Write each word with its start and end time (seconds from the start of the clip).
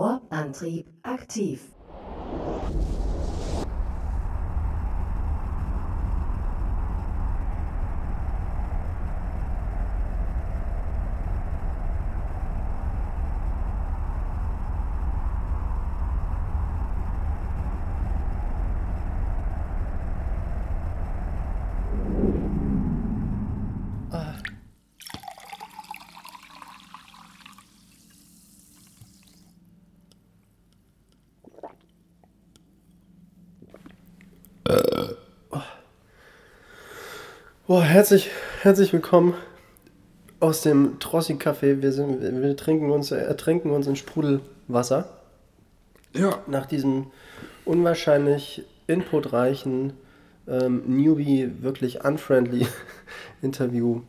Warp-Antrieb 0.00 0.86
aktiv. 1.02 1.60
Boah, 37.70 37.84
herzlich, 37.84 38.28
herzlich 38.62 38.92
willkommen 38.92 39.32
aus 40.40 40.62
dem 40.62 40.98
Trossi-Café. 40.98 41.80
Wir, 41.82 41.92
sind, 41.92 42.20
wir 42.20 42.56
trinken 42.56 42.90
uns, 42.90 43.12
ertrinken 43.12 43.70
uns 43.70 43.86
in 43.86 43.94
Sprudelwasser. 43.94 45.08
Ja. 46.12 46.40
Nach 46.48 46.66
diesem 46.66 47.12
unwahrscheinlich 47.64 48.64
inputreichen, 48.88 49.92
ähm, 50.48 50.82
Newbie, 50.88 51.62
wirklich 51.62 52.04
unfriendly 52.04 52.66
Interview 53.40 54.00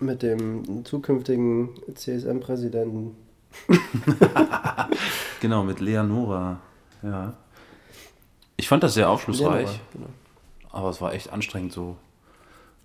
mit 0.00 0.22
dem 0.22 0.84
zukünftigen 0.84 1.68
CSM-Präsidenten. 1.94 3.14
Genau, 5.40 5.62
mit 5.62 5.78
Leonora. 5.78 6.58
Ja. 7.04 7.34
Ich 8.56 8.66
fand 8.66 8.82
das 8.82 8.94
sehr 8.94 9.08
aufschlussreich, 9.08 9.68
Leonora, 9.68 9.80
genau. 9.92 10.06
aber 10.72 10.90
es 10.90 11.00
war 11.00 11.14
echt 11.14 11.32
anstrengend 11.32 11.72
so. 11.72 11.96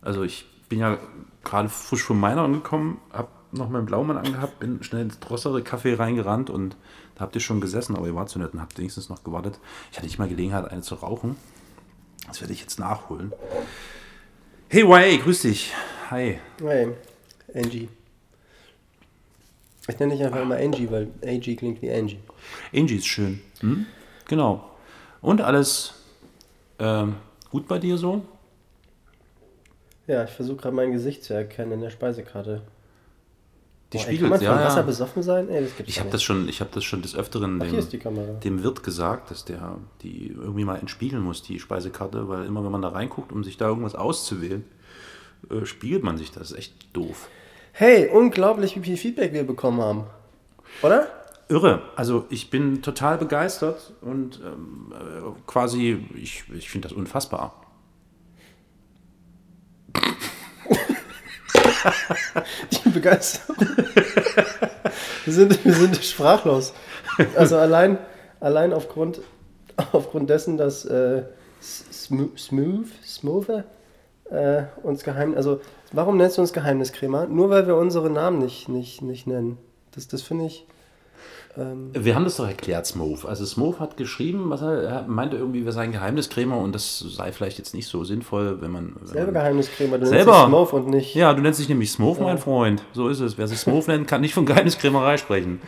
Also 0.06 0.24
ich 0.24 0.46
bin 0.70 0.80
ja 0.80 1.00
gerade 1.44 1.68
frisch 1.68 2.04
von 2.04 2.20
meiner 2.20 2.44
angekommen, 2.44 3.02
hab 3.12 3.32
noch 3.52 3.70
meinen 3.70 3.88
Blaumann 3.88 4.18
angehabt, 4.18 4.60
bin 4.60 4.84
schnell 4.84 5.02
ins 5.02 5.20
Drossere 5.20 5.60
Café 5.62 5.98
reingerannt 5.98 6.50
und 6.50 6.78
da 7.16 7.22
habt 7.22 7.36
ihr 7.36 7.42
schon 7.42 7.60
gesessen, 7.60 7.96
aber 7.96 8.06
ihr 8.06 8.16
wart 8.16 8.30
zu 8.30 8.38
nett 8.38 8.54
und 8.54 8.62
habt 8.62 8.78
wenigstens 8.78 9.10
noch 9.10 9.24
gewartet. 9.24 9.60
Ich 9.92 9.98
hatte 9.98 10.06
nicht 10.06 10.20
mal 10.20 10.28
Gelegenheit, 10.28 10.70
eine 10.70 10.82
zu 10.82 10.96
rauchen. 10.96 11.36
Das 12.28 12.40
werde 12.40 12.54
ich 12.54 12.62
jetzt 12.62 12.80
nachholen. 12.80 13.34
Hey 14.70 14.84
YA, 14.84 15.18
grüß 15.24 15.42
dich. 15.42 15.74
Hi. 16.12 16.40
Hey, 16.62 16.94
Angie. 17.56 17.90
Ich 19.88 20.00
nenne 20.00 20.14
dich 20.14 20.24
einfach 20.24 20.42
immer 20.42 20.58
Angie, 20.58 20.90
weil 20.92 21.08
AG 21.24 21.56
klingt 21.56 21.82
wie 21.82 21.92
Angie. 21.92 22.20
Angie 22.74 22.98
ist 22.98 23.08
schön. 23.08 23.42
Hm? 23.62 23.88
Genau. 24.28 24.70
Und 25.22 25.42
alles 25.42 25.96
ähm, 26.78 27.16
gut 27.50 27.68
bei 27.68 27.80
dir 27.80 27.98
so? 27.98 28.24
Ja, 30.08 30.24
ich 30.24 30.32
versuche 30.32 30.58
gerade 30.58 30.76
mein 30.76 30.92
Gesicht 30.92 31.24
zu 31.24 31.34
erkennen 31.34 31.74
in 31.74 31.82
der 31.82 31.90
Speisekarte. 31.90 32.62
Die 33.94 33.98
ey, 33.98 34.04
spiegelt, 34.04 34.22
kann 34.22 34.30
man 34.30 34.40
von 34.40 34.48
ja. 34.60 34.66
Wasser 34.66 34.78
ja. 34.78 34.82
besoffen 34.84 35.24
sein? 35.24 35.50
Ey, 35.50 35.64
das 35.64 35.76
gibt's 35.76 35.92
Ich 35.92 36.00
habe 36.00 36.10
das 36.10 36.24
schon, 36.24 36.50
ich 36.50 36.60
habe 36.60 36.72
das 36.74 36.84
schon 36.84 37.02
des 37.02 37.16
Öfteren 37.16 37.62
Ach, 37.62 37.68
dem, 37.68 38.40
dem 38.40 38.64
Wirt 38.64 38.84
gesagt, 38.84 39.32
dass 39.32 39.46
der 39.46 39.78
die 40.02 40.28
irgendwie 40.28 40.66
mal 40.66 40.78
entspiegeln 40.78 41.24
muss, 41.24 41.44
die 41.44 41.60
Speisekarte, 41.60 42.28
weil 42.28 42.46
immer 42.46 42.64
wenn 42.64 42.72
man 42.72 42.82
da 42.82 42.90
reinguckt, 42.90 43.32
um 43.32 43.44
sich 43.44 43.58
da 43.58 43.68
irgendwas 43.68 43.96
auszuwählen, 43.96 44.64
äh, 45.50 45.66
spiegelt 45.66 46.04
man 46.04 46.18
sich 46.18 46.32
das. 46.32 46.36
Das 46.36 46.52
ist 46.52 46.58
echt 46.58 46.74
doof. 46.94 47.30
Hey, 47.72 48.10
unglaublich, 48.10 48.76
wie 48.76 48.82
viel 48.82 48.98
Feedback 48.98 49.34
wir 49.34 49.44
bekommen 49.44 49.82
haben. 49.82 50.06
Oder? 50.82 51.08
Irre. 51.48 51.82
Also 51.96 52.26
ich 52.30 52.50
bin 52.50 52.82
total 52.82 53.18
begeistert 53.18 53.94
und 54.02 54.40
ähm, 54.44 54.94
äh, 54.94 55.42
quasi, 55.46 56.06
ich, 56.16 56.44
ich 56.54 56.70
finde 56.70 56.88
das 56.88 56.98
unfassbar. 56.98 57.65
Ich 62.70 62.82
bin 62.82 62.94
begeistert. 62.94 63.58
wir, 65.26 65.34
sind, 65.34 65.66
wir 65.66 65.74
sind 65.74 66.04
sprachlos. 66.04 66.74
Also 67.36 67.58
allein, 67.58 67.98
allein 68.40 68.74
aufgrund, 68.74 69.22
aufgrund 69.92 70.30
dessen, 70.30 70.58
dass 70.58 70.86
äh, 70.86 71.24
Smooth, 71.62 72.90
Smooth, 73.06 73.64
äh, 74.30 74.64
uns 74.84 75.04
geheim... 75.04 75.36
Also 75.36 75.62
warum 75.92 76.18
nennst 76.18 76.38
du 76.38 76.42
uns 76.42 76.54
Geheimniskrämer? 76.54 77.28
Nur 77.28 77.50
weil 77.50 77.68
wir 77.68 77.76
unsere 77.76 78.10
Namen 78.10 78.40
nicht, 78.40 78.70
nicht, 78.70 79.02
nicht 79.02 79.28
nennen. 79.28 79.58
Das, 79.92 80.08
das 80.08 80.22
finde 80.22 80.46
ich... 80.46 80.66
Ähm, 81.58 81.92
Wir 81.94 82.16
haben 82.16 82.24
das 82.24 82.38
doch 82.38 82.48
erklärt, 82.48 82.86
Smove. 82.86 83.28
Also 83.28 83.46
Smove 83.46 83.80
hat 83.80 83.98
geschrieben, 83.98 84.50
was 84.50 84.62
er, 84.62 84.84
er 84.84 85.08
meinte 85.08 85.38
irgendwie, 85.38 85.66
wir 85.66 85.72
seien 85.72 85.92
Geheimniskrämer 85.92 86.58
und 86.58 86.74
das 86.74 87.00
sei 87.00 87.32
vielleicht 87.32 87.58
jetzt 87.58 87.74
nicht 87.74 87.88
so 87.88 88.04
sinnvoll, 88.04 88.62
wenn 88.62 88.72
man... 88.72 88.96
Wenn 89.00 89.08
selber 89.08 89.32
Geheimniskrämer. 89.32 89.98
Du 89.98 90.06
Selber. 90.06 90.32
nennst 90.32 90.42
dich 90.42 90.50
Smooth 90.50 90.74
und 90.74 90.88
nicht... 90.90 91.16
Ja, 91.16 91.34
du 91.34 91.42
nennst 91.42 91.60
dich 91.60 91.70
nämlich 91.70 91.92
Smove, 91.92 92.22
mein 92.22 92.38
Freund. 92.38 92.84
So 92.94 93.08
ist 93.08 93.20
es. 93.20 93.38
Wer 93.38 93.48
sich 93.48 93.60
Smove 93.60 93.90
nennt, 93.92 94.08
kann 94.08 94.22
nicht 94.22 94.34
von 94.34 94.46
Geheimniskrämerei 94.46 95.18
sprechen. 95.18 95.62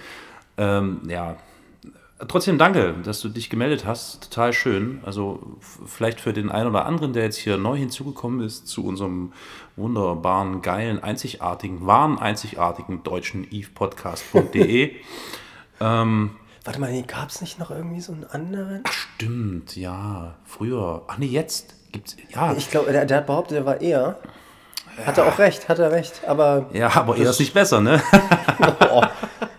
Ähm, 0.58 1.02
ja. 1.08 1.38
Trotzdem 2.28 2.58
danke, 2.58 2.96
dass 3.04 3.22
du 3.22 3.30
dich 3.30 3.50
gemeldet 3.50 3.86
hast. 3.86 4.24
Total 4.24 4.52
schön. 4.52 5.02
Also 5.06 5.40
vielleicht 5.86 6.20
für 6.20 6.34
den 6.34 6.50
einen 6.50 6.68
oder 6.68 6.88
anderen, 6.88 7.14
der 7.14 7.24
jetzt 7.24 7.38
hier 7.38 7.58
neu 7.58 7.78
hinzugekommen 7.78 8.42
ist 8.42 8.68
zu 8.68 8.84
unserem 8.84 9.34
wunderbaren, 9.76 10.64
geilen, 10.64 11.02
einzigartigen, 11.04 11.86
wahren, 11.86 12.18
einzigartigen 12.18 13.04
deutschen 13.04 13.48
eve-podcast.de. 13.50 14.96
Warte 15.80 16.80
mal, 16.80 17.02
gab 17.04 17.30
es 17.30 17.42
nicht 17.42 17.60
noch 17.60 17.72
irgendwie 17.72 18.02
so 18.02 18.12
einen 18.14 18.26
anderen? 18.26 18.84
Stimmt, 18.90 19.76
ja. 19.78 20.36
Früher. 20.46 21.04
Ach 21.08 21.18
nee, 21.18 21.28
jetzt 21.28 21.76
gibt's. 21.92 22.18
Ja, 22.30 22.54
Ich 22.54 22.70
glaube, 22.70 22.92
der, 22.92 23.06
der 23.06 23.18
hat 23.18 23.28
behauptet, 23.28 23.58
er 23.60 23.66
war 23.66 23.80
er. 23.82 24.18
Hat 25.06 25.18
er 25.18 25.28
auch 25.28 25.38
recht, 25.38 25.70
hat 25.70 25.80
er 25.80 25.92
recht. 25.92 26.22
Aber 26.28 26.66
ja 26.74 26.94
aber 26.96 27.16
eher 27.16 27.30
ist 27.30 27.40
nicht 27.40 27.54
besser, 27.54 27.82
ne? 27.82 28.02
oh, 28.92 29.04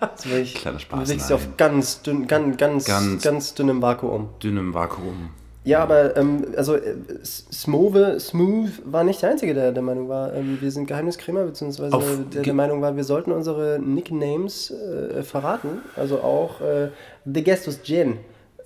jetzt 0.00 0.24
bin 0.24 0.42
ich, 0.42 0.54
Kleiner 0.56 0.80
Spaß, 0.80 1.08
du 1.28 1.34
auf 1.34 1.56
ganz, 1.56 2.02
dünn, 2.02 2.26
ganz, 2.26 2.56
ganz, 2.56 2.84
Ganz- 2.84 3.22
ganz, 3.22 3.54
dünnem 3.54 3.80
Vakuum. 3.80 4.30
Dünnem 4.42 4.74
Vakuum. 4.74 5.30
Ja, 5.68 5.80
aber 5.82 6.16
ähm, 6.16 6.44
also 6.56 6.76
äh, 6.76 6.94
S- 7.22 7.44
Smove, 7.52 8.18
Smooth 8.18 8.70
war 8.86 9.04
nicht 9.04 9.20
der 9.22 9.30
Einzige, 9.30 9.52
der 9.52 9.72
der 9.72 9.82
Meinung 9.82 10.08
war, 10.08 10.32
ähm, 10.34 10.56
wir 10.60 10.70
sind 10.70 10.86
Geheimniskrämer, 10.86 11.44
beziehungsweise 11.44 11.94
Auf- 11.94 12.18
der 12.32 12.42
der 12.42 12.54
Meinung 12.54 12.80
war, 12.80 12.96
wir 12.96 13.04
sollten 13.04 13.32
unsere 13.32 13.78
Nicknames 13.78 14.70
äh, 14.70 15.22
verraten. 15.22 15.68
Also 15.94 16.20
auch 16.20 16.60
äh, 16.60 16.88
The 17.26 17.42
Gestus 17.44 17.82
Gin. 17.82 18.14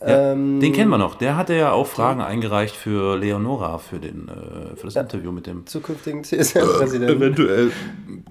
Ja, 0.00 0.32
Ähm, 0.32 0.60
den 0.60 0.72
kennen 0.72 0.90
wir 0.90 0.98
noch. 0.98 1.14
Der 1.16 1.36
hatte 1.36 1.54
ja 1.54 1.72
auch 1.72 1.86
Fragen 1.86 2.20
eingereicht 2.20 2.74
für 2.76 3.16
Leonora, 3.16 3.78
für, 3.78 3.98
den, 3.98 4.28
äh, 4.28 4.76
für 4.76 4.86
das 4.86 4.96
Interview 4.96 5.30
mit 5.32 5.46
dem 5.46 5.66
Zukünftigen 5.66 6.22
CSM-Präsidenten. 6.24 7.16
eventuell 7.16 7.70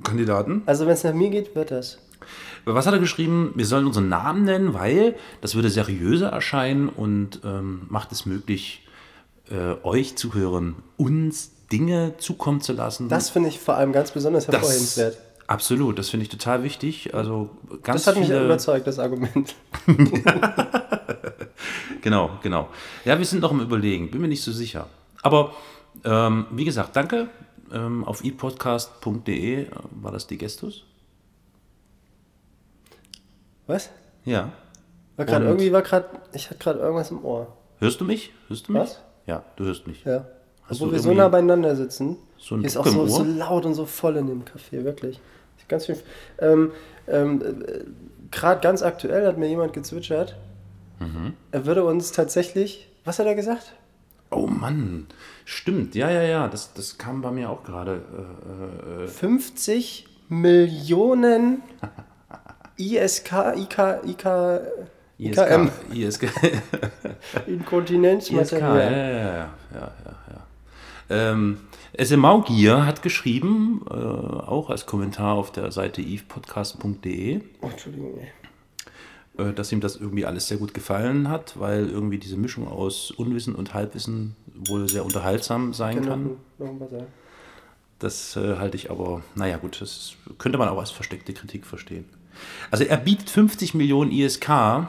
Kandidaten. 0.03 0.63
Also 0.65 0.85
wenn 0.85 0.93
es 0.93 1.03
nach 1.03 1.13
mir 1.13 1.29
geht, 1.29 1.55
wird 1.55 1.71
das. 1.71 1.97
Was 2.66 2.85
hat 2.85 2.94
er 2.94 2.99
geschrieben? 2.99 3.51
Wir 3.55 3.66
sollen 3.66 3.85
unseren 3.85 4.09
Namen 4.09 4.44
nennen, 4.44 4.73
weil 4.73 5.16
das 5.41 5.55
würde 5.55 5.69
seriöser 5.69 6.29
erscheinen 6.29 6.89
und 6.89 7.41
ähm, 7.44 7.83
macht 7.89 8.11
es 8.11 8.25
möglich, 8.25 8.88
äh, 9.49 9.75
euch 9.83 10.16
Zuhörern 10.16 10.75
uns 10.97 11.51
Dinge 11.72 12.16
zukommen 12.17 12.61
zu 12.61 12.73
lassen. 12.73 13.09
Das 13.09 13.29
finde 13.29 13.49
ich 13.49 13.59
vor 13.59 13.75
allem 13.75 13.94
ganz 13.94 14.11
besonders 14.11 14.47
hervorhebenswert. 14.47 15.17
Absolut, 15.47 15.99
das 15.99 16.09
finde 16.09 16.23
ich 16.23 16.29
total 16.29 16.63
wichtig. 16.63 17.13
Also 17.13 17.49
ganz 17.83 18.03
Das 18.03 18.16
hat 18.16 18.22
mich 18.22 18.29
überzeugt, 18.29 18.88
das 18.88 18.99
Argument. 18.99 19.55
Genau, 22.01 22.31
genau. 22.41 22.69
Ja, 23.05 23.17
wir 23.17 23.25
sind 23.25 23.41
noch 23.41 23.51
im 23.51 23.59
Überlegen, 23.59 24.09
bin 24.11 24.22
mir 24.22 24.28
nicht 24.28 24.43
so 24.43 24.51
sicher. 24.51 24.88
Aber 25.22 25.53
ähm, 26.03 26.47
wie 26.52 26.66
gesagt, 26.66 26.96
danke. 26.96 27.29
Ähm, 27.72 28.03
auf 28.03 28.23
epodcast.de 28.23 29.61
äh, 29.61 29.67
war 30.02 30.11
das 30.11 30.28
die 30.28 30.37
Gestus? 30.37 30.84
Was? 33.72 33.90
Ja. 34.26 34.52
War 35.18 35.26
gerade 35.26 35.46
irgendwie 35.46 35.72
war 35.72 35.82
gerade, 35.82 36.06
ich 36.34 36.50
hatte 36.50 36.59
gerade 36.59 36.79
irgendwas 36.79 37.09
im 37.12 37.23
Ohr. 37.23 37.47
Hörst 37.79 38.02
du 38.02 38.06
mich? 38.06 38.34
Hörst 38.47 38.68
du 38.68 38.73
mich? 38.73 38.82
Was? 38.82 39.02
Ja, 39.26 39.44
du 39.56 39.64
hörst 39.66 39.88
mich. 39.88 40.03
Ja. 40.03 40.26
Hast 40.64 40.82
Obwohl 40.82 40.94
wir 40.94 41.00
so 41.00 41.14
nah 41.14 41.28
beieinander 41.29 41.76
sitzen. 41.76 42.18
so 42.38 42.56
einen 42.56 42.64
Hier 42.64 42.68
ist 42.68 42.78
auch 42.78 42.85
so, 42.85 43.08
so 43.08 43.23
laut 43.23 43.66
und 43.66 43.73
so 43.73 43.85
voll 43.85 44.18
in 44.18 44.28
dem 44.28 44.44
Café, 44.44 44.84
wirklich. 44.84 45.20
Ganz 45.68 45.85
schön. 45.85 45.97
Ähm, 46.40 46.72
ähm, 47.08 47.41
äh, 47.41 47.79
gerade 48.29 48.59
ganz 48.62 48.82
aktuell 48.84 49.26
hat 49.26 49.38
mir 49.38 49.47
jemand 49.47 49.73
gezwitschert, 49.73 50.35
Mhm. 51.00 51.34
er 51.52 51.66
würde 51.66 51.84
uns 51.85 52.12
tatsächlich, 52.12 52.88
was 53.06 53.18
hat 53.20 53.26
er 53.26 53.35
gesagt? 53.35 53.73
Oh 54.29 54.47
Mann, 54.47 55.08
stimmt. 55.46 55.96
Ja, 55.96 56.09
ja, 56.12 56.22
ja, 56.23 56.47
das, 56.47 56.73
das 56.73 56.97
kam 56.97 57.22
bei 57.22 57.32
mir 57.32 57.50
auch 57.50 57.64
gerade. 57.64 58.02
Äh, 59.00 59.03
äh, 59.06 59.08
50 59.08 60.08
Millionen 60.29 61.64
ISK, 62.81 63.31
IK, 63.55 63.78
IK, 64.05 64.25
IKM, 65.19 65.69
ISK. 65.93 65.93
ISK. 65.93 66.23
ISK, 66.23 66.23
ja, 67.33 67.41
Inkontinenzmaterial. 67.47 68.79
ja, 68.79 68.91
ja, 68.91 69.17
ja, 69.28 69.51
ja, 69.73 69.91
ja. 70.33 71.31
Ähm, 71.31 71.57
SMAugier 72.01 72.85
hat 72.85 73.01
geschrieben, 73.03 73.81
äh, 73.89 73.93
auch 73.93 74.69
als 74.69 74.85
Kommentar 74.85 75.33
auf 75.35 75.51
der 75.51 75.72
Seite 75.72 76.01
evepodcast.de, 76.01 77.41
Oh, 77.61 77.67
Entschuldigung. 77.67 78.17
äh, 79.37 79.53
dass 79.53 79.72
ihm 79.72 79.81
das 79.81 79.97
irgendwie 79.97 80.25
alles 80.25 80.47
sehr 80.47 80.57
gut 80.57 80.73
gefallen 80.73 81.29
hat, 81.29 81.59
weil 81.59 81.89
irgendwie 81.89 82.17
diese 82.17 82.37
Mischung 82.37 82.67
aus 82.67 83.11
Unwissen 83.11 83.53
und 83.55 83.73
Halbwissen 83.73 84.35
wohl 84.55 84.87
sehr 84.87 85.05
unterhaltsam 85.05 85.73
sein 85.73 85.97
Kann 85.97 86.05
kann. 86.07 86.37
noch, 86.57 86.89
noch. 86.89 87.03
Das 87.99 88.35
äh, 88.37 88.55
halte 88.55 88.77
ich 88.77 88.89
aber, 88.89 89.22
naja 89.35 89.57
gut, 89.57 89.79
das 89.81 90.13
könnte 90.39 90.57
man 90.57 90.69
auch 90.69 90.79
als 90.79 90.89
versteckte 90.91 91.34
Kritik 91.34 91.66
verstehen. 91.67 92.05
Also 92.70 92.84
er 92.84 92.97
bietet 92.97 93.29
50 93.29 93.73
Millionen 93.73 94.11
ISK 94.11 94.88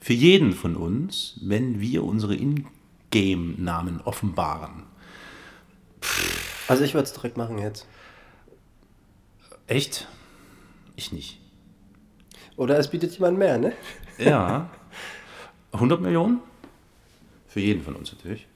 für 0.00 0.12
jeden 0.12 0.52
von 0.52 0.76
uns, 0.76 1.34
wenn 1.42 1.80
wir 1.80 2.04
unsere 2.04 2.34
Ingame-Namen 2.34 4.00
offenbaren. 4.02 4.84
Also 6.68 6.84
ich 6.84 6.94
würde 6.94 7.04
es 7.04 7.12
direkt 7.12 7.36
machen 7.36 7.58
jetzt. 7.58 7.86
Echt? 9.66 10.08
Ich 10.96 11.12
nicht. 11.12 11.40
Oder 12.56 12.78
es 12.78 12.88
bietet 12.88 13.12
jemand 13.12 13.38
mehr, 13.38 13.58
ne? 13.58 13.72
Ja. 14.18 14.68
100 15.72 16.00
Millionen? 16.00 16.40
Für 17.46 17.60
jeden 17.60 17.82
von 17.82 17.94
uns 17.94 18.12
natürlich. 18.12 18.46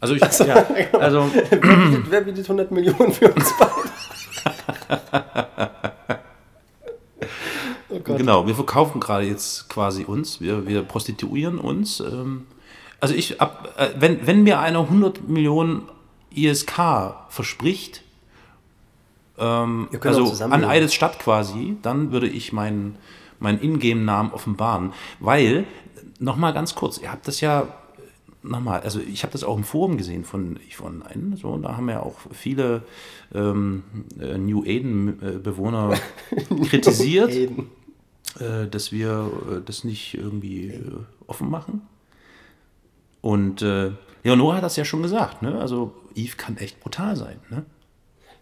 Also 0.00 0.14
ich, 0.14 0.20
ja, 0.20 0.66
also 0.98 1.30
Wer 1.32 1.56
bietet, 1.56 2.10
wer 2.10 2.20
bietet 2.20 2.44
100 2.44 2.70
Millionen 2.70 3.12
für 3.12 3.32
uns 3.32 3.52
beide? 3.58 3.70
Gott. 8.04 8.18
Genau, 8.18 8.46
wir 8.46 8.54
verkaufen 8.54 9.00
gerade 9.00 9.24
jetzt 9.26 9.68
quasi 9.68 10.04
uns, 10.04 10.40
wir, 10.40 10.66
wir 10.66 10.82
prostituieren 10.82 11.58
uns. 11.58 12.00
Ähm, 12.00 12.46
also 13.00 13.14
ich, 13.14 13.40
ab, 13.40 13.74
äh, 13.76 13.88
wenn, 13.98 14.26
wenn 14.26 14.42
mir 14.42 14.60
einer 14.60 14.80
100 14.80 15.28
Millionen 15.28 15.82
ISK 16.34 17.14
verspricht, 17.28 18.02
ähm, 19.38 19.88
also 20.00 20.44
an. 20.44 20.64
Eides 20.64 20.94
Stadt 20.94 21.18
quasi, 21.18 21.76
dann 21.82 22.12
würde 22.12 22.28
ich 22.28 22.52
meinen, 22.52 22.96
meinen 23.40 23.60
Ingame-Namen 23.60 24.32
offenbaren. 24.32 24.92
Weil, 25.20 25.66
nochmal 26.18 26.52
ganz 26.52 26.74
kurz, 26.74 26.98
ihr 26.98 27.10
habt 27.10 27.26
das 27.26 27.40
ja, 27.40 27.68
nochmal, 28.42 28.80
also 28.80 29.00
ich 29.00 29.22
habe 29.22 29.32
das 29.32 29.42
auch 29.42 29.56
im 29.56 29.64
Forum 29.64 29.96
gesehen 29.96 30.24
von 30.24 30.58
von 30.70 31.02
einen, 31.02 31.36
so, 31.36 31.56
da 31.58 31.76
haben 31.76 31.88
ja 31.88 32.00
auch 32.00 32.16
viele 32.32 32.82
ähm, 33.34 33.82
äh, 34.20 34.38
New 34.38 34.64
Eden-Bewohner 34.64 35.94
kritisiert 36.68 37.30
Eden. 37.30 37.70
Äh, 38.40 38.66
dass 38.68 38.92
wir 38.92 39.30
äh, 39.50 39.60
das 39.64 39.84
nicht 39.84 40.14
irgendwie 40.14 40.68
äh, 40.68 40.82
offen 41.26 41.50
machen. 41.50 41.82
Und 43.20 43.62
äh, 43.62 43.92
Leonora 44.22 44.56
hat 44.56 44.62
das 44.64 44.76
ja 44.76 44.84
schon 44.84 45.02
gesagt, 45.02 45.42
ne? 45.42 45.58
Also 45.60 45.94
Eve 46.14 46.36
kann 46.36 46.56
echt 46.58 46.80
brutal 46.80 47.16
sein, 47.16 47.40
ne? 47.50 47.64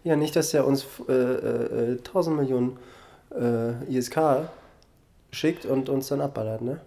Ja, 0.03 0.15
nicht, 0.17 0.35
dass 0.35 0.53
er 0.53 0.67
uns 0.67 0.85
äh, 1.07 1.13
äh, 1.13 1.93
äh, 1.93 1.97
1000 1.97 2.35
Millionen 2.37 2.77
äh, 3.33 3.83
ISK 3.95 4.49
schickt 5.31 5.65
und 5.65 5.87
uns 5.89 6.07
dann 6.07 6.19
abballert, 6.21 6.61
ne? 6.61 6.81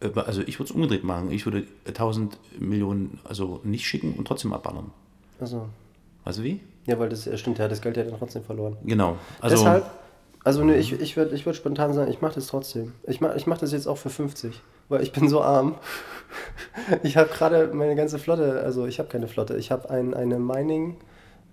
Äh, 0.00 0.10
Also 0.20 0.42
ich 0.42 0.58
würde 0.58 0.70
es 0.70 0.74
umgedreht 0.74 1.04
machen. 1.04 1.30
Ich 1.32 1.44
würde 1.46 1.66
1000 1.86 2.38
Millionen 2.60 3.18
also 3.24 3.60
nicht 3.64 3.86
schicken 3.86 4.14
und 4.14 4.26
trotzdem 4.26 4.52
abballern. 4.52 4.92
Also, 5.40 5.68
Also 6.24 6.42
wie? 6.44 6.60
ja, 6.86 6.98
weil 6.98 7.08
das 7.08 7.26
äh, 7.26 7.36
stimmt, 7.36 7.58
hat 7.58 7.70
das 7.70 7.82
Geld 7.82 7.96
ja 7.96 8.04
dann 8.04 8.18
trotzdem 8.18 8.44
verloren. 8.44 8.76
Genau. 8.84 9.18
Also 9.40 9.56
Deshalb, 9.56 9.90
also 10.44 10.64
ne, 10.64 10.76
ich, 10.76 10.92
ich 10.92 11.16
würde 11.16 11.34
ich 11.34 11.44
würd 11.46 11.56
spontan 11.56 11.92
sagen, 11.92 12.10
ich 12.10 12.20
mache 12.20 12.34
das 12.34 12.46
trotzdem. 12.46 12.92
Ich 13.06 13.20
mache 13.20 13.36
ich 13.36 13.46
mach 13.46 13.58
das 13.58 13.72
jetzt 13.72 13.86
auch 13.86 13.98
für 13.98 14.10
50, 14.10 14.60
weil 14.88 15.02
ich 15.02 15.12
bin 15.12 15.28
so 15.28 15.42
arm. 15.42 15.74
Ich 17.02 17.16
habe 17.16 17.28
gerade 17.30 17.70
meine 17.74 17.96
ganze 17.96 18.16
Flotte, 18.20 18.60
also 18.62 18.86
ich 18.86 19.00
habe 19.00 19.08
keine 19.08 19.26
Flotte, 19.26 19.56
ich 19.56 19.72
habe 19.72 19.90
ein, 19.90 20.14
eine 20.14 20.38
Mining, 20.38 20.96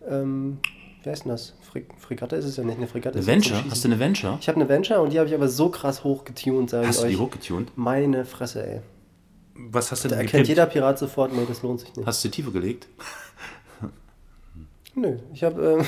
ähm, 0.08 0.60
wie 1.02 1.10
heißt 1.10 1.26
denn 1.26 1.32
das? 1.32 1.56
Fre 1.62 1.82
Fregatte 1.98 2.36
ist 2.36 2.46
es 2.46 2.58
ja 2.58 2.64
nicht, 2.64 2.78
eine 2.78 2.86
Fregatte 2.88 3.18
eine 3.18 3.26
Venture? 3.26 3.64
Hast 3.72 3.84
du 3.84 3.88
eine 3.88 3.98
Venture? 3.98 4.38
Ich 4.40 4.48
habe 4.48 4.58
eine 4.60 4.70
Venture 4.70 5.02
und 5.02 5.12
die 5.14 5.18
habe 5.18 5.28
ich 5.28 5.34
aber 5.34 5.48
so 5.48 5.70
krass 5.70 6.04
hochgetunt, 6.04 6.70
sage 6.70 6.84
ich 6.84 6.90
Hast 6.90 7.00
du 7.02 7.06
euch. 7.06 7.14
die 7.14 7.18
hochgetunt? 7.18 7.72
Meine 7.76 8.26
Fresse, 8.26 8.68
ey. 8.68 8.82
Was 9.56 9.92
hast 9.92 10.04
du 10.04 10.10
Da 10.10 10.16
denn 10.18 10.26
erkennt 10.26 10.44
gekippt? 10.44 10.50
jeder 10.50 10.66
Pirat 10.68 11.00
sofort, 11.00 11.34
nee, 11.34 11.46
das 11.48 11.64
lohnt 11.64 11.80
sich 11.80 11.96
nicht. 11.96 12.06
Hast 12.06 12.24
du 12.24 12.30
tiefer 12.30 12.52
gelegt? 12.52 12.88
Nö, 14.96 15.18
ich 15.34 15.44
habe 15.44 15.80
ähm, 15.80 15.86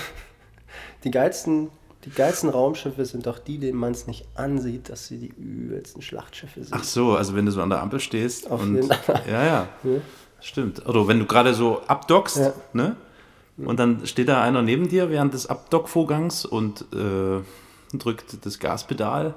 die 1.03 1.11
geilsten, 1.11 1.69
die 2.05 2.09
geilsten 2.11 2.49
Raumschiffe 2.49 3.03
sind 3.05 3.25
doch 3.25 3.39
die, 3.39 3.57
denen 3.57 3.77
man 3.77 3.91
es 3.91 4.07
nicht 4.07 4.25
ansieht, 4.35 4.89
dass 4.89 5.07
sie 5.07 5.17
die 5.17 5.27
übelsten 5.37 6.01
Schlachtschiffe 6.01 6.63
sind. 6.63 6.73
Ach 6.73 6.83
so, 6.83 7.15
also 7.15 7.35
wenn 7.35 7.45
du 7.45 7.51
so 7.51 7.61
an 7.61 7.69
der 7.69 7.81
Ampel 7.81 7.99
stehst 7.99 8.49
Auf 8.49 8.61
und 8.61 8.75
jeden 8.75 8.91
Fall. 8.91 9.21
ja, 9.29 9.43
ja, 9.45 9.67
Ja. 9.83 9.99
stimmt. 10.39 10.85
Oder 10.87 11.07
wenn 11.07 11.19
du 11.19 11.25
gerade 11.25 11.53
so 11.53 11.81
abdockst, 11.87 12.37
Ja. 12.37 12.53
ne? 12.73 12.95
Und 13.57 13.77
dann 13.77 14.05
steht 14.07 14.29
da 14.29 14.41
einer 14.41 14.61
neben 14.61 14.87
dir 14.87 15.09
während 15.09 15.33
des 15.33 15.47
Abdockvorgangs 15.47 16.45
und 16.45 16.85
äh, 16.93 17.41
drückt 17.97 18.45
das 18.45 18.57
Gaspedal 18.59 19.33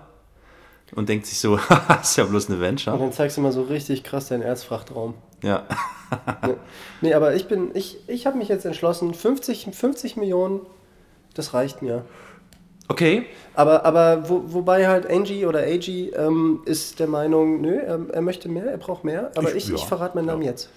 und 0.94 1.08
denkt 1.08 1.26
sich 1.26 1.40
so, 1.40 1.58
ist 2.00 2.16
ja 2.16 2.22
bloß 2.24 2.46
eine 2.46 2.54
Und 2.56 2.62
Venture. 2.62 2.96
dann 2.96 3.12
zeigst 3.12 3.36
du 3.36 3.40
mal 3.40 3.50
so 3.50 3.62
richtig 3.62 4.04
krass 4.04 4.28
deinen 4.28 4.42
Erzfrachtraum. 4.42 5.14
Ja. 5.42 5.64
Ja. 6.12 6.54
Nee, 7.00 7.14
aber 7.14 7.34
ich 7.34 7.48
bin, 7.48 7.70
ich, 7.74 7.98
ich 8.06 8.26
habe 8.26 8.36
mich 8.38 8.46
jetzt 8.48 8.64
entschlossen, 8.64 9.12
50, 9.14 9.70
50 9.72 10.16
Millionen, 10.16 10.60
das 11.34 11.52
reicht 11.54 11.82
mir. 11.82 12.04
Okay. 12.92 13.24
Aber, 13.54 13.84
aber 13.84 14.28
wo, 14.28 14.42
wobei 14.46 14.86
halt 14.86 15.10
Angie 15.10 15.46
oder 15.46 15.60
AG 15.60 15.88
ähm, 15.88 16.60
ist 16.66 16.98
der 17.00 17.06
Meinung, 17.06 17.60
nö, 17.60 17.74
er, 17.78 17.98
er 18.12 18.22
möchte 18.22 18.48
mehr, 18.48 18.66
er 18.66 18.78
braucht 18.78 19.02
mehr, 19.04 19.30
aber 19.36 19.50
Ich- 19.54 19.68
ich, 19.68 19.72
ich, 19.74 19.80
ja, 19.80 19.86
verrate 19.86 20.14
meinen 20.16 20.26
ja. 20.26 20.32
Namen 20.32 20.42
jetzt. 20.44 20.68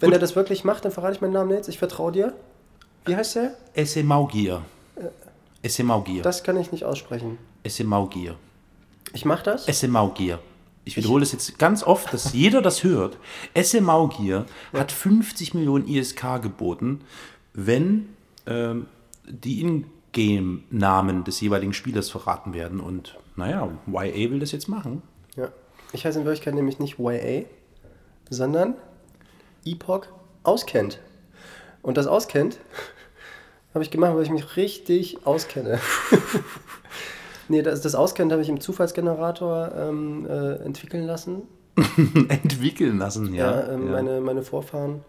Wenn 0.00 0.08
Gut. 0.10 0.14
er 0.16 0.20
das 0.20 0.36
wirklich 0.36 0.64
macht, 0.64 0.84
dann 0.84 0.92
verrate 0.92 1.14
ich 1.14 1.20
meinen 1.20 1.32
Namen 1.32 1.50
jetzt. 1.52 1.68
Ich 1.68 1.78
vertraue 1.78 2.12
dir. 2.12 2.32
Wie 3.06 3.16
heißt 3.16 3.36
der? 3.36 3.54
Esse 3.74 4.02
Maugier. 4.02 4.62
Esse 5.62 5.84
Maugier. 5.84 6.22
Das 6.22 6.42
kann 6.42 6.56
ich 6.58 6.70
nicht 6.72 6.84
aussprechen. 6.84 7.38
Esse 7.62 7.84
Maugier. 7.84 8.34
Ich 9.14 9.24
mache 9.24 9.44
das. 9.44 9.66
Esse 9.68 9.88
Maugier. 9.88 10.38
Ich 10.84 10.96
wiederhole 10.96 11.22
es 11.22 11.32
jetzt 11.32 11.58
ganz 11.58 11.82
oft, 11.82 12.12
dass 12.12 12.32
jeder 12.32 12.62
das 12.62 12.84
hört. 12.84 13.18
Esse 13.54 13.80
Maugier 13.80 14.46
hat 14.72 14.92
50 14.92 15.54
Millionen 15.54 15.88
ISK 15.88 16.40
geboten, 16.42 17.00
wenn 17.54 18.10
ähm, 18.46 18.86
die 19.26 19.60
Ingame-Namen 20.16 21.24
des 21.24 21.40
jeweiligen 21.40 21.72
Spielers 21.72 22.10
verraten 22.10 22.54
werden. 22.54 22.80
Und 22.80 23.18
naja, 23.36 23.68
YA 23.86 24.30
will 24.30 24.40
das 24.40 24.52
jetzt 24.52 24.68
machen. 24.68 25.02
Ja. 25.36 25.48
Ich 25.92 26.04
heiße 26.04 26.18
in 26.18 26.24
Wirklichkeit 26.24 26.54
nämlich 26.54 26.78
nicht 26.78 26.98
YA, 26.98 27.44
sondern 28.30 28.74
Epoch 29.64 30.06
auskennt. 30.42 30.98
Und 31.82 31.96
das 31.96 32.06
auskennt 32.06 32.58
habe 33.74 33.84
ich 33.84 33.90
gemacht, 33.90 34.14
weil 34.14 34.22
ich 34.22 34.30
mich 34.30 34.56
richtig 34.56 35.26
auskenne. 35.26 35.78
nee, 37.48 37.62
das, 37.62 37.82
das 37.82 37.94
auskennt 37.94 38.32
habe 38.32 38.42
ich 38.42 38.48
im 38.48 38.60
Zufallsgenerator 38.60 39.72
ähm, 39.76 40.26
äh, 40.28 40.54
entwickeln 40.64 41.04
lassen. 41.04 41.42
Entwickeln 42.28 42.98
lassen, 42.98 43.34
ja. 43.34 43.50
Ja, 43.50 43.72
ähm, 43.74 43.86
ja. 43.86 43.92
Meine, 43.92 44.20
meine 44.20 44.42
Vorfahren 44.42 45.02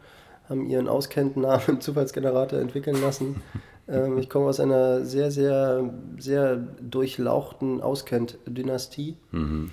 haben 0.50 0.66
ihren 0.66 0.88
Auskenntnamen 0.88 1.64
im 1.68 1.82
Zufallsgenerator 1.82 2.60
entwickeln 2.60 3.02
lassen. 3.02 3.42
Ähm, 3.88 4.18
ich 4.18 4.30
komme 4.30 4.48
aus 4.48 4.60
einer 4.60 5.06
sehr, 5.06 5.32
sehr, 5.32 5.90
sehr 6.18 6.56
durchlauchten 6.58 7.82
Auskennt-Dynastie. 7.82 9.16
Mhm, 9.32 9.72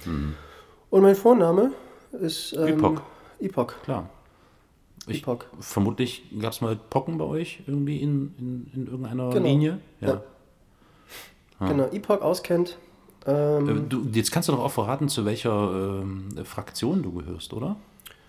Und 0.90 1.02
mein 1.02 1.16
Vorname 1.16 1.72
ist 2.20 2.52
ähm, 2.54 2.66
Epoch. 2.78 3.00
Epoch. 3.40 3.74
Klar. 3.84 4.08
Ich, 5.06 5.22
Epoch. 5.22 5.44
vermutlich 5.60 6.24
gab 6.40 6.52
es 6.52 6.60
mal 6.60 6.76
Pocken 6.76 7.18
bei 7.18 7.24
euch 7.24 7.62
irgendwie 7.66 7.98
in, 7.98 8.34
in, 8.38 8.70
in 8.74 8.86
irgendeiner 8.86 9.30
Genau. 9.30 9.46
Linie. 9.46 9.78
Ja. 10.00 10.22
Genau, 11.60 11.84
Epoch 11.92 12.20
auskennt. 12.20 12.78
Ähm, 13.26 13.68
Äh, 13.68 13.88
Du, 13.88 14.06
jetzt 14.12 14.32
kannst 14.32 14.48
du 14.48 14.52
doch 14.52 14.60
auch 14.64 14.72
verraten, 14.72 15.08
zu 15.08 15.24
welcher 15.24 16.00
ähm, 16.02 16.28
Fraktion 16.44 17.02
du 17.02 17.12
gehörst, 17.12 17.52
oder? 17.52 17.76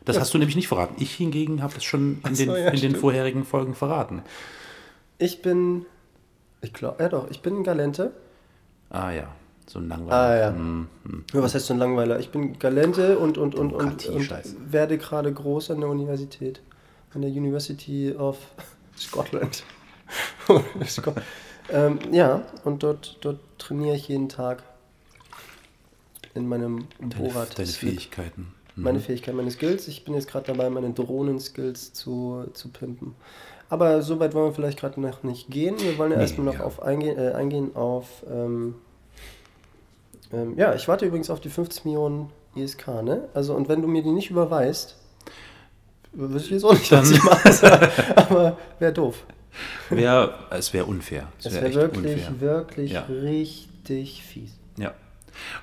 Das 0.05 0.15
Ja. 0.15 0.21
hast 0.21 0.33
du 0.33 0.37
nämlich 0.37 0.55
nicht 0.55 0.67
verraten. 0.67 0.95
Ich 0.99 1.11
hingegen 1.13 1.61
habe 1.63 1.73
es 1.75 1.83
schon 1.83 2.19
in, 2.27 2.35
den, 2.35 2.49
so, 2.49 2.55
ja, 2.55 2.69
in 2.69 2.79
den 2.81 2.95
vorherigen 2.95 3.43
Folgen 3.43 3.73
verraten. 3.73 4.21
Ich 5.17 5.41
bin, 5.41 5.85
ich 6.61 6.73
glaube, 6.73 7.01
ja 7.03 7.09
doch, 7.09 7.29
ich 7.29 7.41
bin 7.41 7.63
Galente. 7.63 8.11
Ah 8.89 9.11
ja, 9.11 9.27
so 9.67 9.79
ein 9.79 9.87
Langweiler. 9.87 10.15
Ah 10.15 10.37
ja. 10.37 10.49
Hm. 10.49 10.87
Ja, 11.33 11.41
was 11.41 11.55
heißt 11.55 11.65
so 11.65 11.73
ein 11.73 11.79
Langweiler? 11.79 12.19
Ich 12.19 12.29
bin 12.29 12.57
Galente 12.59 13.17
und, 13.19 13.37
und, 13.37 13.55
und, 13.55 13.73
und, 13.73 14.05
und 14.07 14.71
werde 14.71 14.97
gerade 14.97 15.31
groß 15.33 15.71
an 15.71 15.81
der 15.81 15.89
Universität. 15.89 16.61
An 17.13 17.21
der 17.21 17.31
University 17.31 18.13
of 18.15 18.37
Scotland. 18.97 19.63
Scot- 20.87 21.15
ähm, 21.69 21.97
ja, 22.11 22.43
und 22.63 22.83
dort, 22.83 23.17
dort 23.21 23.39
trainiere 23.57 23.95
ich 23.95 24.07
jeden 24.07 24.29
Tag 24.29 24.61
in 26.35 26.47
meinem 26.47 26.87
Deine, 26.99 27.15
Borat. 27.15 27.57
deine 27.57 27.67
Fähigkeiten. 27.67 28.53
Mhm. 28.75 28.83
Meine 28.83 28.99
Fähigkeit, 28.99 29.33
meine 29.33 29.49
Skills. 29.51 29.87
Ich 29.87 30.03
bin 30.03 30.13
jetzt 30.13 30.27
gerade 30.27 30.45
dabei, 30.47 30.69
meine 30.69 30.91
Drohnen-Skills 30.91 31.93
zu, 31.93 32.45
zu 32.53 32.69
pimpen. 32.69 33.15
Aber 33.69 34.01
so 34.01 34.19
weit 34.19 34.33
wollen 34.33 34.49
wir 34.49 34.53
vielleicht 34.53 34.79
gerade 34.79 34.99
noch 35.01 35.23
nicht 35.23 35.49
gehen. 35.49 35.75
Wir 35.79 35.97
wollen 35.97 36.11
ja 36.11 36.17
Nee, 36.17 36.23
erstmal 36.23 36.45
noch 36.45 36.59
ja. 36.59 36.65
auf 36.65 36.81
eingehen, 36.83 37.17
äh, 37.17 37.31
eingehen 37.33 37.75
auf. 37.75 38.23
Ähm, 38.29 38.75
ähm, 40.31 40.57
ja, 40.57 40.73
ich 40.75 40.87
warte 40.87 41.05
übrigens 41.05 41.29
auf 41.29 41.39
die 41.39 41.49
50 41.49 41.85
Millionen 41.85 42.29
ISK, 42.55 42.87
ne? 43.03 43.27
Also, 43.33 43.53
und 43.55 43.67
wenn 43.69 43.81
du 43.81 43.87
mir 43.87 44.03
die 44.03 44.11
nicht 44.11 44.29
überweist, 44.29 44.95
wüsste 46.13 46.47
ich 46.47 46.51
jetzt 46.51 46.63
auch 46.63 46.73
nicht, 46.73 46.91
was 46.91 47.09
Dann- 47.09 47.13
ich 47.13 47.23
mache. 47.23 47.91
Aber 48.15 48.57
wäre 48.79 48.93
doof. 48.93 49.23
Wär, 49.89 50.33
es 50.51 50.73
wäre 50.73 50.85
unfair. 50.85 51.27
Es 51.39 51.45
wär 51.45 51.53
wäre 51.53 51.65
echt 51.67 51.75
wirklich, 51.75 52.27
unfair. 52.27 52.41
wirklich 52.41 52.91
Ja. 52.91 53.01
richtig 53.09 54.23
fies. 54.23 54.51
Ja. 54.77 54.93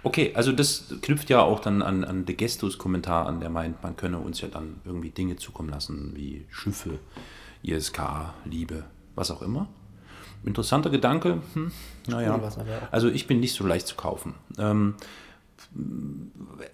Okay, 0.03 0.33
also 0.35 0.53
das 0.53 0.95
knüpft 1.03 1.31
ja 1.31 1.41
auch 1.43 1.61
dann 1.61 1.83
an, 1.83 2.05
an 2.05 2.25
De 2.27 2.35
Gestus 2.35 2.79
Kommentar 2.79 3.27
an, 3.27 3.41
der 3.41 3.49
meint, 3.51 3.83
man 3.83 3.97
könne 3.97 4.19
uns 4.19 4.41
ja 4.41 4.49
dann 4.49 4.81
irgendwie 4.85 5.11
Dinge 5.11 5.37
zukommen 5.37 5.69
lassen, 5.71 6.13
wie 6.15 6.45
Schiffe, 6.51 6.99
ISK, 7.63 8.01
Liebe, 8.45 8.85
was 9.15 9.31
auch 9.31 9.43
immer. 9.43 9.69
Interessanter 10.45 10.91
Gedanke, 10.91 11.39
hm, 11.55 11.71
naja. 12.09 12.39
Also 12.91 13.09
ich 13.09 13.27
bin 13.27 13.41
nicht 13.41 13.55
so 13.55 13.67
leicht 13.67 13.87
zu 13.87 13.95
kaufen. 13.95 14.35
Ähm, 14.59 14.95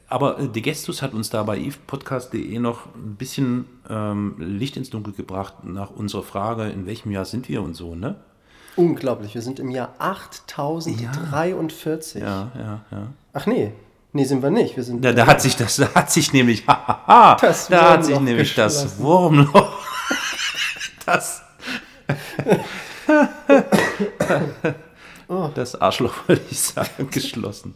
aber 0.09 0.35
De 0.49 0.63
Gestus 0.63 1.03
hat 1.03 1.13
uns 1.15 1.31
da 1.31 1.43
bei 1.43 1.59
evepodcast.de 1.59 2.59
noch 2.59 2.87
ein 2.95 3.17
bisschen 3.17 3.67
ähm, 3.89 4.35
Licht 4.39 4.77
ins 4.77 4.91
Dunkel 4.91 5.13
gebracht 5.13 5.65
nach 5.65 5.91
unserer 5.91 6.23
Frage, 6.23 6.69
in 6.71 6.87
welchem 6.87 7.11
Jahr 7.13 7.25
sind 7.25 7.49
wir 7.49 7.63
und 7.63 7.75
so, 7.75 7.95
ne? 7.95 8.17
Unglaublich, 8.77 9.35
wir 9.35 9.43
sind 9.43 9.59
im 9.61 9.71
Jahr 9.71 9.95
8043. 9.99 12.23
Ja, 12.23 12.51
ja, 12.57 12.81
ja. 12.91 13.07
Ach 13.33 13.47
nee, 13.47 13.73
nee, 14.13 14.25
sind 14.25 14.43
wir 14.43 14.51
nicht. 14.51 14.77
Wir 14.77 14.85
sind 14.85 15.05
Da, 15.05 15.13
da 15.13 15.27
hat 15.27 15.43
sich 15.43 15.57
das, 15.57 15.77
da 15.77 15.93
hat 15.95 16.11
sich 16.11 16.33
nämlich, 16.33 16.65
Das 16.67 17.69
da 17.69 17.91
hat 17.91 18.05
sich 18.05 18.19
nämlich 18.21 18.55
das. 18.55 18.99
Wurmloch, 18.99 19.68
das, 21.09 21.43
Oh. 25.29 25.51
das 25.55 25.75
Arschloch, 25.81 26.15
wollte 26.29 26.43
ich 26.51 26.59
sagen, 26.59 27.11
geschlossen. 27.11 27.75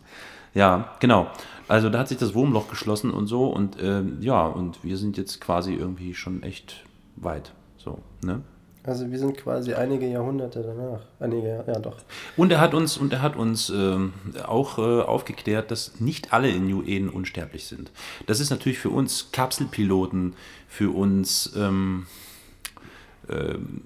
Ja, 0.54 0.94
genau. 1.00 1.28
Also 1.68 1.88
da 1.90 2.00
hat 2.00 2.08
sich 2.08 2.18
das 2.18 2.34
Wurmloch 2.34 2.68
geschlossen 2.68 3.10
und 3.10 3.26
so 3.26 3.46
und 3.46 3.76
ähm, 3.80 4.18
ja, 4.20 4.46
und 4.46 4.82
wir 4.84 4.96
sind 4.96 5.16
jetzt 5.16 5.40
quasi 5.40 5.74
irgendwie 5.74 6.14
schon 6.14 6.42
echt 6.42 6.84
weit. 7.16 7.52
So, 7.78 7.98
ne? 8.22 8.42
Also 8.84 9.10
wir 9.10 9.18
sind 9.18 9.36
quasi 9.36 9.74
einige 9.74 10.08
Jahrhunderte 10.08 10.60
danach. 10.62 11.00
Einige, 11.20 11.64
ja 11.66 11.78
doch. 11.78 11.98
Und 12.36 12.50
er 12.50 12.60
hat 12.60 12.74
uns, 12.74 12.96
und 12.96 13.12
er 13.12 13.22
hat 13.22 13.36
uns 13.36 13.70
ähm, 13.70 14.12
auch 14.44 14.78
äh, 14.78 15.02
aufgeklärt, 15.02 15.70
dass 15.70 16.00
nicht 16.00 16.32
alle 16.32 16.50
in 16.50 16.66
New 16.66 16.82
Eden 16.82 17.08
unsterblich 17.08 17.66
sind. 17.66 17.92
Das 18.26 18.40
ist 18.40 18.50
natürlich 18.50 18.80
für 18.80 18.90
uns 18.90 19.30
Kapselpiloten, 19.30 20.34
für 20.66 20.90
uns 20.94 21.52
ähm, 21.56 22.06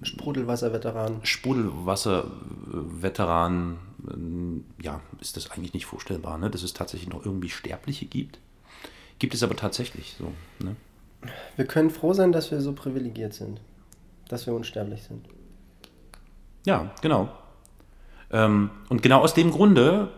Sprudelwasserveteran. 0.03 1.21
Sprudelwasser-Veteranen, 1.23 3.77
ähm, 4.11 4.65
ja, 4.81 5.01
ist 5.21 5.37
das 5.37 5.51
eigentlich 5.51 5.75
nicht 5.75 5.85
vorstellbar, 5.87 6.39
ne? 6.39 6.51
dass 6.51 6.63
es 6.63 6.73
tatsächlich 6.73 7.11
noch 7.11 7.25
irgendwie 7.25 7.51
Sterbliche 7.51 8.07
gibt. 8.07 8.39
Gibt 9.19 9.35
es 9.35 9.43
aber 9.43 9.57
tatsächlich 9.57 10.17
so. 10.19 10.33
Ne? 10.65 10.77
Wir 11.57 11.67
können 11.67 11.91
froh 11.91 12.15
sein, 12.15 12.33
dass 12.33 12.51
wir 12.51 12.61
so 12.61 12.73
privilegiert 12.73 13.35
sind. 13.35 13.61
Dass 14.29 14.47
wir 14.47 14.55
unsterblich 14.55 15.05
sind. 15.05 15.27
Ja, 16.65 16.91
genau. 17.03 17.29
Ähm, 18.31 18.71
und 18.89 19.03
genau 19.03 19.21
aus 19.21 19.35
dem 19.35 19.51
Grunde 19.51 20.09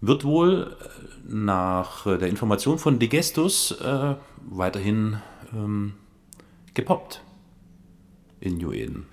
wird 0.00 0.24
wohl 0.24 0.76
äh, 0.80 0.84
nach 1.26 2.04
der 2.04 2.28
Information 2.28 2.78
von 2.78 2.98
Digestus 2.98 3.70
äh, 3.80 4.16
weiterhin 4.42 5.18
ähm, 5.52 5.94
gepoppt 6.74 7.22
in 8.44 8.58
New 8.58 8.72
Eden. 8.72 9.06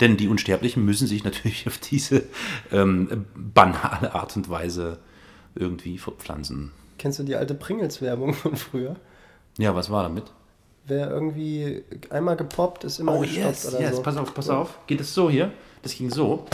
Denn 0.00 0.16
die 0.16 0.28
Unsterblichen 0.28 0.84
müssen 0.84 1.06
sich 1.06 1.24
natürlich 1.24 1.66
auf 1.66 1.78
diese 1.78 2.22
ähm, 2.70 3.26
banale 3.34 4.14
Art 4.14 4.36
und 4.36 4.48
Weise 4.48 4.98
irgendwie 5.54 5.98
fortpflanzen. 5.98 6.70
Kennst 6.98 7.18
du 7.18 7.22
die 7.24 7.34
alte 7.36 7.54
Pringles-Werbung 7.54 8.34
von 8.34 8.56
früher? 8.56 8.96
Ja, 9.56 9.74
was 9.74 9.90
war 9.90 10.04
damit? 10.04 10.24
Wer 10.86 11.10
irgendwie 11.10 11.82
einmal 12.10 12.36
gepoppt, 12.36 12.84
ist 12.84 12.98
immer 13.00 13.18
gestoppt 13.20 13.66
oder 13.74 13.92
so. 13.92 13.98
Oh, 13.98 14.02
pass 14.02 14.16
auf, 14.16 14.34
pass 14.34 14.48
auf. 14.48 14.78
Geht 14.86 15.00
es 15.00 15.12
so 15.12 15.28
hier? 15.28 15.52
Das 15.82 15.94
ging 15.94 16.10
so. 16.10 16.46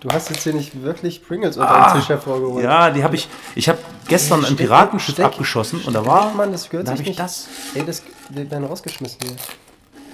Du 0.00 0.10
hast 0.10 0.28
jetzt 0.28 0.42
hier 0.42 0.52
nicht 0.52 0.82
wirklich 0.82 1.26
Pringles 1.26 1.56
unter 1.56 1.88
dem 1.92 1.98
Tisch 1.98 2.08
hervorgeholt. 2.10 2.62
Ja, 2.62 2.90
die 2.90 3.02
habe 3.02 3.14
ich. 3.14 3.26
Ich 3.54 3.68
habe 3.70 3.78
gestern 4.06 4.44
ein 4.44 4.54
Piratenschiff 4.54 5.14
steck- 5.14 5.24
abgeschossen 5.24 5.80
und 5.86 5.94
da 5.94 6.04
war. 6.04 6.34
Mann, 6.34 6.52
das 6.52 6.68
gehört 6.68 6.88
da 6.88 6.92
sich 6.92 7.00
habe 7.00 7.02
ich 7.02 7.08
nicht. 7.08 7.20
das. 7.20 7.48
Ey, 7.74 7.86
das 7.86 8.02
die 8.30 8.50
werden 8.50 8.64
rausgeschmissen 8.64 9.20
hier. 9.22 9.36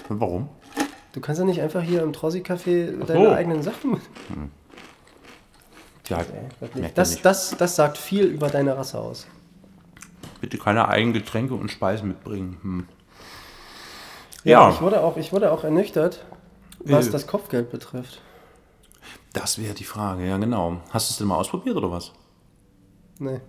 Warum? 0.08 0.48
Du 1.12 1.20
kannst 1.20 1.38
ja 1.40 1.44
nicht 1.44 1.60
einfach 1.60 1.82
hier 1.82 2.02
im 2.02 2.12
Trossi-Café 2.12 2.98
so. 2.98 3.04
deine 3.04 3.32
eigenen 3.32 3.62
Sachen. 3.62 4.00
Ja, 6.08 6.18
Wirklich. 6.18 6.82
merkt 6.82 6.82
er 6.82 6.90
Das, 7.02 7.10
nicht. 7.12 7.24
das, 7.24 7.56
das 7.56 7.76
sagt 7.76 7.96
viel 7.98 8.24
über 8.24 8.48
deine 8.48 8.76
Rasse 8.76 8.98
aus. 8.98 9.26
Bitte 10.40 10.58
keine 10.58 10.88
eigenen 10.88 11.12
Getränke 11.12 11.54
und 11.54 11.70
Speisen 11.70 12.08
mitbringen. 12.08 12.56
Hm. 12.62 12.88
Ja, 14.44 14.62
Ja. 14.68 14.70
ich 14.74 14.80
wurde 14.80 15.02
auch, 15.02 15.16
ich 15.16 15.32
wurde 15.32 15.52
auch 15.52 15.64
ernüchtert, 15.64 16.24
was 16.80 17.08
Äh. 17.08 17.10
das 17.10 17.26
Kopfgeld 17.26 17.70
betrifft. 17.70 18.20
Das 19.32 19.58
wäre 19.58 19.74
die 19.74 19.84
Frage, 19.84 20.26
ja 20.26 20.36
genau. 20.38 20.78
Hast 20.90 21.10
du 21.10 21.12
es 21.12 21.18
denn 21.18 21.28
mal 21.28 21.36
ausprobiert 21.36 21.76
oder 21.76 21.90
was? 21.92 22.12
Nee. 23.18 23.40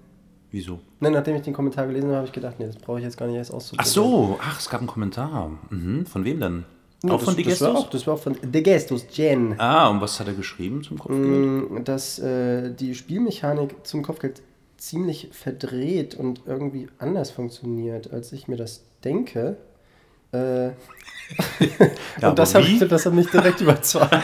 Wieso? 0.51 0.79
Nee, 0.99 1.09
nachdem 1.09 1.35
ich 1.35 1.43
den 1.43 1.53
Kommentar 1.53 1.87
gelesen 1.87 2.07
habe, 2.07 2.17
habe 2.17 2.27
ich 2.27 2.33
gedacht, 2.33 2.55
nee, 2.59 2.65
das 2.65 2.75
brauche 2.75 2.99
ich 2.99 3.05
jetzt 3.05 3.17
gar 3.17 3.27
nicht 3.27 3.37
erst 3.37 3.53
auszuprobieren. 3.53 3.87
Ach 3.87 3.93
so, 3.93 4.39
ach, 4.41 4.59
es 4.59 4.69
gab 4.69 4.81
einen 4.81 4.87
Kommentar. 4.87 5.51
Mhm. 5.69 6.05
Von 6.05 6.25
wem 6.25 6.39
denn? 6.39 6.65
Ja, 7.03 7.13
auch 7.13 7.23
das, 7.23 7.33
von 7.33 7.43
das 7.43 7.61
war 7.61 7.75
auch, 7.75 7.89
das 7.89 8.05
war 8.05 8.13
auch 8.13 8.19
von 8.19 8.37
Degestus, 8.43 9.05
Jen. 9.11 9.59
Ah, 9.59 9.87
und 9.89 10.01
was 10.01 10.19
hat 10.19 10.27
er 10.27 10.33
geschrieben 10.33 10.83
zum 10.83 10.99
Kopfgeld? 10.99 11.71
Mm, 11.71 11.83
Dass 11.83 12.19
äh, 12.19 12.71
die 12.71 12.93
Spielmechanik 12.93 13.75
zum 13.87 14.03
Kopfgeld 14.03 14.41
ziemlich 14.77 15.29
verdreht 15.31 16.15
und 16.15 16.41
irgendwie 16.45 16.87
anders 16.99 17.31
funktioniert, 17.31 18.11
als 18.11 18.33
ich 18.33 18.47
mir 18.47 18.57
das 18.57 18.83
denke. 19.03 19.57
Äh, 20.31 20.71
Ja, 22.21 22.29
und 22.29 22.39
das, 22.39 22.55
hat, 22.55 22.65
wie? 22.67 22.79
das 22.79 23.05
hat 23.05 23.13
mich 23.13 23.29
direkt 23.29 23.61
überzeugt. 23.61 24.11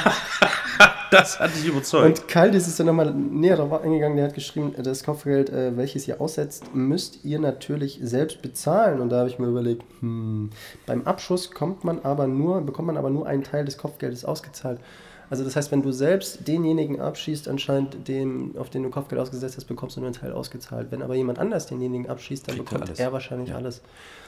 Das 1.09 1.39
hat 1.39 1.55
dich 1.55 1.65
überzeugt. 1.65 2.19
Und 2.19 2.27
Kaldis 2.27 2.67
ist 2.67 2.81
dann 2.81 2.87
nochmal 2.87 3.13
näher 3.13 3.55
darauf 3.55 3.81
eingegangen, 3.81 4.17
der 4.17 4.25
hat 4.25 4.33
geschrieben, 4.33 4.75
das 4.77 5.05
Kopfgeld, 5.05 5.49
äh, 5.49 5.77
welches 5.77 6.05
ihr 6.05 6.19
aussetzt, 6.19 6.75
müsst 6.75 7.23
ihr 7.23 7.39
natürlich 7.39 7.99
selbst 8.03 8.41
bezahlen. 8.41 8.99
Und 8.99 9.07
da 9.09 9.19
habe 9.19 9.29
ich 9.29 9.39
mir 9.39 9.47
überlegt, 9.47 9.83
hm, 10.01 10.49
beim 10.85 11.03
Abschuss 11.03 11.51
kommt 11.51 11.85
man 11.85 12.03
aber 12.03 12.27
nur, 12.27 12.59
bekommt 12.59 12.87
man 12.87 12.97
aber 12.97 13.09
nur 13.09 13.25
einen 13.25 13.45
Teil 13.45 13.63
des 13.63 13.77
Kopfgeldes 13.77 14.25
ausgezahlt. 14.25 14.81
Also 15.29 15.43
das 15.43 15.55
heißt, 15.57 15.71
wenn 15.71 15.81
du 15.81 15.91
selbst 15.91 16.47
denjenigen 16.47 17.01
abschießt, 17.01 17.47
anscheinend 17.49 18.07
den, 18.07 18.57
auf 18.57 18.69
den 18.69 18.83
du 18.83 18.89
Kopfgeld 18.89 19.19
ausgesetzt 19.21 19.57
hast, 19.57 19.65
bekommst 19.65 19.97
du 19.97 19.99
nur 19.99 20.07
einen 20.07 20.15
Teil 20.15 20.31
ausgezahlt. 20.31 20.87
Wenn 20.91 21.01
aber 21.01 21.15
jemand 21.15 21.37
anders 21.39 21.65
denjenigen 21.65 22.09
abschießt, 22.09 22.47
dann 22.47 22.55
Kriegt 22.55 22.69
bekommt 22.69 22.87
alles. 22.89 22.99
er 22.99 23.11
wahrscheinlich 23.11 23.49
Ja. 23.49 23.55
alles. 23.57 23.81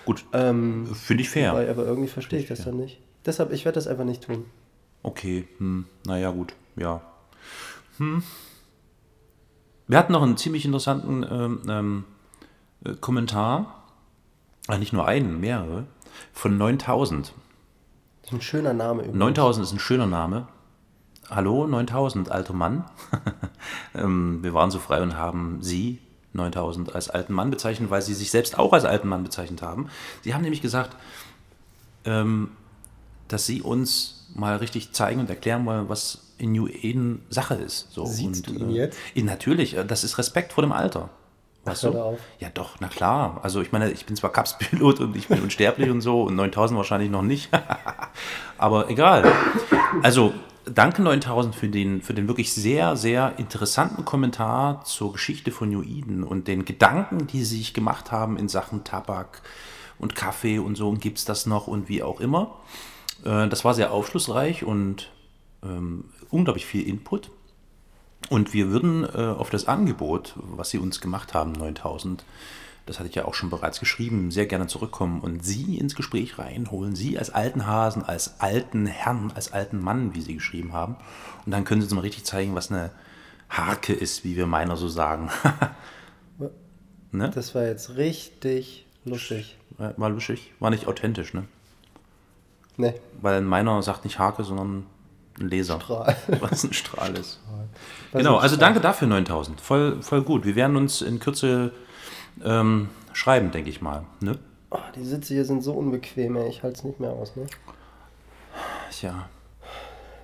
Gut, 0.06 0.26
Ähm, 0.34 0.88
finde 0.94 1.24
ich 1.24 1.30
fair. 1.30 1.54
weil, 1.54 1.70
aber 1.70 1.86
irgendwie 1.86 2.10
verstehe 2.10 2.40
ich 2.40 2.48
das 2.48 2.60
fair. 2.62 2.72
dann 2.74 2.82
nicht. 2.82 3.00
Deshalb, 3.26 3.52
ich 3.54 3.64
werde 3.66 3.76
das 3.76 3.88
einfach 3.88 4.04
nicht 4.04 4.24
tun. 4.24 4.46
Okay, 5.04 5.48
hm, 5.60 5.86
naja, 6.06 6.32
gut, 6.32 6.54
ja. 6.76 7.02
Hm. 7.98 8.22
Wir 9.88 9.98
hatten 9.98 10.12
noch 10.14 10.22
einen 10.22 10.38
ziemlich 10.38 10.66
interessanten 10.66 11.26
ähm, 11.30 11.62
ähm, 11.70 12.04
äh, 12.86 12.94
Kommentar, 12.96 13.84
äh, 14.68 14.78
nicht 14.78 14.94
nur 14.94 15.08
einen, 15.08 15.40
mehrere, 15.40 15.86
von 16.34 16.58
9000. 16.58 17.34
Das 18.22 18.32
ist 18.32 18.38
ein 18.38 18.42
schöner 18.42 18.74
Name 18.74 19.02
übrigens. 19.04 19.18
9000 19.18 19.66
ist 19.66 19.72
ein 19.74 19.80
schöner 19.80 20.06
Name. 20.08 20.48
Hallo, 21.30 21.68
9000, 21.68 22.32
alter 22.32 22.54
Mann. 22.54 22.86
ähm, 23.96 24.40
wir 24.42 24.54
waren 24.54 24.72
so 24.72 24.80
frei 24.80 25.02
und 25.02 25.16
haben 25.16 25.60
Sie, 25.62 26.00
9000, 26.34 26.96
als 26.96 27.10
alten 27.10 27.34
Mann 27.34 27.52
bezeichnet, 27.52 27.92
weil 27.92 28.02
Sie 28.02 28.16
sich 28.16 28.32
selbst 28.32 28.58
auch 28.58 28.74
als 28.74 28.86
alten 28.86 29.08
Mann 29.08 29.24
bezeichnet 29.24 29.62
haben. 29.62 29.90
Sie 30.24 30.34
haben 30.34 30.42
nämlich 30.42 30.62
gesagt, 30.62 30.96
ähm, 32.06 32.52
dass 33.28 33.46
Sie 33.46 33.62
uns 33.62 34.28
mal 34.34 34.58
richtig 34.58 34.92
zeigen 34.94 35.20
und 35.20 35.30
erklären 35.30 35.66
wollen, 35.66 35.88
was 35.88 36.34
in 36.40 36.52
New 36.54 36.68
Eden 36.68 37.22
Sache 37.30 37.56
ist. 37.56 37.92
So, 37.92 38.06
Siehst 38.06 38.48
und, 38.48 38.58
du 38.58 38.64
ihn 38.64 38.72
jetzt? 38.72 38.98
äh, 39.14 39.22
natürlich, 39.22 39.78
äh, 39.78 39.86
das 39.86 40.04
ist 40.04 40.18
Respekt 40.18 40.54
vor 40.54 40.64
dem 40.64 40.72
Alter. 40.72 41.10
Weißt 41.66 41.84
hör 41.84 41.92
du? 41.92 42.18
Ja, 42.40 42.50
doch, 42.52 42.78
na 42.80 42.88
klar. 42.88 43.40
Also 43.44 43.62
ich 43.62 43.72
meine, 43.72 43.92
ich 43.92 44.06
bin 44.06 44.16
zwar 44.16 44.32
Kapspilot 44.32 45.02
und 45.02 45.16
ich 45.16 45.28
bin 45.28 45.42
unsterblich 45.42 45.90
und 45.90 46.02
so 46.02 46.24
und 46.24 46.36
9000 46.36 46.78
wahrscheinlich 46.78 47.12
noch 47.12 47.22
nicht. 47.22 47.50
Aber 48.58 48.90
egal. 48.90 49.32
Also 50.02 50.34
danke 50.74 51.02
9000 51.02 51.56
für 51.56 51.70
den, 51.70 52.02
für 52.02 52.14
den 52.14 52.28
wirklich 52.28 52.54
sehr, 52.54 52.96
sehr 52.96 53.38
interessanten 53.38 54.06
Kommentar 54.06 54.84
zur 54.86 55.14
Geschichte 55.14 55.52
von 55.52 55.72
Eden 55.84 56.24
und 56.24 56.48
den 56.48 56.66
Gedanken, 56.66 57.28
die 57.28 57.44
sie 57.44 57.58
sich 57.58 57.74
gemacht 57.74 58.12
haben 58.12 58.38
in 58.38 58.48
Sachen 58.48 58.84
Tabak 58.84 59.42
und 59.98 60.16
Kaffee 60.16 60.60
und 60.60 60.76
so 60.76 60.90
und 60.90 61.02
gibt 61.02 61.18
es 61.18 61.26
das 61.26 61.46
noch 61.46 61.68
und 61.68 61.90
wie 61.90 62.04
auch 62.04 62.20
immer. 62.20 62.56
Äh, 63.24 63.48
Das 63.50 63.66
war 63.66 63.74
sehr 63.74 63.92
aufschlussreich 63.92 64.64
und 64.64 65.12
ähm, 65.64 66.06
unglaublich 66.30 66.66
viel 66.66 66.88
Input. 66.88 67.32
Und 68.30 68.54
wir 68.54 68.70
würden 68.70 69.06
äh, 69.06 69.34
auf 69.38 69.50
das 69.50 69.68
Angebot, 69.68 70.36
was 70.36 70.70
Sie 70.70 70.78
uns 70.78 71.00
gemacht 71.02 71.34
haben, 71.34 71.54
9000, 71.54 72.24
das 72.90 73.00
hatte 73.00 73.08
ich 73.10 73.16
ja 73.16 73.26
auch 73.26 73.34
schon 73.36 73.50
bereits 73.50 73.80
geschrieben, 73.80 74.32
sehr 74.32 74.46
gerne 74.48 74.68
zurückkommen 74.68 75.22
und 75.22 75.46
Sie 75.46 75.78
ins 75.78 75.96
Gespräch 75.96 76.40
reinholen. 76.40 76.96
Sie 76.96 77.18
als 77.18 77.30
alten 77.30 77.66
Hasen, 77.68 78.04
als 78.04 78.40
alten 78.42 78.88
Herrn, 78.88 79.32
als 79.36 79.54
alten 79.54 79.80
Mann, 79.80 80.16
wie 80.16 80.22
Sie 80.22 80.34
geschrieben 80.34 80.74
haben. 80.74 80.96
Und 81.46 81.52
dann 81.52 81.64
können 81.64 81.82
Sie 81.82 81.86
uns 81.86 81.94
mal 81.94 82.02
richtig 82.02 82.26
zeigen, 82.26 82.56
was 82.56 82.72
eine 82.72 82.92
Harke 83.50 83.94
ist, 83.94 84.24
wie 84.24 84.36
wir 84.36 84.48
meiner 84.48 84.76
so 84.76 84.88
sagen. 84.88 85.30
ne? 87.12 87.32
Das 87.34 87.56
war 87.56 87.64
jetzt 87.64 87.96
richtig 87.96 88.86
lustig. 89.06 89.58
War 89.78 90.10
lustig, 90.10 90.52
war 90.60 90.72
nicht 90.72 90.88
authentisch, 90.88 91.34
ne? 91.34 91.46
Nee. 92.76 92.94
Weil 93.22 93.42
meiner 93.42 93.82
sagt 93.82 94.04
nicht 94.04 94.20
Hake, 94.20 94.44
sondern 94.44 94.86
ein 95.40 95.50
Laser. 95.50 95.80
Strahl. 95.80 96.16
Was 96.40 96.64
ein 96.64 96.74
Strahl 96.74 97.16
ist. 97.16 97.40
Was 98.12 98.20
Genau, 98.20 98.38
ein 98.38 98.42
also 98.42 98.56
Strahl. 98.56 98.68
danke 98.68 98.82
dafür 98.82 99.08
9000. 99.08 99.62
Voll, 99.62 100.02
voll 100.02 100.22
gut. 100.24 100.46
Wir 100.46 100.56
werden 100.56 100.76
uns 100.76 101.02
in 101.02 101.20
Kürze 101.20 101.72
ähm, 102.44 102.90
schreiben, 103.14 103.52
denke 103.52 103.70
ich 103.70 103.82
mal. 103.82 104.04
Ne? 104.22 104.38
Oh, 104.72 104.78
die 104.96 105.04
Sitze 105.04 105.34
hier 105.34 105.46
sind 105.46 105.64
so 105.64 105.74
unbequem, 105.74 106.36
ey. 106.36 106.50
Ich 106.50 106.64
halte 106.64 106.78
es 106.78 106.84
nicht 106.84 107.00
mehr 107.00 107.12
aus, 107.12 107.36
ne? 107.36 107.48
Tja. 108.92 109.28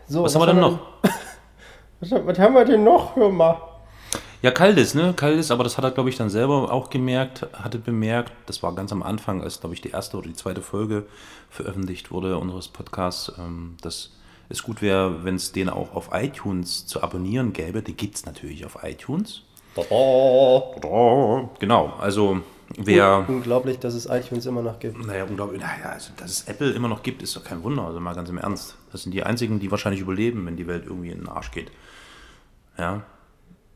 So, 0.07 0.23
Was 0.23 0.35
haben 0.35 0.41
wir 0.41 0.47
denn 0.47 0.59
noch? 0.59 0.79
Was, 1.99 2.11
was 2.11 2.39
haben 2.39 2.53
wir 2.53 2.65
denn 2.65 2.83
noch? 2.83 3.15
Hör 3.15 3.29
mal. 3.29 3.57
Ja, 4.41 4.51
Kaldis, 4.51 4.93
ne? 4.93 5.13
Kaldis, 5.15 5.49
aber 5.49 5.63
das 5.63 5.77
hat 5.77 5.85
er, 5.85 5.91
glaube 5.91 6.09
ich, 6.09 6.17
dann 6.17 6.29
selber 6.29 6.71
auch 6.71 6.89
gemerkt, 6.89 7.47
hatte 7.53 7.79
bemerkt, 7.79 8.31
das 8.45 8.61
war 8.61 8.75
ganz 8.75 8.91
am 8.91 9.01
Anfang, 9.01 9.41
als, 9.41 9.61
glaube 9.61 9.73
ich, 9.73 9.81
die 9.81 9.89
erste 9.89 10.17
oder 10.17 10.27
die 10.27 10.35
zweite 10.35 10.61
Folge 10.61 11.05
veröffentlicht 11.49 12.11
wurde 12.11 12.37
unseres 12.37 12.67
Podcasts, 12.67 13.31
ähm, 13.39 13.77
dass 13.81 14.11
es 14.49 14.61
gut 14.61 14.81
wäre, 14.81 15.23
wenn 15.23 15.35
es 15.35 15.51
den 15.51 15.69
auch 15.69 15.95
auf 15.95 16.09
iTunes 16.11 16.85
zu 16.85 17.01
abonnieren 17.01 17.53
gäbe. 17.53 17.81
Die 17.81 17.95
gibt 17.95 18.15
es 18.17 18.25
natürlich 18.25 18.65
auf 18.65 18.77
iTunes. 18.83 19.41
Genau, 21.59 21.93
also 21.99 22.41
wer... 22.77 23.25
Unglaublich, 23.27 23.79
dass 23.79 23.93
es 23.93 24.05
iTunes 24.05 24.45
immer 24.45 24.61
noch 24.61 24.79
gibt. 24.79 25.05
Naja, 25.05 25.25
unglaublich. 25.25 25.61
Naja, 25.61 25.89
also, 25.89 26.11
dass 26.17 26.31
es 26.31 26.47
Apple 26.47 26.71
immer 26.71 26.87
noch 26.87 27.03
gibt, 27.03 27.21
ist 27.21 27.35
doch 27.35 27.43
kein 27.43 27.61
Wunder. 27.63 27.83
Also 27.83 27.99
mal 27.99 28.15
ganz 28.15 28.29
im 28.29 28.37
Ernst. 28.37 28.75
Das 28.91 29.03
sind 29.03 29.11
die 29.13 29.23
einzigen, 29.23 29.59
die 29.59 29.69
wahrscheinlich 29.71 30.01
überleben, 30.01 30.45
wenn 30.45 30.55
die 30.55 30.67
Welt 30.67 30.85
irgendwie 30.85 31.09
in 31.09 31.19
den 31.19 31.29
Arsch 31.29 31.51
geht. 31.51 31.71
Ja. 32.77 33.03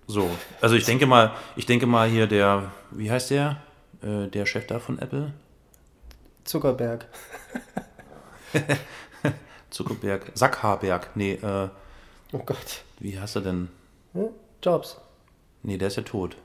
So. 0.07 0.29
Also 0.61 0.75
ich 0.75 0.85
denke 0.85 1.05
mal, 1.05 1.33
ich 1.55 1.65
denke 1.65 1.85
mal 1.85 2.07
hier 2.09 2.27
der, 2.27 2.71
wie 2.91 3.11
heißt 3.11 3.29
der? 3.31 3.57
Äh, 4.01 4.27
der 4.27 4.45
Chef 4.45 4.65
da 4.67 4.79
von 4.79 4.99
Apple? 4.99 5.33
Zuckerberg. 6.45 7.05
Zuckerberg. 9.69 10.31
Sackhaarberg. 10.33 11.09
Nee, 11.15 11.33
äh, 11.33 11.69
Oh 12.31 12.39
Gott. 12.39 12.83
wie 12.99 13.19
heißt 13.19 13.35
er 13.35 13.41
denn? 13.41 13.69
Hm? 14.13 14.29
Jobs. 14.63 14.97
Nee, 15.63 15.77
der 15.77 15.87
ist 15.89 15.97
ja 15.97 16.03
tot. 16.03 16.37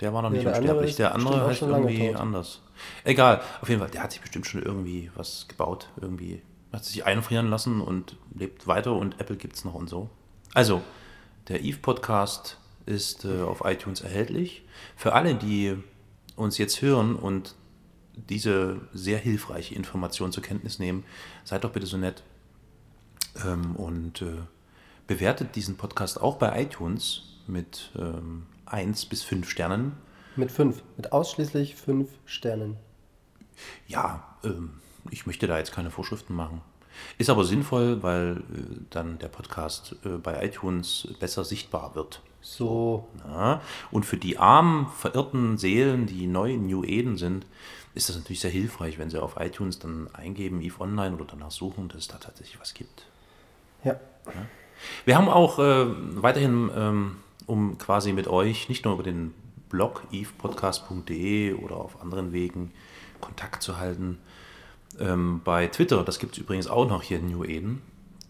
Der 0.00 0.12
war 0.12 0.22
noch 0.22 0.30
Nee, 0.30 0.38
nicht 0.38 0.46
der 0.46 0.56
andere 0.56 0.72
unsterblich. 0.72 0.90
ist 0.90 0.98
Der 0.98 1.14
andere 1.14 1.46
heißt 1.46 1.62
irgendwie 1.62 2.08
tot. 2.08 2.16
anders. 2.16 2.60
Egal, 3.04 3.40
auf 3.60 3.68
jeden 3.68 3.80
Fall, 3.80 3.90
der 3.90 4.02
hat 4.02 4.12
sich 4.12 4.20
bestimmt 4.20 4.46
schon 4.46 4.62
irgendwie 4.62 5.10
was 5.14 5.46
gebaut. 5.48 5.88
Irgendwie 6.00 6.42
hat 6.72 6.84
sich 6.84 7.04
einfrieren 7.04 7.48
lassen 7.50 7.80
und 7.80 8.16
lebt 8.34 8.66
weiter 8.66 8.92
und 8.94 9.20
Apple 9.20 9.36
gibt 9.36 9.54
es 9.56 9.64
noch 9.64 9.74
und 9.74 9.88
so. 9.88 10.08
Also, 10.54 10.82
der 11.48 11.62
Eve 11.62 11.78
Podcast 11.78 12.58
ist 12.86 13.24
äh, 13.24 13.42
auf 13.42 13.62
iTunes 13.64 14.00
erhältlich. 14.00 14.64
Für 14.96 15.12
alle, 15.12 15.34
die 15.36 15.76
uns 16.34 16.58
jetzt 16.58 16.82
hören 16.82 17.14
und 17.14 17.54
diese 18.14 18.80
sehr 18.92 19.18
hilfreiche 19.18 19.74
Information 19.74 20.32
zur 20.32 20.42
Kenntnis 20.42 20.78
nehmen, 20.78 21.04
seid 21.44 21.62
doch 21.64 21.70
bitte 21.72 21.86
so 21.86 21.96
nett 21.96 22.22
ähm, 23.46 23.76
und 23.76 24.22
äh, 24.22 24.34
bewertet 25.06 25.54
diesen 25.54 25.76
Podcast 25.76 26.20
auch 26.20 26.36
bei 26.36 26.60
iTunes 26.62 27.22
mit 27.48 27.90
ähm, 27.96 28.46
1 28.66 29.06
bis 29.06 29.22
5 29.22 29.48
Sternen. 29.48 29.92
Mit 30.36 30.50
fünf. 30.50 30.82
Mit 30.96 31.12
ausschließlich 31.12 31.76
fünf 31.76 32.08
Sternen. 32.24 32.76
Ja, 33.86 34.36
ähm, 34.44 34.80
ich 35.10 35.26
möchte 35.26 35.46
da 35.46 35.58
jetzt 35.58 35.72
keine 35.72 35.90
Vorschriften 35.90 36.34
machen. 36.34 36.62
Ist 37.18 37.30
aber 37.30 37.44
sinnvoll, 37.44 38.02
weil 38.02 38.38
äh, 38.38 38.80
dann 38.90 39.18
der 39.18 39.28
Podcast 39.28 39.96
äh, 40.04 40.10
bei 40.10 40.44
iTunes 40.44 41.08
besser 41.20 41.44
sichtbar 41.44 41.94
wird. 41.94 42.22
So. 42.40 43.08
Ja? 43.26 43.60
Und 43.90 44.04
für 44.04 44.16
die 44.16 44.38
armen, 44.38 44.88
verirrten 44.88 45.58
Seelen, 45.58 46.06
die 46.06 46.26
neu 46.26 46.52
in 46.52 46.66
New 46.66 46.84
Eden 46.84 47.16
sind, 47.16 47.46
ist 47.94 48.08
das 48.08 48.16
natürlich 48.16 48.40
sehr 48.40 48.50
hilfreich, 48.50 48.98
wenn 48.98 49.10
sie 49.10 49.20
auf 49.20 49.36
iTunes 49.38 49.78
dann 49.78 50.08
eingeben, 50.14 50.60
Eve 50.60 50.80
Online 50.80 51.14
oder 51.14 51.26
danach 51.26 51.50
suchen, 51.50 51.88
dass 51.88 51.98
es 51.98 52.08
da 52.08 52.16
tatsächlich 52.16 52.58
was 52.60 52.74
gibt. 52.74 53.06
Ja. 53.84 54.00
Wir 55.04 55.16
haben 55.16 55.28
auch 55.28 55.58
äh, 55.58 55.86
weiterhin, 56.22 56.70
ähm, 56.74 57.16
um 57.46 57.78
quasi 57.78 58.12
mit 58.12 58.28
euch 58.28 58.68
nicht 58.68 58.84
nur 58.84 58.94
über 58.94 59.02
den 59.02 59.34
Blog 59.68 60.04
evepodcast.de 60.12 61.54
oder 61.54 61.76
auf 61.76 62.00
anderen 62.00 62.32
Wegen 62.32 62.72
Kontakt 63.20 63.62
zu 63.62 63.78
halten, 63.78 64.18
ähm, 64.98 65.40
bei 65.44 65.66
Twitter, 65.68 66.02
das 66.04 66.18
gibt 66.18 66.32
es 66.32 66.38
übrigens 66.38 66.66
auch 66.66 66.88
noch 66.88 67.02
hier 67.02 67.18
in 67.18 67.30
New 67.30 67.44
Eden. 67.44 67.82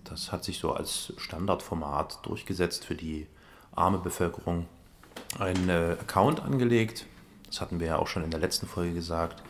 Das 0.04 0.32
hat 0.32 0.44
sich 0.44 0.58
so 0.58 0.72
als 0.72 1.12
Standardformat 1.16 2.26
durchgesetzt 2.26 2.84
für 2.84 2.94
die 2.94 3.26
arme 3.74 3.98
Bevölkerung. 3.98 4.66
Ein 5.38 5.68
äh, 5.68 5.96
Account 6.00 6.40
angelegt, 6.40 7.06
das 7.46 7.60
hatten 7.60 7.78
wir 7.80 7.88
ja 7.88 7.98
auch 7.98 8.06
schon 8.06 8.24
in 8.24 8.30
der 8.30 8.40
letzten 8.40 8.66
Folge 8.66 8.94
gesagt. 8.94 9.42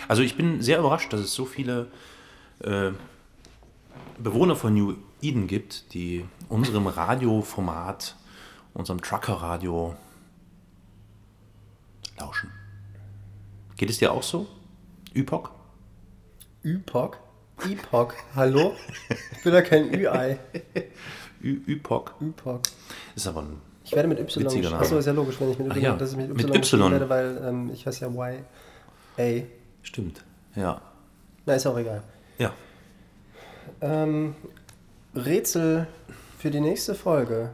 Also 0.08 0.22
ich 0.22 0.38
bin 0.38 0.62
sehr 0.62 0.80
überrascht, 0.80 1.12
dass 1.12 1.20
es 1.22 1.34
so 1.34 1.46
viele 1.46 1.88
äh, 2.64 2.92
Bewohner 4.18 4.56
von 4.56 4.74
New 4.74 4.96
Eden 5.22 5.48
gibt, 5.48 5.94
die 5.94 6.26
unserem 6.50 6.88
Radioformat 6.88 8.16
unserem 8.74 9.02
Trucker-Radio 9.02 9.96
lauschen. 12.20 12.52
Geht 13.76 13.90
es 13.90 13.98
dir 13.98 14.12
auch 14.12 14.24
so? 14.24 14.48
Üpok? 15.16 15.52
Üpok? 16.64 17.18
Epoch? 17.66 18.14
Hallo? 18.36 18.76
Ich 19.32 19.44
bin 19.44 19.54
ja 19.54 19.62
kein 19.62 19.92
Ü-Ei. 19.94 20.38
Üpok? 21.42 22.16
Üpok. 22.22 22.62
Ist 23.16 23.28
aber 23.28 23.42
ein. 23.42 23.62
Ich 23.84 23.94
werde 23.94 24.10
mit 24.10 24.20
Y. 24.20 24.74
Achso, 24.74 24.98
ist 24.98 25.06
ja 25.06 25.14
logisch, 25.14 25.40
wenn 25.40 25.52
ich 25.52 25.58
mit 25.58 25.72
Ach 25.72 25.76
Y, 25.76 25.84
ja, 25.84 25.96
dass 25.96 26.12
ich 26.12 26.18
mit 26.18 26.30
Y, 26.30 26.36
mit 26.36 26.56
Y. 26.56 26.92
werde, 26.92 27.10
weil 27.10 27.42
ähm, 27.44 27.72
ich 27.74 27.86
heiße 27.86 28.06
ja 28.06 28.12
Y-A. 28.12 29.44
Stimmt. 29.88 30.22
Ja. 30.54 30.82
Na, 31.46 31.54
ist 31.54 31.66
auch 31.66 31.78
egal. 31.78 32.04
Ja. 32.38 32.52
Ähm, 33.80 34.36
Rätsel 35.16 35.88
für 36.38 36.52
die 36.52 36.60
nächste 36.60 36.94
Folge. 36.94 37.52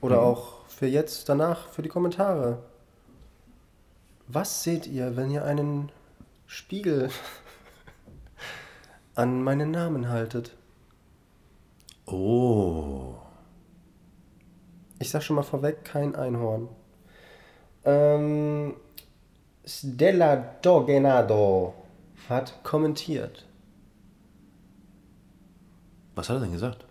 Oder 0.00 0.16
Mhm. 0.16 0.22
auch 0.26 0.66
für 0.66 0.86
jetzt, 0.88 1.28
danach, 1.28 1.68
für 1.68 1.82
die 1.82 1.88
Kommentare. 1.88 2.58
Was 4.26 4.64
seht 4.64 4.88
ihr, 4.88 5.16
wenn 5.16 5.30
ihr 5.30 5.44
einen 5.44 5.92
Spiegel 6.46 7.10
an 9.14 9.40
meinen 9.44 9.70
Namen 9.70 10.08
haltet? 10.08 10.56
Oh. 12.06 13.14
Ich 14.98 15.10
sag 15.10 15.22
schon 15.22 15.36
mal 15.36 15.42
vorweg, 15.44 15.84
kein 15.84 16.16
Einhorn. 16.16 16.68
Ähm, 17.84 18.74
Stella 19.68 20.56
Dogenado 20.62 21.74
hat 22.30 22.64
kommentiert. 22.64 23.44
Was 26.14 26.30
hat 26.30 26.38
er 26.38 26.40
denn 26.40 26.52
gesagt? 26.52 26.86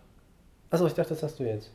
Achso, 0.70 0.86
ich 0.86 0.94
dachte, 0.94 1.10
das 1.16 1.24
hast 1.24 1.40
du 1.40 1.44
jetzt. 1.44 1.72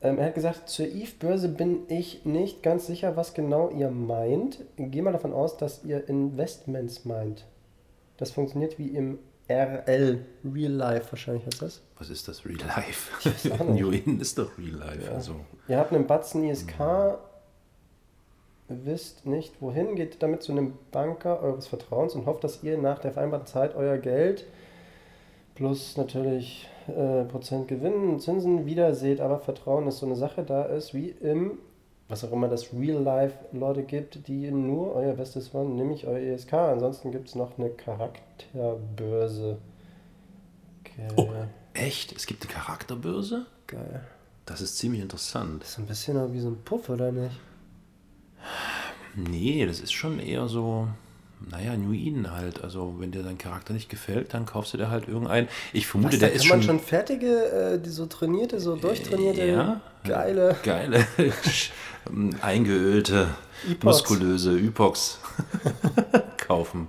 Ähm, 0.00 0.18
er 0.18 0.26
hat 0.26 0.36
gesagt, 0.36 0.68
zur 0.68 0.86
Eve-Börse 0.86 1.48
bin 1.48 1.80
ich 1.88 2.24
nicht 2.24 2.62
ganz 2.62 2.86
sicher, 2.86 3.16
was 3.16 3.34
genau 3.34 3.68
ihr 3.70 3.90
meint. 3.90 4.60
Geh 4.76 5.02
mal 5.02 5.12
davon 5.12 5.32
aus, 5.32 5.56
dass 5.56 5.82
ihr 5.82 6.08
Investments 6.08 7.04
meint. 7.04 7.44
Das 8.16 8.30
funktioniert 8.30 8.78
wie 8.78 8.88
im 8.88 9.18
RL, 9.48 10.24
Real 10.44 10.72
Life 10.72 11.10
wahrscheinlich 11.10 11.46
heißt 11.46 11.62
das. 11.62 11.82
Was 11.98 12.10
ist 12.10 12.28
das 12.28 12.44
Real 12.44 12.58
Life? 12.58 13.64
New 13.64 13.90
Inn 13.90 14.20
ist 14.20 14.38
doch 14.38 14.56
Real 14.56 14.76
Life. 14.76 15.12
Also. 15.12 15.34
Ihr 15.66 15.78
habt 15.78 15.92
einen 15.92 16.06
Batzen 16.06 16.44
ISK, 16.44 16.78
wisst 18.68 19.26
nicht 19.26 19.60
wohin, 19.60 19.94
geht 19.96 20.22
damit 20.22 20.42
zu 20.42 20.52
einem 20.52 20.74
Banker 20.92 21.40
eures 21.42 21.66
Vertrauens 21.66 22.14
und 22.14 22.26
hofft, 22.26 22.44
dass 22.44 22.62
ihr 22.62 22.78
nach 22.78 22.98
der 22.98 23.12
vereinbarten 23.12 23.46
Zeit 23.46 23.74
euer 23.76 23.98
Geld 23.98 24.44
plus 25.54 25.96
natürlich 25.96 26.68
äh, 26.88 27.24
Prozent 27.24 27.68
Gewinn 27.68 28.10
und 28.10 28.20
Zinsen 28.20 28.66
wieder 28.66 28.94
seht. 28.94 29.20
Aber 29.20 29.38
Vertrauen 29.38 29.86
ist 29.86 29.98
so 29.98 30.06
eine 30.06 30.16
Sache, 30.16 30.42
da 30.42 30.66
es 30.68 30.92
wie 30.94 31.08
im, 31.08 31.52
was 32.08 32.24
auch 32.24 32.32
immer 32.32 32.48
das 32.48 32.72
Real 32.72 33.02
Life 33.02 33.36
Leute 33.52 33.82
gibt, 33.82 34.28
die 34.28 34.50
nur 34.50 34.94
euer 34.94 35.14
Bestes 35.14 35.54
wollen, 35.54 35.76
nämlich 35.76 36.06
euer 36.06 36.18
ESK. 36.18 36.52
Ansonsten 36.54 37.10
gibt 37.10 37.28
es 37.28 37.34
noch 37.34 37.58
eine 37.58 37.70
Charakterbörse. 37.70 39.58
Okay, 40.84 41.08
Oh, 41.16 41.28
echt? 41.74 42.12
Es 42.14 42.26
gibt 42.26 42.44
eine 42.44 42.52
Charakterbörse? 42.52 43.46
geil. 43.66 44.02
Das 44.44 44.60
ist 44.60 44.78
ziemlich 44.78 45.00
interessant. 45.02 45.62
Das 45.62 45.70
ist 45.70 45.78
ein 45.78 45.86
bisschen 45.86 46.32
wie 46.32 46.38
so 46.40 46.48
ein 46.48 46.58
Puff, 46.64 46.88
oder 46.88 47.10
nicht? 47.10 47.34
Nee, 49.14 49.64
das 49.66 49.80
ist 49.80 49.92
schon 49.92 50.18
eher 50.20 50.46
so, 50.48 50.88
naja, 51.50 51.76
New 51.76 51.92
Eden 51.94 52.30
halt. 52.32 52.62
Also, 52.62 52.96
wenn 52.98 53.12
dir 53.12 53.22
dein 53.22 53.38
Charakter 53.38 53.72
nicht 53.72 53.88
gefällt, 53.88 54.34
dann 54.34 54.44
kaufst 54.46 54.74
du 54.74 54.78
dir 54.78 54.90
halt 54.90 55.08
irgendeinen. 55.08 55.48
Ich 55.72 55.86
vermute, 55.86 56.14
Was, 56.14 56.20
da 56.20 56.26
der 56.26 56.34
ist 56.36 56.42
kann 56.48 56.58
man 56.58 56.62
schon. 56.66 56.80
fertige, 56.80 57.26
äh, 57.46 57.78
die 57.80 57.90
so 57.90 58.06
trainierte, 58.06 58.60
so 58.60 58.76
durchtrainierte, 58.76 59.46
Ja. 59.46 59.80
geile. 60.04 60.56
Geile, 60.62 61.06
eingeölte, 62.42 63.28
Epox. 63.68 63.84
muskulöse 63.84 64.52
Üpox 64.56 65.18
kaufen. 66.38 66.88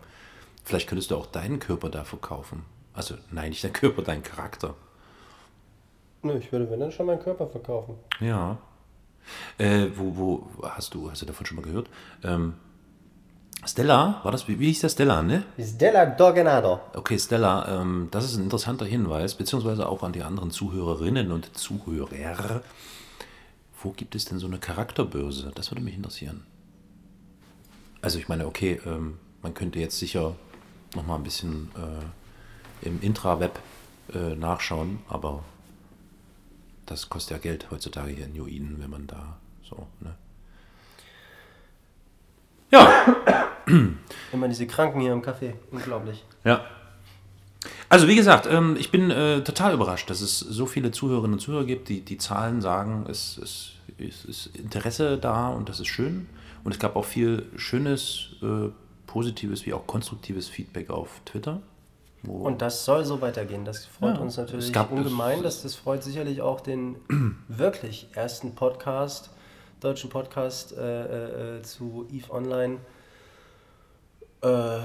Vielleicht 0.64 0.88
könntest 0.90 1.12
du 1.12 1.16
auch 1.16 1.28
deinen 1.28 1.60
Körper 1.60 1.90
da 1.90 2.04
verkaufen. 2.04 2.64
Also, 2.94 3.16
nein, 3.32 3.50
nicht 3.50 3.64
dein 3.64 3.74
Körper, 3.74 4.02
deinen 4.02 4.24
Charakter. 4.24 4.74
Nö, 6.24 6.38
ich 6.40 6.52
würde, 6.52 6.70
wenn 6.70 6.80
dann 6.80 6.92
schon 6.92 7.06
meinen 7.06 7.22
Körper 7.22 7.48
verkaufen. 7.48 7.96
Ja. 8.20 8.58
Äh, 9.58 9.88
wo, 9.96 10.16
wo 10.16 10.70
hast 10.70 10.94
du, 10.94 11.10
hast 11.10 11.22
du 11.22 11.26
davon 11.26 11.46
schon 11.46 11.58
mal 11.58 11.64
gehört? 11.64 11.90
Ähm, 12.24 12.54
Stella, 13.66 14.22
war 14.24 14.32
das, 14.32 14.48
wie, 14.48 14.60
wie 14.60 14.68
hieß 14.68 14.82
der 14.82 14.90
Stella, 14.90 15.22
ne? 15.24 15.44
Stella 15.60 16.06
Dogenado. 16.06 16.80
Okay, 16.94 17.18
Stella, 17.18 17.82
ähm, 17.82 18.08
das 18.12 18.26
ist 18.26 18.38
ein 18.38 18.44
interessanter 18.44 18.86
Hinweis, 18.86 19.36
beziehungsweise 19.36 19.90
auch 19.90 20.04
an 20.04 20.14
die 20.14 20.24
anderen 20.24 20.52
Zuhörerinnen 20.52 21.32
und 21.32 21.58
Zuhörer. 21.58 22.62
Wo 23.82 23.92
gibt 23.92 24.16
es 24.16 24.26
denn 24.26 24.40
so 24.40 24.48
eine 24.48 24.60
Charakterbörse? 24.60 25.52
Das 25.54 25.72
würde 25.72 25.82
mich 25.82 25.96
interessieren. 25.96 26.46
Also 28.02 28.20
ich 28.20 28.28
meine, 28.28 28.46
okay, 28.46 28.80
ähm, 28.86 29.18
man 29.42 29.54
könnte 29.54 29.80
jetzt 29.80 29.98
sicher 30.00 30.36
noch 30.96 31.06
mal 31.06 31.16
ein 31.16 31.24
bisschen 31.24 31.70
äh, 31.76 32.88
im 32.88 33.02
Intraweb 33.02 33.60
äh, 34.14 34.36
nachschauen, 34.36 35.00
aber 35.10 35.44
das 36.88 37.10
kostet 37.10 37.32
ja 37.32 37.38
Geld 37.38 37.70
heutzutage 37.70 38.12
hier 38.12 38.26
in 38.26 38.34
New 38.34 38.48
Eden, 38.48 38.78
wenn 38.80 38.90
man 38.90 39.08
da 39.08 39.38
so, 39.64 39.88
ne? 40.02 40.16
Ja, 42.70 43.16
Immer 44.32 44.48
diese 44.48 44.68
Kranken 44.68 45.02
hier 45.02 45.14
im 45.14 45.22
Café. 45.22 45.54
Unglaublich. 45.72 46.24
Ja. 46.44 46.66
Also 47.90 48.08
wie 48.08 48.16
gesagt, 48.16 48.48
ähm, 48.50 48.76
ich 48.80 48.92
bin 48.92 49.12
äh, 49.12 49.42
total 49.42 49.74
überrascht, 49.74 50.10
dass 50.10 50.22
es 50.22 50.40
so 50.40 50.66
viele 50.66 50.92
Zuhörerinnen 50.92 51.34
und 51.34 51.40
Zuhörer 51.40 51.66
gibt, 51.66 51.90
die 51.90 52.02
die 52.02 52.18
Zahlen 52.18 52.62
sagen, 52.62 53.06
es, 53.10 53.38
es, 53.38 53.74
es 53.98 54.26
ist 54.26 54.56
Interesse 54.56 55.18
da 55.18 55.50
und 55.50 55.70
das 55.70 55.80
ist 55.80 55.88
schön. 55.88 56.28
Und 56.64 56.74
es 56.74 56.80
gab 56.80 56.96
auch 56.96 57.06
viel 57.06 57.46
schönes, 57.56 58.36
äh, 58.42 58.70
positives 59.06 59.66
wie 59.66 59.74
auch 59.74 59.88
konstruktives 59.88 60.50
Feedback 60.50 60.90
auf 60.90 61.22
Twitter. 61.26 61.62
Wo, 62.24 62.46
Und 62.46 62.62
das 62.62 62.84
soll 62.84 63.06
so 63.06 63.22
weitergehen. 63.22 63.64
Das 63.64 63.86
freut 63.86 64.16
Ja, 64.16 64.22
uns 64.22 64.38
natürlich 64.38 64.76
ungemein. 64.90 65.44
Das, 65.44 65.62
das 65.62 65.76
freut 65.76 66.04
sicherlich 66.04 66.42
auch 66.42 66.62
den 66.62 66.96
wirklich 67.48 68.08
ersten 68.14 68.56
Podcast, 68.56 69.30
deutschen 69.80 70.10
Podcast 70.10 70.76
äh, 70.76 71.58
äh, 71.58 71.62
zu 71.62 72.08
EVE 72.12 72.32
Online. 72.32 72.78
Äh, 74.42 74.80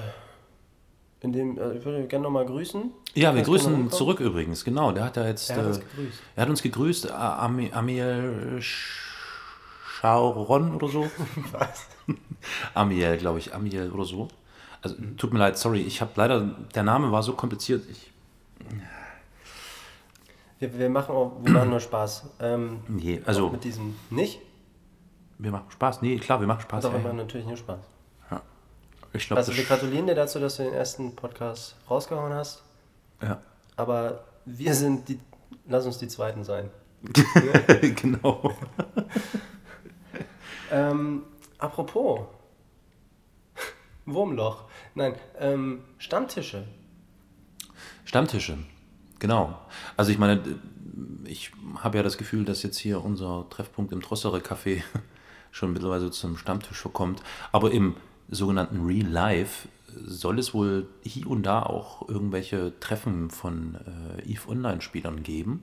in 1.20 1.32
dem, 1.32 1.58
äh, 1.58 1.72
ich 1.74 1.84
würde 1.84 2.06
gerne 2.06 2.24
nochmal 2.24 2.44
grüßen. 2.46 2.90
ja, 3.14 3.34
wir 3.34 3.42
grüßen 3.42 3.90
zurück 3.90 4.20
übrigens, 4.20 4.64
genau. 4.64 4.92
Der 4.92 5.04
hat 5.04 5.16
ja 5.16 5.26
jetzt. 5.26 5.50
Er 5.50 5.56
hat 5.56 5.66
uns 5.66 5.78
äh, 5.78 5.80
gegrüßt. 5.80 6.18
Er 6.36 6.42
hat 6.42 6.50
uns 6.50 6.62
gegrüßt, 6.62 7.10
Amiel 7.12 8.58
Schauron 10.00 10.74
oder 10.74 10.88
so. 10.88 11.10
Was? 11.52 11.86
Amiel, 12.74 13.16
glaube 13.18 13.38
ich, 13.38 13.54
Amiel 13.54 13.90
oder 13.90 14.04
so. 14.04 14.28
Also 14.82 14.96
tut 15.16 15.32
mir 15.32 15.38
leid, 15.38 15.56
sorry, 15.56 15.80
ich 15.80 16.00
habe 16.00 16.10
leider, 16.16 16.40
der 16.74 16.82
Name 16.82 17.12
war 17.12 17.22
so 17.22 17.34
kompliziert. 17.34 17.84
Ich, 17.90 18.10
Wir, 20.58 20.78
wir, 20.78 20.90
machen 20.90 21.14
auch, 21.14 21.32
wir 21.42 21.52
machen 21.52 21.70
nur 21.70 21.80
Spaß. 21.80 22.24
Ähm, 22.40 22.80
nee, 22.88 23.20
also 23.24 23.50
mit 23.50 23.64
diesem 23.64 23.94
nicht, 24.10 24.40
wir 25.38 25.50
machen 25.50 25.70
Spaß. 25.70 26.02
Nee, 26.02 26.18
klar, 26.18 26.40
wir 26.40 26.46
machen 26.46 26.62
Spaß. 26.62 26.82
doch 26.84 26.92
wir 26.92 26.98
machen 27.00 27.16
natürlich 27.16 27.46
nur 27.46 27.56
Spaß. 27.56 27.80
ja. 28.30 28.40
Ich 29.12 29.26
glaube, 29.26 29.38
Also 29.38 29.56
wir 29.56 29.64
gratulieren 29.64 30.06
dir 30.06 30.14
dazu, 30.14 30.38
dass 30.38 30.56
du 30.56 30.64
den 30.64 30.74
ersten 30.74 31.14
Podcast 31.16 31.76
rausgehauen 31.88 32.32
hast. 32.32 32.62
ja. 33.22 33.40
Aber 33.76 34.24
wir 34.44 34.74
sind 34.74 35.08
die. 35.08 35.18
Lass 35.66 35.86
uns 35.86 35.96
die 35.98 36.08
zweiten 36.08 36.44
sein. 36.44 36.68
genau. 37.96 38.52
Ähm, 40.70 41.24
apropos. 41.58 42.20
Wurmloch. 44.06 44.64
Nein, 44.94 45.14
ähm, 45.38 45.80
Stammtische. 45.98 46.64
Stammtische, 48.04 48.58
genau. 49.18 49.58
Also 49.96 50.12
ich 50.12 50.18
meine, 50.18 50.42
ich 51.24 51.52
habe 51.78 51.96
ja 51.96 52.02
das 52.02 52.18
Gefühl, 52.18 52.44
dass 52.44 52.62
jetzt 52.62 52.78
hier 52.78 53.02
unser 53.02 53.46
Treffpunkt 53.48 53.92
im 53.92 54.02
Trossere 54.02 54.38
Café 54.38 54.82
schon 55.50 55.72
mittlerweile 55.72 56.10
zum 56.10 56.36
Stammtisch 56.36 56.78
verkommt. 56.80 57.22
Aber 57.52 57.70
im 57.70 57.96
sogenannten 58.28 58.84
Real 58.84 59.06
Life 59.06 59.68
soll 60.04 60.38
es 60.38 60.54
wohl 60.54 60.88
hier 61.02 61.26
und 61.26 61.42
da 61.44 61.62
auch 61.62 62.08
irgendwelche 62.08 62.72
Treffen 62.80 63.30
von 63.30 63.76
äh, 64.18 64.30
EVE 64.30 64.48
Online-Spielern 64.48 65.22
geben. 65.22 65.62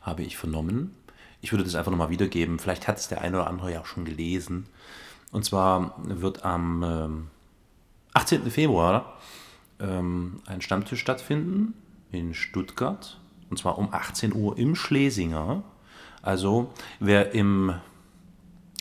Habe 0.00 0.22
ich 0.22 0.36
vernommen. 0.36 0.94
Ich 1.40 1.52
würde 1.52 1.64
das 1.64 1.74
einfach 1.74 1.90
nochmal 1.90 2.10
wiedergeben. 2.10 2.58
Vielleicht 2.58 2.88
hat 2.88 2.98
es 2.98 3.08
der 3.08 3.20
eine 3.20 3.36
oder 3.38 3.46
andere 3.48 3.72
ja 3.72 3.80
auch 3.80 3.86
schon 3.86 4.04
gelesen. 4.04 4.66
Und 5.32 5.44
zwar 5.44 5.94
wird 5.98 6.44
am 6.44 6.82
ähm, 6.82 7.26
18. 8.14 8.50
Februar 8.50 9.18
ähm, 9.78 10.40
ein 10.46 10.60
Stammtisch 10.60 11.00
stattfinden 11.00 11.74
in 12.12 12.34
Stuttgart. 12.34 13.18
Und 13.50 13.58
zwar 13.58 13.78
um 13.78 13.92
18 13.92 14.34
Uhr 14.34 14.56
im 14.58 14.76
Schlesinger. 14.76 15.62
Also 16.22 16.72
wer 17.00 17.34
im 17.34 17.74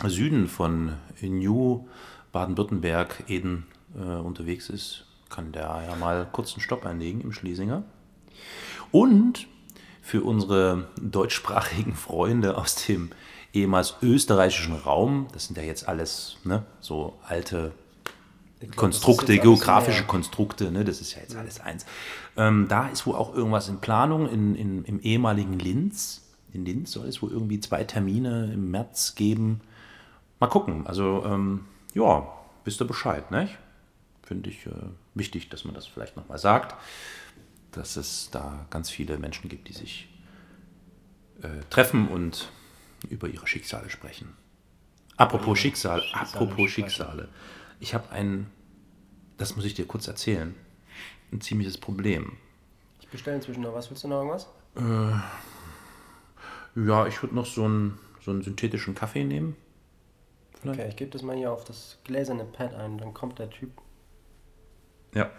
Süden 0.06 0.48
von 0.48 0.94
New 1.22 1.88
Baden-Württemberg, 2.32 3.24
Eden 3.28 3.66
äh, 3.96 4.16
unterwegs 4.16 4.70
ist, 4.70 5.06
kann 5.30 5.52
der 5.52 5.84
ja 5.88 5.96
mal 5.96 6.28
kurz 6.32 6.54
einen 6.54 6.62
Stopp 6.62 6.86
einlegen 6.86 7.22
im 7.22 7.32
Schlesinger. 7.32 7.84
Und 8.92 9.48
für 10.02 10.24
unsere 10.24 10.88
deutschsprachigen 11.02 11.94
Freunde 11.96 12.58
aus 12.58 12.76
dem 12.86 13.12
ehemals 13.54 13.96
österreichischen 14.02 14.76
Raum, 14.76 15.28
das 15.34 15.46
sind 15.46 15.58
ja 15.58 15.64
jetzt 15.64 15.88
alles 15.88 16.38
ne, 16.44 16.66
so 16.80 17.18
alte 17.28 17.74
glaub, 18.60 18.76
Konstrukte, 18.76 19.38
geografische. 19.38 20.04
Konstrukte, 20.04 20.72
ne, 20.72 20.84
das 20.84 21.02
ist 21.02 21.16
ja 21.16 21.22
jetzt 21.22 21.36
alles 21.36 21.60
eins. 21.60 21.86
Ähm, 22.38 22.68
da 22.70 22.88
ist 22.88 23.06
wohl 23.06 23.16
auch 23.16 23.34
irgendwas 23.34 23.70
in 23.70 23.80
Planung 23.80 24.30
in, 24.30 24.56
in, 24.56 24.86
im 24.86 25.00
ehemaligen 25.02 25.60
Linz. 25.60 26.26
In 26.54 26.66
Linz 26.66 26.92
soll 26.92 27.08
es 27.08 27.22
wohl 27.22 27.32
irgendwie 27.32 27.60
zwei 27.60 27.84
Termine 27.84 28.52
im 28.54 28.72
März 28.72 29.16
geben. 29.16 29.62
Mal 30.40 30.48
gucken. 30.48 30.88
Also, 30.88 31.24
ähm, 31.26 31.66
ja, 31.94 32.28
wisst 32.64 32.82
ihr 32.82 32.88
Bescheid, 32.88 33.30
ne? 33.32 33.50
Finde 34.24 34.50
ich 34.50 34.66
äh, 34.66 34.72
wichtig, 35.16 35.50
dass 35.50 35.66
man 35.66 35.74
das 35.74 35.86
vielleicht 35.86 36.16
nochmal 36.16 36.38
sagt, 36.38 36.76
dass 37.72 37.98
es 37.98 38.30
da 38.32 38.66
ganz 38.70 38.90
viele 38.90 39.18
Menschen 39.18 39.50
gibt, 39.50 39.68
die 39.68 39.74
sich 39.74 40.10
äh, 41.42 41.48
treffen 41.70 42.08
und 42.08 42.50
über 43.10 43.28
ihre 43.28 43.48
Schicksale 43.48 43.90
sprechen. 43.90 44.34
Apropos 45.18 45.60
Schicksal, 45.60 46.02
apropos. 46.14 46.72
Schicksale. 46.72 47.28
Ich 47.80 47.94
habe 47.94 48.10
ein, 48.12 48.50
das 49.38 49.56
muss 49.56 49.66
ich 49.66 49.74
dir 49.74 49.86
kurz 49.86 50.08
erzählen, 50.08 50.56
ein 51.32 51.42
ziemliches 51.42 51.78
Problem. 51.78 52.34
Ich 53.02 53.08
bestelle 53.08 53.38
inzwischen 53.38 53.62
noch 53.62 53.74
was. 53.74 53.90
Willst 53.90 54.04
du 54.04 54.08
noch 54.08 54.18
irgendwas? 54.18 54.48
Ja, 56.76 57.08
ich 57.08 57.22
würde 57.22 57.36
noch 57.36 57.46
so 57.46 57.66
einen, 57.66 58.00
so 58.24 58.32
einen 58.32 58.44
synthetischen 58.44 58.96
Kaffee 58.96 59.24
nehmen. 59.24 59.56
Vielleicht? 60.62 60.80
Okay, 60.80 60.90
ich 60.90 60.96
gebe 60.96 61.12
das 61.12 61.22
mal 61.22 61.36
hier 61.36 61.52
auf 61.52 61.64
das 61.64 61.98
gläserne 62.04 62.44
Pad 62.46 62.74
ein. 62.76 62.98
Dann 62.98 63.14
kommt 63.14 63.40
der 63.40 63.50
Typ. 63.50 63.72
Ja. 65.14 65.30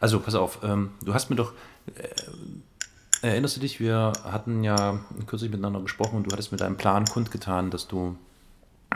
Also, 0.00 0.20
pass 0.20 0.34
auf, 0.34 0.60
ähm, 0.62 0.92
du 1.04 1.14
hast 1.14 1.30
mir 1.30 1.36
doch. 1.36 1.52
Äh, 1.94 3.26
erinnerst 3.26 3.56
du 3.56 3.60
dich, 3.60 3.80
wir 3.80 4.12
hatten 4.24 4.62
ja 4.62 5.00
kürzlich 5.26 5.50
miteinander 5.50 5.80
gesprochen 5.80 6.16
und 6.16 6.24
du 6.24 6.32
hattest 6.32 6.52
mir 6.52 6.58
deinen 6.58 6.76
Plan 6.76 7.04
kundgetan, 7.04 7.70
dass 7.70 7.88
du 7.88 8.16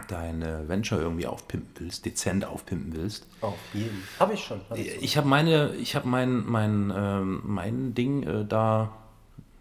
deine 0.08 0.68
Venture 0.68 1.00
irgendwie 1.00 1.26
aufpimpen 1.26 1.74
willst, 1.78 2.04
dezent 2.04 2.44
aufpimpen 2.44 2.94
willst. 2.94 3.26
Auf 3.40 3.54
jeden. 3.74 4.02
Habe 4.18 4.34
ich 4.34 4.44
schon. 4.44 4.60
Hab 4.68 4.78
ich 4.78 4.92
schon. 4.92 5.02
Ich 5.02 5.16
habe 5.16 5.28
meine, 5.28 5.74
ich 5.76 5.94
habe 5.94 6.08
mein, 6.08 6.44
mein, 6.46 6.92
ähm, 6.94 7.40
mein 7.44 7.94
Ding 7.94 8.22
äh, 8.22 8.44
da 8.44 8.96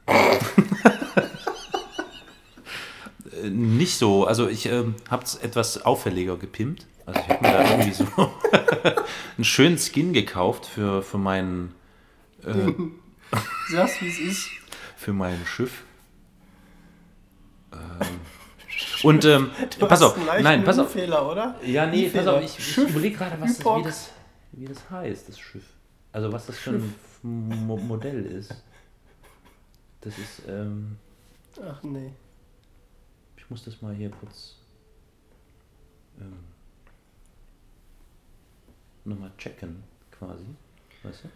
äh, 0.08 0.39
nicht 3.50 3.98
so. 3.98 4.26
Also 4.26 4.48
ich 4.48 4.65
ähm, 4.67 4.96
habe 5.10 5.24
es 5.24 5.36
etwas 5.36 5.84
auffälliger 5.84 6.38
gepimpt. 6.38 6.88
Also 7.06 7.20
ich 7.20 7.30
habe 7.30 7.46
mir 7.46 7.54
da 7.54 7.70
irgendwie 7.70 7.91
so 7.94 8.06
einen 9.38 9.44
schönen 9.46 9.78
Skin 9.78 10.13
gekauft 10.13 10.65
für, 10.65 11.02
für 11.04 11.17
mein 11.17 11.74
Sag's, 13.72 14.02
wie 14.02 14.08
es 14.08 14.20
ist. 14.20 14.50
für 14.98 15.13
mein 15.13 15.46
Schiff. 15.46 15.84
Ähm, 17.72 18.20
und 19.04 19.26
ähm, 19.26 19.52
Du 19.80 19.88
pass 19.88 20.02
auf, 20.02 20.17
nein, 20.41 20.63
pass 20.63 20.80
auf. 20.80 20.91
Fehler, 20.91 21.30
oder? 21.30 21.56
Ja, 21.63 21.86
nee, 21.86 22.10
pass 22.10 22.28
auf, 22.28 22.41
ich, 22.44 22.58
ich 22.58 22.78
überlege 22.78 23.17
gerade, 23.17 23.39
was 23.39 23.58
das, 23.58 23.65
wie, 23.65 23.84
das, 23.84 24.10
wie 24.52 24.65
das 24.65 24.89
heißt, 24.89 25.30
das 25.30 25.39
Schiff. 25.39 25.65
Also 26.12 26.32
was 26.32 26.46
das 26.46 26.58
für 26.58 26.72
ein 26.72 26.94
Mo 27.24 27.78
Modell 27.78 28.26
ist. 28.26 28.54
Das 30.02 30.17
ist, 30.17 30.41
ähm, 30.48 30.98
Ach 31.63 31.82
nee. 31.84 32.12
ich 33.38 33.50
muss 33.50 33.63
das 33.63 33.82
mal 33.82 33.94
hier 33.94 34.10
kurz 34.10 34.56
ähm, 36.20 36.39
nochmal 39.06 39.32
checken, 39.38 39.84
quasi. 40.12 40.46
Weißt 41.04 41.24
du? 41.24 41.30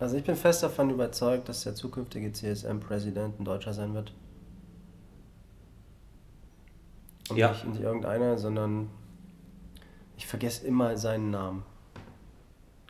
Also 0.00 0.16
ich 0.16 0.24
bin 0.24 0.34
fest 0.34 0.62
davon 0.62 0.88
überzeugt, 0.88 1.48
dass 1.50 1.62
der 1.62 1.74
zukünftige 1.74 2.32
CSM-Präsident 2.32 3.38
ein 3.38 3.44
Deutscher 3.44 3.74
sein 3.74 3.92
wird. 3.94 4.12
Und 7.28 7.36
Ja. 7.36 7.50
nicht, 7.50 7.66
nicht 7.66 7.80
irgendeiner, 7.82 8.38
sondern 8.38 8.88
ich 10.16 10.26
vergesse 10.26 10.66
immer 10.66 10.96
seinen 10.96 11.30
Namen. 11.30 11.62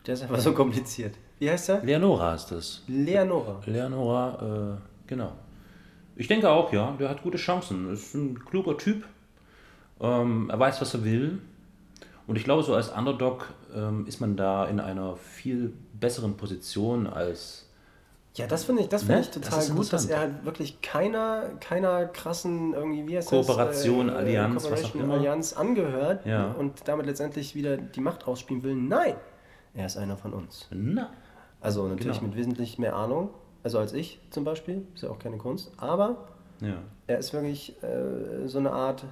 Der 0.07 0.13
ist 0.13 0.23
einfach 0.23 0.39
so 0.39 0.53
kompliziert. 0.53 1.15
Wie 1.39 1.49
heißt 1.49 1.69
er? 1.69 1.83
Leonora 1.83 2.33
ist 2.33 2.47
das. 2.47 2.81
Leonora. 2.87 3.61
Leonora, 3.65 4.77
äh, 4.77 5.07
genau. 5.07 5.33
Ich 6.15 6.27
denke 6.27 6.49
auch, 6.49 6.71
ja, 6.71 6.95
der 6.97 7.09
hat 7.09 7.23
gute 7.23 7.37
Chancen. 7.37 7.91
Ist 7.91 8.15
ein 8.15 8.39
kluger 8.45 8.77
Typ. 8.77 9.03
Ähm, 9.99 10.49
er 10.49 10.59
weiß, 10.59 10.79
was 10.81 10.93
er 10.93 11.03
will. 11.03 11.39
Und 12.25 12.37
ich 12.37 12.45
glaube, 12.45 12.63
so 12.63 12.73
als 12.73 12.89
Underdog 12.89 13.53
ähm, 13.75 14.05
ist 14.07 14.21
man 14.21 14.37
da 14.37 14.65
in 14.65 14.79
einer 14.79 15.17
viel 15.17 15.73
besseren 16.01 16.35
Position 16.35 17.07
als. 17.07 17.65
Ja, 18.35 18.47
das 18.47 18.63
finde 18.65 18.83
ich, 18.83 18.89
das 18.89 19.01
finde 19.03 19.15
Ne? 19.15 19.21
ich 19.21 19.27
Das 19.29 19.41
total 19.41 19.59
ist 19.59 19.75
gut, 19.75 19.91
dass 19.93 20.05
er 20.05 20.19
halt 20.19 20.45
wirklich 20.45 20.81
keiner, 20.81 21.49
keiner 21.59 22.05
krassen 22.05 22.73
irgendwie, 22.73 23.05
wie 23.07 23.17
heißt 23.17 23.29
Kooperation, 23.29 24.07
das? 24.07 24.15
Allianz, 24.17 24.69
was 24.71 24.83
auch 24.85 24.95
immer. 24.95 25.13
Allianz 25.15 25.53
angehört 25.53 26.25
Ja. 26.25 26.51
und 26.51 26.87
damit 26.87 27.05
letztendlich 27.07 27.55
wieder 27.55 27.75
die 27.77 27.99
Macht 27.99 28.27
ausspielen 28.27 28.63
will. 28.63 28.75
Nein, 28.75 29.15
er 29.73 29.85
ist 29.85 29.97
einer 29.97 30.15
von 30.17 30.33
uns. 30.33 30.67
Na, 30.71 31.09
Also 31.59 31.87
natürlich 31.89 32.19
Genau. 32.19 32.29
mit 32.29 32.37
wesentlich 32.37 32.79
mehr 32.79 32.95
Ahnung, 32.95 33.29
also 33.63 33.79
als 33.79 33.91
ich 33.93 34.19
zum 34.31 34.45
Beispiel, 34.45 34.85
ist 34.95 35.03
ja 35.03 35.09
auch 35.09 35.19
keine 35.19 35.37
Kunst, 35.37 35.71
aber 35.77 36.29
ja. 36.61 36.75
er 37.07 37.17
ist 37.19 37.33
wirklich 37.33 37.75
äh, 37.83 38.47
so 38.47 38.59
eine 38.59 38.71
Art 38.71 39.03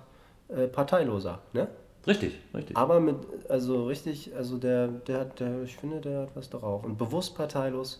äh, 0.47 0.67
Parteiloser, 0.67 1.39
ne? 1.53 1.67
Richtig, 2.07 2.33
richtig. 2.53 2.77
Aber 2.77 2.99
mit, 2.99 3.17
also 3.49 3.85
richtig, 3.87 4.35
also 4.35 4.57
der, 4.57 4.87
der 4.87 5.19
hat, 5.19 5.39
der, 5.39 5.63
ich 5.63 5.75
finde, 5.75 5.99
der 5.99 6.21
hat 6.21 6.35
was 6.35 6.49
darauf. 6.49 6.83
Und 6.83 6.97
bewusst 6.97 7.35
parteilos 7.35 7.99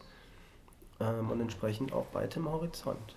ähm, 1.00 1.30
und 1.30 1.42
entsprechend 1.42 1.94
auch 1.94 2.06
weit 2.14 2.36
im 2.36 2.50
Horizont. 2.50 3.16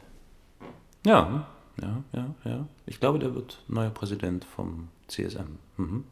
Ja, 1.07 1.47
ja, 1.81 2.03
ja, 2.13 2.35
ja. 2.45 2.67
Ich 2.87 3.01
glaube, 3.01 3.19
der 3.19 3.35
wird 3.35 3.63
neuer 3.69 3.91
Präsident 3.91 4.45
vom 4.45 4.89
CSM. 5.09 5.59
Mhm. 5.77 6.05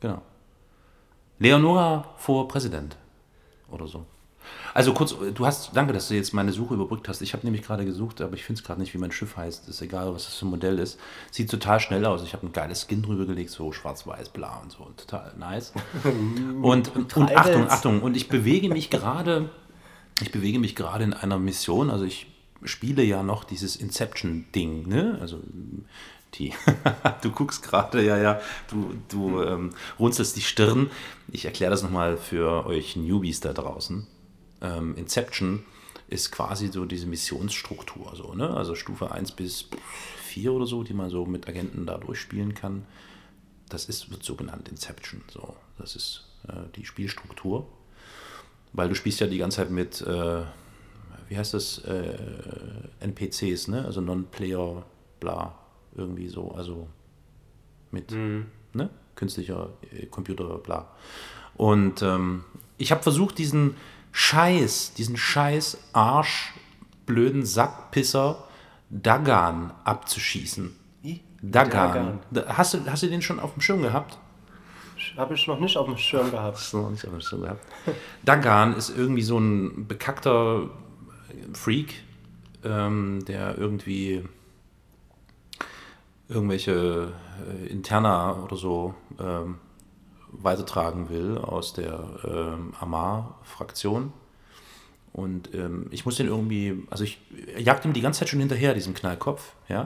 Genau. 0.00 0.22
Leonora 1.38 2.14
vor 2.16 2.48
Präsident 2.48 2.96
oder 3.70 3.86
so. 3.86 4.04
Also 4.74 4.94
kurz, 4.94 5.14
du 5.34 5.46
hast, 5.46 5.76
danke, 5.76 5.92
dass 5.92 6.08
du 6.08 6.14
jetzt 6.14 6.32
meine 6.32 6.52
Suche 6.52 6.74
überbrückt 6.74 7.08
hast. 7.08 7.20
Ich 7.20 7.34
habe 7.34 7.44
nämlich 7.44 7.62
gerade 7.62 7.84
gesucht, 7.84 8.20
aber 8.20 8.34
ich 8.34 8.44
finde 8.44 8.60
es 8.60 8.66
gerade 8.66 8.80
nicht, 8.80 8.94
wie 8.94 8.98
mein 8.98 9.12
Schiff 9.12 9.36
heißt. 9.36 9.68
Ist 9.68 9.82
egal, 9.82 10.14
was 10.14 10.24
das 10.24 10.34
für 10.34 10.46
ein 10.46 10.50
Modell 10.50 10.78
ist. 10.78 10.98
Sieht 11.30 11.50
total 11.50 11.80
schnell 11.80 12.04
aus. 12.06 12.22
Ich 12.22 12.32
habe 12.32 12.46
ein 12.46 12.52
geiles 12.52 12.86
Skin 12.86 13.02
drüber 13.02 13.26
gelegt, 13.26 13.50
so 13.50 13.72
schwarz-weiß, 13.72 14.30
bla 14.30 14.58
und 14.58 14.72
so. 14.72 14.90
Total 14.96 15.32
nice. 15.38 15.72
Und, 16.62 16.94
und. 16.94 17.36
Achtung, 17.36 17.68
Achtung. 17.68 18.02
Und 18.02 18.16
ich 18.16 18.28
bewege 18.28 18.68
mich 18.68 18.88
gerade, 18.90 19.50
ich 20.20 20.30
bewege 20.30 20.58
mich 20.58 20.76
gerade 20.76 21.04
in 21.04 21.12
einer 21.12 21.38
Mission. 21.38 21.90
Also 21.90 22.04
ich 22.04 22.26
spiele 22.64 23.02
ja 23.02 23.22
noch 23.22 23.44
dieses 23.44 23.76
Inception-Ding, 23.76 24.88
ne? 24.88 25.18
Also 25.20 25.40
die, 26.34 26.52
du 27.22 27.30
guckst 27.30 27.62
gerade, 27.62 28.02
ja, 28.02 28.16
ja, 28.16 28.40
du, 28.68 28.94
du 29.08 29.42
ähm, 29.42 29.70
runzelst 29.98 30.36
die 30.36 30.42
Stirn. 30.42 30.90
Ich 31.30 31.44
erkläre 31.44 31.70
das 31.70 31.82
nochmal 31.82 32.16
für 32.16 32.66
euch 32.66 32.96
Newbies 32.96 33.40
da 33.40 33.52
draußen. 33.52 34.06
Ähm, 34.62 34.96
Inception 34.96 35.64
ist 36.08 36.30
quasi 36.30 36.68
so 36.68 36.84
diese 36.84 37.06
Missionsstruktur, 37.06 38.14
so, 38.14 38.34
ne? 38.34 38.50
Also 38.50 38.74
Stufe 38.74 39.10
1 39.10 39.32
bis 39.32 39.68
4 40.24 40.52
oder 40.52 40.66
so, 40.66 40.82
die 40.82 40.94
man 40.94 41.10
so 41.10 41.26
mit 41.26 41.48
Agenten 41.48 41.86
da 41.86 41.98
durchspielen 41.98 42.54
kann. 42.54 42.86
Das 43.68 43.86
ist, 43.86 44.10
wird 44.10 44.22
so 44.22 44.34
genannt 44.34 44.68
Inception. 44.68 45.22
So. 45.30 45.56
Das 45.78 45.96
ist 45.96 46.24
äh, 46.48 46.68
die 46.76 46.84
Spielstruktur. 46.84 47.66
Weil 48.72 48.88
du 48.88 48.94
spielst 48.94 49.20
ja 49.20 49.26
die 49.26 49.38
ganze 49.38 49.58
Zeit 49.58 49.70
mit, 49.70 50.00
äh, 50.02 50.42
wie 51.28 51.36
heißt 51.36 51.54
das, 51.54 51.78
äh, 51.78 52.14
NPCs, 53.00 53.68
ne? 53.68 53.84
Also 53.84 54.00
Non-Player, 54.00 54.84
bla, 55.20 55.58
irgendwie 55.94 56.28
so, 56.28 56.52
also 56.52 56.88
mit 57.90 58.10
ne? 58.10 58.90
künstlicher 59.14 59.70
äh, 59.92 60.06
Computer, 60.06 60.58
bla. 60.58 60.88
Und 61.54 62.02
ähm, 62.02 62.44
ich 62.78 62.90
habe 62.92 63.02
versucht, 63.02 63.38
diesen 63.38 63.76
Scheiß, 64.12 64.94
diesen 64.94 65.16
Scheiß 65.16 65.78
Arsch, 65.92 66.52
blöden 67.06 67.44
Sackpisser 67.44 68.44
Dagan 68.90 69.72
abzuschießen. 69.84 70.76
Wie? 71.02 71.20
Dagan. 71.40 71.88
Dagan. 71.92 72.18
Da- 72.30 72.56
Hast 72.58 72.74
du, 72.74 72.78
hast 72.86 73.02
du 73.02 73.08
den 73.08 73.22
schon 73.22 73.40
auf 73.40 73.54
dem 73.54 73.62
Schirm 73.62 73.82
gehabt? 73.82 74.18
Habe 75.16 75.34
ich 75.34 75.46
noch 75.48 75.58
nicht 75.58 75.76
auf 75.76 75.86
dem 75.86 75.96
Schirm 75.96 76.30
gehabt. 76.30 76.58
Hast 76.58 76.72
du 76.72 76.78
noch 76.78 76.90
nicht 76.90 77.04
auf 77.04 77.10
dem 77.10 77.20
Schirm 77.20 77.42
gehabt? 77.42 77.64
Dagan 78.24 78.74
ist 78.76 78.90
irgendwie 78.96 79.22
so 79.22 79.38
ein 79.38 79.88
bekackter 79.88 80.68
Freak, 81.54 81.94
ähm, 82.64 83.24
der 83.26 83.58
irgendwie 83.58 84.22
irgendwelche 86.28 87.12
äh, 87.48 87.66
Interna 87.66 88.32
oder 88.34 88.56
so 88.56 88.94
ähm, 89.18 89.58
weitertragen 90.32 91.08
will 91.10 91.38
aus 91.38 91.72
der 91.72 92.04
ähm, 92.24 92.72
Amar-Fraktion. 92.80 94.12
Und 95.12 95.54
ähm, 95.54 95.86
ich 95.90 96.04
muss 96.06 96.16
den 96.16 96.26
irgendwie, 96.28 96.84
also 96.90 97.04
ich 97.04 97.18
jagte 97.58 97.86
ihm 97.86 97.92
die 97.92 98.00
ganze 98.00 98.20
Zeit 98.20 98.30
schon 98.30 98.40
hinterher, 98.40 98.72
diesem 98.74 98.94
Knallkopf, 98.94 99.52
ja. 99.68 99.82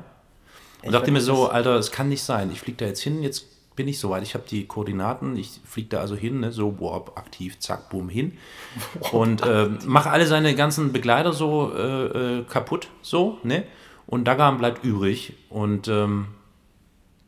Und 0.83 0.85
Ich 0.85 0.91
dachte 0.93 1.11
mir 1.11 1.21
so, 1.21 1.47
das- 1.47 1.55
Alter, 1.55 1.75
es 1.77 1.91
kann 1.91 2.09
nicht 2.09 2.23
sein. 2.23 2.51
Ich 2.53 2.61
fliege 2.61 2.79
da 2.79 2.87
jetzt 2.87 3.01
hin, 3.01 3.23
jetzt 3.23 3.45
bin 3.75 3.89
ich 3.89 3.99
soweit. 3.99 4.23
Ich 4.23 4.35
habe 4.35 4.45
die 4.49 4.67
Koordinaten, 4.67 5.37
ich 5.37 5.61
fliege 5.65 5.89
da 5.89 6.01
also 6.01 6.15
hin, 6.15 6.41
ne, 6.41 6.53
so 6.53 6.81
warp 6.81 7.19
aktiv, 7.19 7.59
zack, 7.59 7.91
boom, 7.91 8.09
hin. 8.09 8.39
Und 9.13 9.43
äh, 9.45 9.69
mache 9.85 10.11
alle 10.11 10.27
seine 10.27 10.55
ganzen 10.55 10.93
Begleiter 10.93 11.33
so 11.33 11.73
äh, 11.75 12.39
äh, 12.39 12.45
kaputt, 12.45 12.89
so, 13.03 13.39
ne? 13.43 13.65
Und 14.07 14.25
Dagan 14.27 14.59
bleibt 14.59 14.85
übrig. 14.85 15.35
Und 15.51 15.89
ähm, 15.89 16.29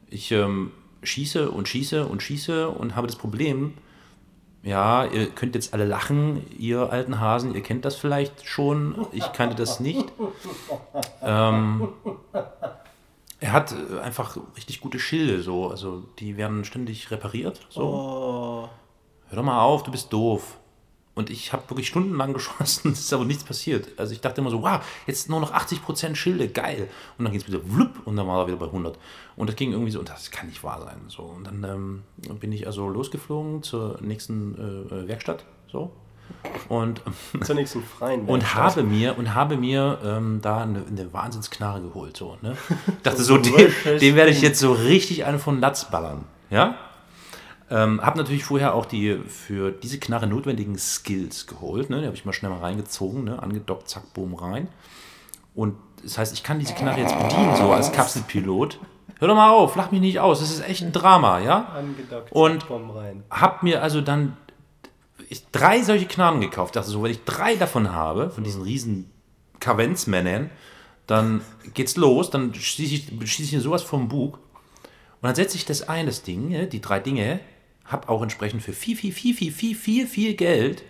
ich 0.08 0.30
ähm, 0.30 0.70
schieße 1.02 1.50
und 1.50 1.68
schieße 1.68 2.06
und 2.06 2.22
schieße 2.22 2.68
und 2.68 2.96
habe 2.96 3.06
das 3.06 3.16
Problem, 3.16 3.74
ja, 4.62 5.04
ihr 5.04 5.30
könnt 5.30 5.54
jetzt 5.54 5.72
alle 5.72 5.84
lachen, 5.84 6.42
ihr 6.58 6.90
alten 6.90 7.20
Hasen, 7.20 7.54
ihr 7.54 7.62
kennt 7.62 7.84
das 7.84 7.96
vielleicht 7.96 8.46
schon, 8.46 9.06
ich 9.12 9.32
kannte 9.32 9.56
das 9.56 9.80
nicht. 9.80 10.12
Ähm, 11.22 11.88
er 13.40 13.52
hat 13.52 13.72
äh, 13.72 14.00
einfach 14.00 14.36
richtig 14.56 14.80
gute 14.80 14.98
Schilde, 14.98 15.42
so, 15.42 15.70
also 15.70 16.04
die 16.18 16.36
werden 16.36 16.64
ständig 16.64 17.10
repariert. 17.10 17.60
So. 17.70 17.82
Oh. 17.82 18.68
Hör 19.28 19.36
doch 19.36 19.44
mal 19.44 19.60
auf, 19.60 19.82
du 19.84 19.90
bist 19.90 20.12
doof. 20.12 20.58
Und 21.18 21.30
ich 21.30 21.52
habe 21.52 21.68
wirklich 21.68 21.88
stundenlang 21.88 22.32
geschossen, 22.38 22.92
es 22.92 23.00
ist 23.00 23.12
aber 23.12 23.24
nichts 23.24 23.42
passiert. 23.42 23.88
Also 23.96 24.12
ich 24.12 24.20
dachte 24.20 24.40
immer 24.40 24.50
so, 24.50 24.62
wow, 24.62 24.80
jetzt 25.08 25.28
nur 25.28 25.40
noch 25.40 25.52
80% 25.52 26.14
Schilde, 26.14 26.48
geil. 26.48 26.88
Und 27.18 27.24
dann 27.24 27.32
ging 27.32 27.40
es 27.40 27.48
wieder 27.48 27.58
wlupp 27.64 28.06
und 28.06 28.14
dann 28.14 28.28
war 28.28 28.38
er 28.42 28.46
wieder 28.46 28.56
bei 28.56 28.66
100. 28.66 28.96
Und 29.34 29.48
das 29.48 29.56
ging 29.56 29.72
irgendwie 29.72 29.90
so, 29.90 29.98
und 29.98 30.08
das 30.08 30.30
kann 30.30 30.46
nicht 30.46 30.62
wahr 30.62 30.80
sein. 30.80 31.00
So. 31.08 31.24
Und 31.24 31.48
dann 31.48 31.64
ähm, 31.64 32.02
bin 32.38 32.52
ich 32.52 32.68
also 32.68 32.88
losgeflogen 32.88 33.64
zur 33.64 33.98
nächsten 34.00 34.54
äh, 34.54 35.08
Werkstatt. 35.08 35.44
So. 35.72 35.90
Und, 36.68 37.02
Zur 37.42 37.56
nächsten 37.56 37.82
freien 37.82 38.20
und 38.20 38.42
Werkstatt. 38.42 38.76
habe 38.76 38.82
mir 38.84 39.18
und 39.18 39.34
habe 39.34 39.56
mir 39.56 39.98
ähm, 40.04 40.38
da 40.40 40.62
eine, 40.62 40.84
eine 40.86 41.12
Wahnsinnsknarre 41.12 41.80
geholt. 41.80 42.16
So, 42.16 42.36
ne? 42.42 42.56
Dachte 43.02 43.24
so, 43.24 43.42
So 43.42 43.42
dem, 43.42 43.72
dem 43.98 44.14
werde 44.14 44.30
ich 44.30 44.40
jetzt 44.40 44.60
so 44.60 44.72
richtig 44.72 45.24
einen 45.24 45.40
von 45.40 45.58
Latz 45.58 45.90
ballern. 45.90 46.26
Ja? 46.50 46.76
Ähm, 47.70 48.00
habe 48.02 48.16
natürlich 48.18 48.44
vorher 48.44 48.74
auch 48.74 48.86
die 48.86 49.18
für 49.28 49.70
diese 49.70 49.98
Knarre 49.98 50.26
notwendigen 50.26 50.78
Skills 50.78 51.46
geholt. 51.46 51.90
Ne? 51.90 52.00
Die 52.00 52.06
habe 52.06 52.16
ich 52.16 52.24
mal 52.24 52.32
schnell 52.32 52.50
mal 52.50 52.60
reingezogen, 52.60 53.24
ne? 53.24 53.42
angedockt, 53.42 53.88
zack, 53.88 54.14
boom, 54.14 54.34
rein. 54.34 54.68
Und 55.54 55.76
das 56.02 56.16
heißt, 56.16 56.32
ich 56.32 56.42
kann 56.42 56.58
diese 56.58 56.74
Knarre 56.74 57.00
jetzt 57.00 57.18
bedienen, 57.18 57.56
so 57.56 57.70
als 57.72 57.92
Kapselpilot. 57.92 58.78
Hör 59.18 59.28
doch 59.28 59.34
mal 59.34 59.50
auf, 59.50 59.74
lach 59.76 59.90
mich 59.90 60.00
nicht 60.00 60.20
aus, 60.20 60.38
das 60.40 60.50
ist 60.50 60.60
echt 60.66 60.82
ein 60.82 60.92
Drama, 60.92 61.40
ja? 61.40 61.64
Angedockt, 61.76 62.32
Und- 62.32 62.60
zack, 62.60 62.68
Bomben 62.68 62.90
rein. 62.90 63.24
hab 63.30 63.62
mir 63.62 63.82
also 63.82 64.00
dann 64.00 64.36
ich, 65.28 65.44
drei 65.50 65.82
solche 65.82 66.06
Knarren 66.06 66.40
gekauft. 66.40 66.76
Dachte 66.76 66.88
so, 66.90 67.02
wenn 67.02 67.10
ich 67.10 67.24
drei 67.24 67.56
davon 67.56 67.92
habe, 67.92 68.30
von 68.30 68.44
diesen 68.44 68.62
riesen 68.62 69.10
Kavenzmännern, 69.60 70.50
dann 71.06 71.42
geht's 71.74 71.96
los, 71.96 72.30
dann 72.30 72.54
schieße 72.54 72.94
ich, 72.94 73.30
schieße 73.30 73.48
ich 73.48 73.52
mir 73.52 73.60
sowas 73.60 73.82
vom 73.82 74.08
Bug. 74.08 74.36
Und 74.36 75.26
dann 75.26 75.34
setze 75.34 75.56
ich 75.56 75.66
das 75.66 75.88
ein, 75.88 76.06
das 76.06 76.22
Ding, 76.22 76.48
ne, 76.48 76.66
die 76.66 76.80
drei 76.80 77.00
Dinge, 77.00 77.40
hab 77.88 78.08
auch 78.08 78.22
entsprechend 78.22 78.62
für 78.62 78.72
viel, 78.72 78.96
viel, 78.96 79.12
viel, 79.12 79.34
viel, 79.34 79.52
viel, 79.52 79.74
viel, 79.76 80.06
viel 80.06 80.34
Geld 80.34 80.82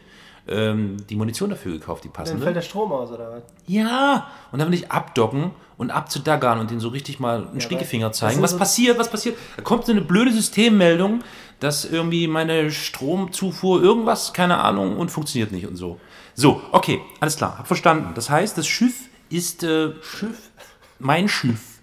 ähm, 0.48 0.96
die 1.10 1.16
Munition 1.16 1.50
dafür 1.50 1.72
gekauft, 1.72 2.04
die 2.04 2.08
Dann 2.08 2.14
passende. 2.14 2.42
fällt 2.42 2.56
der 2.56 2.62
Strom 2.62 2.90
aus, 2.92 3.10
oder 3.10 3.30
was? 3.30 3.42
Ja, 3.66 4.28
und 4.50 4.58
dann 4.58 4.68
will 4.68 4.74
ich 4.78 4.90
abdocken 4.90 5.50
und 5.76 5.90
abzudaggern 5.90 6.58
und 6.58 6.70
den 6.70 6.80
so 6.80 6.88
richtig 6.88 7.20
mal 7.20 7.46
einen 7.48 7.60
Stinkefinger 7.60 8.06
aber 8.06 8.10
das 8.12 8.18
zeigen. 8.18 8.42
Was 8.42 8.52
so- 8.52 8.58
passiert, 8.58 8.98
was 8.98 9.10
passiert? 9.10 9.36
Da 9.56 9.62
kommt 9.62 9.84
so 9.84 9.92
eine 9.92 10.00
blöde 10.00 10.32
Systemmeldung, 10.32 11.22
dass 11.60 11.84
irgendwie 11.84 12.28
meine 12.28 12.70
Stromzufuhr 12.70 13.82
irgendwas, 13.82 14.32
keine 14.32 14.58
Ahnung, 14.58 14.96
und 14.96 15.10
funktioniert 15.10 15.52
nicht 15.52 15.66
und 15.66 15.76
so. 15.76 16.00
So, 16.34 16.62
okay, 16.72 17.00
alles 17.20 17.36
klar, 17.36 17.58
hab 17.58 17.66
verstanden. 17.66 18.12
Das 18.14 18.30
heißt, 18.30 18.56
das 18.56 18.66
Schiff 18.66 18.94
ist, 19.28 19.64
äh, 19.64 19.92
Schiff, 20.02 20.50
mein 20.98 21.28
Schiff, 21.28 21.80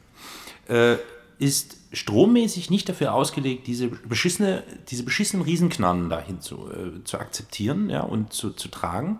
äh, 0.67 0.95
ist 1.37 1.77
strommäßig 1.91 2.69
nicht 2.69 2.87
dafür 2.89 3.13
ausgelegt, 3.13 3.67
diese 3.67 3.87
beschissene, 3.87 4.63
diese 4.89 5.03
beschissenen 5.03 5.45
Riesenknarren 5.45 6.09
dahin 6.09 6.41
zu, 6.41 6.69
äh, 6.71 7.03
zu 7.03 7.19
akzeptieren 7.19 7.89
ja, 7.89 8.01
und 8.01 8.33
zu, 8.33 8.51
zu 8.51 8.67
tragen. 8.67 9.19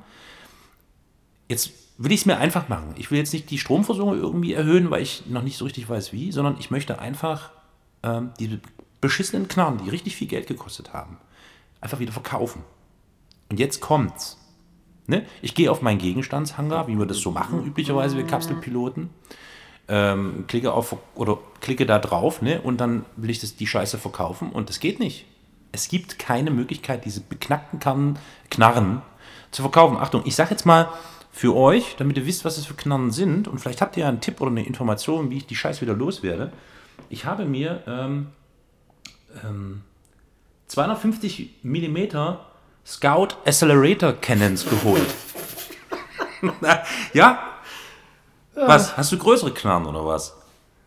Jetzt 1.47 1.71
will 1.97 2.11
ich 2.11 2.21
es 2.21 2.25
mir 2.25 2.37
einfach 2.37 2.69
machen. 2.69 2.93
Ich 2.97 3.11
will 3.11 3.17
jetzt 3.17 3.33
nicht 3.33 3.49
die 3.49 3.57
Stromversorgung 3.57 4.17
irgendwie 4.17 4.53
erhöhen, 4.53 4.91
weil 4.91 5.01
ich 5.01 5.25
noch 5.27 5.43
nicht 5.43 5.57
so 5.57 5.65
richtig 5.65 5.87
weiß 5.87 6.13
wie, 6.13 6.31
sondern 6.31 6.57
ich 6.59 6.71
möchte 6.71 6.99
einfach 6.99 7.51
ähm, 8.03 8.31
diese 8.39 8.59
beschissenen 9.01 9.47
Knarren, 9.47 9.79
die 9.83 9.89
richtig 9.89 10.15
viel 10.15 10.27
Geld 10.27 10.47
gekostet 10.47 10.93
haben, 10.93 11.17
einfach 11.81 11.99
wieder 11.99 12.11
verkaufen. 12.11 12.63
Und 13.49 13.59
jetzt 13.59 13.79
kommt's. 13.79 14.37
Ne? 15.07 15.25
Ich 15.41 15.53
gehe 15.53 15.69
auf 15.69 15.81
meinen 15.81 15.99
Gegenstandshangar, 15.99 16.87
wie 16.87 16.97
wir 16.97 17.05
das 17.05 17.19
so 17.19 17.31
machen, 17.31 17.63
üblicherweise 17.65 18.17
wir 18.17 18.25
Kapselpiloten. 18.25 19.09
Ähm, 19.87 20.45
klicke 20.47 20.73
auf 20.73 20.97
oder 21.13 21.37
klicke 21.61 21.85
da 21.85 21.99
drauf, 21.99 22.41
ne? 22.41 22.59
Und 22.61 22.81
dann 22.81 23.05
will 23.15 23.29
ich 23.29 23.39
das, 23.39 23.55
die 23.55 23.67
Scheiße 23.67 23.99
verkaufen 23.99 24.51
und 24.51 24.69
das 24.69 24.79
geht 24.79 24.99
nicht. 24.99 25.25
Es 25.71 25.89
gibt 25.89 26.17
keine 26.17 26.49
Möglichkeit, 26.51 27.05
diese 27.05 27.21
beknackten 27.21 27.79
Karren, 27.79 28.17
Knarren 28.49 29.01
zu 29.51 29.61
verkaufen. 29.61 29.97
Achtung, 29.97 30.23
ich 30.25 30.35
sage 30.35 30.51
jetzt 30.51 30.65
mal 30.65 30.89
für 31.31 31.55
euch, 31.55 31.95
damit 31.97 32.17
ihr 32.17 32.25
wisst, 32.25 32.45
was 32.45 32.55
das 32.55 32.65
für 32.65 32.73
Knarren 32.73 33.11
sind 33.11 33.47
und 33.47 33.59
vielleicht 33.59 33.81
habt 33.81 33.97
ihr 33.97 34.03
ja 34.03 34.09
einen 34.09 34.21
Tipp 34.21 34.41
oder 34.41 34.51
eine 34.51 34.65
Information, 34.65 35.29
wie 35.29 35.37
ich 35.37 35.45
die 35.45 35.55
Scheiße 35.55 35.81
wieder 35.81 35.93
loswerde. 35.93 36.51
Ich 37.09 37.25
habe 37.25 37.45
mir 37.45 37.83
ähm, 37.87 38.27
ähm, 39.43 39.81
250 40.67 41.63
mm 41.63 41.97
Scout 42.85 43.29
Accelerator 43.45 44.13
Cannons 44.13 44.67
geholt. 44.67 45.13
ja? 47.13 47.54
Was? 48.55 48.95
Hast 48.95 49.11
du 49.11 49.17
größere 49.17 49.51
Knarren 49.51 49.85
oder 49.85 50.05
was? 50.05 50.33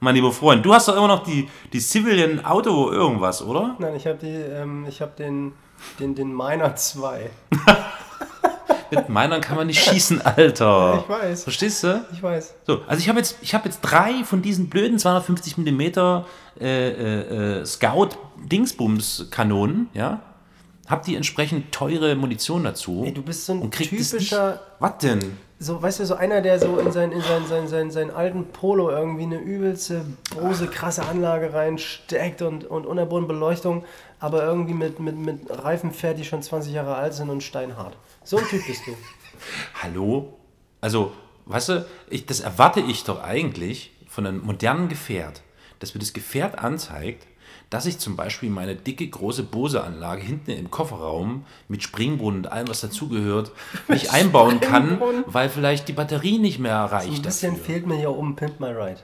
Mein 0.01 0.15
lieber 0.15 0.33
Freund, 0.33 0.65
du 0.65 0.73
hast 0.73 0.89
doch 0.89 0.97
immer 0.97 1.09
noch 1.09 1.25
die, 1.25 1.49
die 1.73 1.81
Civilian 1.81 2.43
Auto 2.45 2.91
irgendwas, 2.91 3.43
oder? 3.43 3.75
Nein, 3.79 3.97
ich 3.97 4.07
habe 4.07 4.27
ähm, 4.27 4.87
ich 4.89 5.03
hab 5.03 5.17
den, 5.17 5.53
den, 5.99 6.15
den 6.15 6.35
Miner 6.35 6.77
2. 6.77 7.29
Mit 8.91 9.11
meiner 9.11 9.41
kann 9.41 9.57
man 9.57 9.67
nicht 9.67 9.85
schießen, 9.85 10.23
Alter. 10.23 11.03
Ich 11.03 11.09
weiß. 11.09 11.43
Verstehst 11.43 11.83
du? 11.85 12.05
Ich 12.13 12.23
weiß. 12.23 12.55
So, 12.67 12.81
also 12.87 13.01
ich 13.01 13.09
habe 13.09 13.19
jetzt, 13.19 13.37
ich 13.43 13.55
hab 13.55 13.67
jetzt 13.67 13.81
drei 13.81 14.23
von 14.25 14.41
diesen 14.41 14.71
blöden 14.71 14.99
250 14.99 15.59
mm 15.59 15.81
äh, 15.81 16.23
äh, 16.61 17.61
äh, 17.61 17.67
Scout-Dingsbums-Kanonen, 17.67 19.89
ja. 19.95 20.23
Hab 20.87 21.03
die 21.03 21.17
entsprechend 21.17 21.71
teure 21.71 22.15
Munition 22.15 22.65
dazu. 22.65 23.03
Ey, 23.05 23.13
du 23.13 23.21
bist 23.23 23.45
so 23.45 23.53
ein 23.53 23.71
typischer, 23.71 24.59
Was 24.79 24.97
denn? 24.99 25.37
So, 25.61 25.83
weißt 25.83 26.01
du, 26.01 26.07
so 26.07 26.15
einer, 26.15 26.41
der 26.41 26.61
so 26.61 26.79
in 26.79 26.93
seinen 26.93 27.13
in 27.13 27.21
sein, 27.21 27.47
sein, 27.47 27.69
sein, 27.69 27.91
seinen 27.91 28.11
alten 28.11 28.47
Polo 28.47 28.91
irgendwie 28.91 29.25
eine 29.25 29.39
übelste, 29.39 30.05
große, 30.31 30.69
krasse 30.69 31.05
Anlage 31.05 31.53
reinsteckt 31.53 32.43
und, 32.43 32.65
und 32.65 32.87
unterboden 32.87 33.27
Beleuchtung, 33.27 33.85
aber 34.21 34.45
irgendwie 34.45 34.75
mit, 34.75 35.01
mit, 35.01 35.17
mit 35.17 35.51
Reifen 35.51 35.91
fährt, 35.91 36.19
die 36.19 36.25
schon 36.25 36.43
20 36.43 36.73
Jahre 36.73 36.95
alt 36.95 37.15
sind 37.15 37.29
und 37.29 37.43
steinhart. 37.43 37.97
So 38.23 38.37
ein 38.39 38.45
Typ 38.47 38.65
bist 38.67 38.87
du. 38.87 38.93
Hallo? 39.83 40.39
Also, 40.81 41.13
weißt 41.47 41.69
du, 41.71 41.87
ich, 42.09 42.27
das 42.27 42.39
erwarte 42.39 42.81
ich 42.81 43.03
doch 43.03 43.21
eigentlich 43.21 43.93
von 44.07 44.27
einem 44.27 44.45
modernen 44.45 44.89
Gefährt, 44.89 45.43
dass 45.81 45.93
mir 45.93 46.01
das 46.01 46.13
Gefährt 46.13 46.59
anzeigt, 46.59 47.27
dass 47.71 47.87
ich 47.87 47.99
zum 47.99 48.17
Beispiel 48.17 48.51
meine 48.51 48.75
dicke, 48.75 49.07
große 49.09 49.43
Bose-Anlage 49.43 50.23
hinten 50.23 50.51
im 50.53 50.71
Kofferraum 50.71 51.45
mit 51.69 51.83
Springbrunnen 51.83 52.41
und 52.41 52.53
allem, 52.53 52.69
was 52.69 52.81
dazugehört, 52.81 53.53
nicht 53.89 54.13
einbauen 54.13 54.61
kann, 54.61 55.01
weil 55.27 55.49
vielleicht 55.49 55.89
die 55.89 55.93
Batterie 55.93 56.39
nicht 56.39 56.59
mehr 56.59 56.77
reicht. 56.79 57.17
Ein 57.17 57.23
bisschen 57.23 57.53
dafür. 57.53 57.65
fehlt 57.67 57.87
mir 57.87 57.97
hier 57.97 58.11
oben 58.11 58.37
Pimp 58.37 58.61
My 58.61 58.69
Ride. 58.69 59.01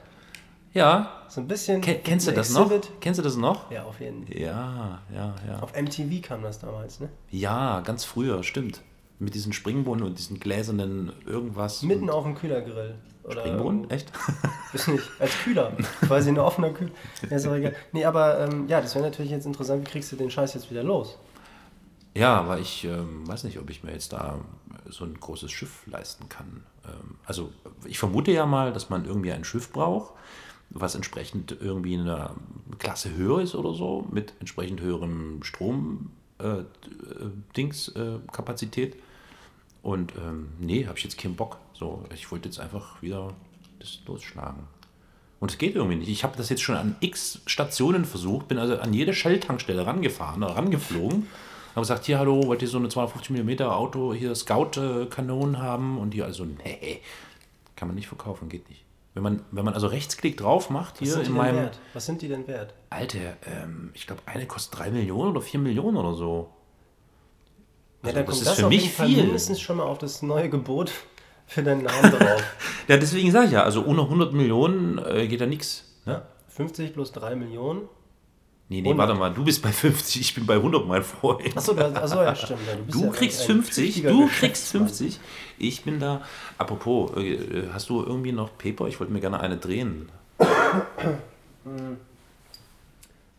Ja, 0.73 1.21
So 1.29 1.39
ein 1.41 1.47
bisschen. 1.47 1.79
Ken, 1.81 2.03
kennst 2.03 2.27
du 2.27 2.31
das 2.33 2.51
noch? 2.51 2.69
Kennst 2.99 3.17
du 3.17 3.23
das 3.23 3.37
noch? 3.37 3.71
Ja, 3.71 3.83
auf 3.83 3.99
jeden 4.01 4.27
Fall. 4.27 4.37
Ja, 4.37 4.99
ja, 5.13 5.33
ja. 5.47 5.59
Auf 5.61 5.73
MTV 5.73 6.21
kam 6.21 6.43
das 6.43 6.59
damals, 6.59 6.99
ne? 6.99 7.09
Ja, 7.31 7.79
ganz 7.81 8.03
früher, 8.03 8.43
stimmt. 8.43 8.81
Mit 9.17 9.33
diesen 9.33 9.53
Springbrunnen 9.53 10.05
und 10.05 10.17
diesen 10.17 10.39
gläsernen 10.39 11.13
irgendwas. 11.25 11.83
Mitten 11.83 12.09
auf 12.09 12.23
dem 12.23 12.35
Kühlergrill. 12.35 12.95
Oder 13.23 13.41
Springbrunnen? 13.41 13.89
Echt? 13.89 14.11
Ist 14.73 14.87
nicht. 14.87 15.09
Als 15.19 15.31
Kühler. 15.43 15.71
Quasi 16.01 16.29
ein 16.29 16.37
offener 16.37 16.71
Kühler. 16.71 16.91
Ja, 17.29 17.37
ist 17.37 17.47
auch 17.47 17.55
egal. 17.55 17.75
Nee, 17.91 18.05
aber 18.05 18.41
ähm, 18.41 18.67
ja, 18.67 18.81
das 18.81 18.93
wäre 18.93 19.05
natürlich 19.05 19.31
jetzt 19.31 19.45
interessant. 19.45 19.81
Wie 19.81 19.89
kriegst 19.89 20.11
du 20.11 20.15
den 20.15 20.29
Scheiß 20.29 20.53
jetzt 20.53 20.69
wieder 20.69 20.83
los? 20.83 21.17
Ja, 22.13 22.39
aber 22.39 22.59
ich 22.59 22.85
ähm, 22.85 23.27
weiß 23.27 23.43
nicht, 23.45 23.59
ob 23.59 23.69
ich 23.69 23.83
mir 23.83 23.91
jetzt 23.91 24.13
da 24.13 24.39
so 24.89 25.05
ein 25.05 25.19
großes 25.19 25.51
Schiff 25.51 25.85
leisten 25.87 26.29
kann. 26.29 26.63
Ähm, 26.85 27.15
also 27.25 27.51
ich 27.85 27.99
vermute 27.99 28.31
ja 28.31 28.45
mal, 28.45 28.71
dass 28.71 28.89
man 28.89 29.05
irgendwie 29.05 29.31
ein 29.31 29.43
Schiff 29.43 29.71
braucht, 29.71 30.13
was 30.69 30.95
entsprechend 30.95 31.57
irgendwie 31.59 31.95
in 31.95 32.01
einer 32.01 32.35
Klasse 32.79 33.13
höher 33.15 33.41
ist 33.41 33.55
oder 33.55 33.73
so, 33.73 34.05
mit 34.11 34.33
entsprechend 34.39 34.81
höherem 34.81 35.43
Strom 35.43 36.11
äh, 36.39 36.59
äh, 36.59 36.65
Dings 37.55 37.89
äh, 37.89 38.19
Kapazität. 38.31 38.95
Und 39.85 40.13
ähm, 40.15 40.49
nee, 40.59 40.87
habe 40.87 40.97
ich 40.97 41.03
jetzt 41.03 41.19
keinen 41.19 41.35
Bock. 41.35 41.59
So, 41.73 42.03
ich 42.11 42.31
wollte 42.31 42.49
jetzt 42.49 42.59
einfach 42.59 43.03
wieder 43.03 43.33
das 43.77 43.99
losschlagen. 44.07 44.63
Und 45.39 45.51
es 45.51 45.59
geht 45.59 45.75
irgendwie 45.75 45.97
nicht. 45.97 46.09
Ich 46.09 46.23
habe 46.23 46.35
das 46.37 46.49
jetzt 46.49 46.63
schon 46.63 46.75
an 46.75 46.95
x 47.01 47.41
Stationen 47.45 48.03
versucht, 48.03 48.47
bin 48.47 48.57
also 48.57 48.79
an 48.79 48.95
jede 48.95 49.13
Shell-Tankstelle 49.13 49.85
rangefahren 49.85 50.41
oder 50.41 50.55
rangeflogen. 50.55 51.27
Habe 51.75 51.81
gesagt, 51.81 52.05
hier, 52.05 52.17
hallo, 52.17 52.47
wollt 52.47 52.63
ihr 52.63 52.67
so 52.67 52.79
eine 52.79 52.89
250 52.89 53.29
mm 53.29 53.61
Auto, 53.67 54.11
hier 54.11 54.33
Scout-Kanonen 54.33 55.59
haben? 55.59 55.99
Und 55.99 56.15
die 56.15 56.23
also, 56.23 56.45
nee, 56.45 57.01
kann 57.75 57.87
man 57.87 57.93
nicht 57.93 58.07
verkaufen, 58.07 58.49
geht 58.49 58.67
nicht. 58.69 58.85
Wenn 59.13 59.21
man, 59.21 59.41
wenn 59.51 59.65
man 59.65 59.75
also 59.75 59.85
Rechtsklick 59.85 60.35
drauf 60.37 60.71
macht, 60.71 60.97
hier 60.97 61.21
in 61.21 61.31
meinem. 61.31 61.57
wert? 61.57 61.79
Was 61.93 62.07
sind 62.07 62.23
die 62.23 62.27
denn 62.27 62.47
wert? 62.47 62.73
Alter, 62.89 63.37
ähm, 63.45 63.91
ich 63.93 64.07
glaube, 64.07 64.23
eine 64.25 64.47
kostet 64.47 64.79
3 64.79 64.89
Millionen 64.89 65.29
oder 65.29 65.41
4 65.41 65.59
Millionen 65.59 65.97
oder 65.97 66.15
so. 66.15 66.49
Ja, 68.05 68.11
Also 68.13 68.19
da 68.19 68.19
das 68.21 68.25
kommt 68.25 68.37
ist 68.41 68.47
das 68.47 68.59
für 68.59 68.67
mich 68.69 68.91
viel. 68.91 69.23
mindestens 69.23 69.61
schon 69.61 69.77
mal 69.77 69.83
auf 69.83 69.97
das 69.97 70.21
neue 70.21 70.49
Gebot 70.49 70.91
für 71.47 71.63
deinen 71.63 71.83
Namen 71.83 72.11
drauf. 72.17 72.43
Ja, 72.87 72.97
deswegen 72.97 73.31
sage 73.31 73.45
ich 73.47 73.51
ja, 73.51 73.63
also 73.63 73.83
ohne 73.85 74.01
100 74.01 74.33
Millionen 74.33 74.97
äh, 75.05 75.27
geht 75.27 75.41
da 75.41 75.45
nichts. 75.45 75.83
Ne? 76.05 76.13
ja. 76.13 76.21
50 76.49 76.93
plus 76.93 77.11
3 77.11 77.35
Millionen. 77.35 77.81
Nee, 78.67 78.81
nee, 78.81 78.89
100. 78.89 78.97
warte 78.97 79.19
mal, 79.19 79.31
du 79.33 79.43
bist 79.43 79.61
bei 79.61 79.71
50, 79.71 80.21
ich 80.21 80.33
bin 80.33 80.45
bei 80.47 80.55
100, 80.55 80.87
mein 80.87 81.03
Freund. 81.03 81.55
Achso, 81.55 81.73
achso 81.77 82.23
ja, 82.23 82.33
stimmt. 82.33 82.61
Ja, 82.67 82.75
bist 82.83 82.95
Du 82.97 83.05
ja 83.05 83.11
kriegst 83.11 83.41
ein- 83.41 83.43
ein 83.57 83.61
50, 83.63 83.85
tüchtiger 83.85 84.09
du 84.09 84.21
kriegst 84.27 84.39
Geschäftsmann. 84.71 84.87
50. 84.87 85.19
Ich 85.59 85.83
bin 85.83 85.99
da. 85.99 86.21
Apropos, 86.57 87.11
äh, 87.17 87.67
hast 87.73 87.89
du 87.89 88.01
irgendwie 88.01 88.31
noch 88.31 88.57
Paper? 88.57 88.87
Ich 88.87 88.99
wollte 88.99 89.13
mir 89.13 89.19
gerne 89.19 89.39
eine 89.39 89.57
drehen. 89.57 90.09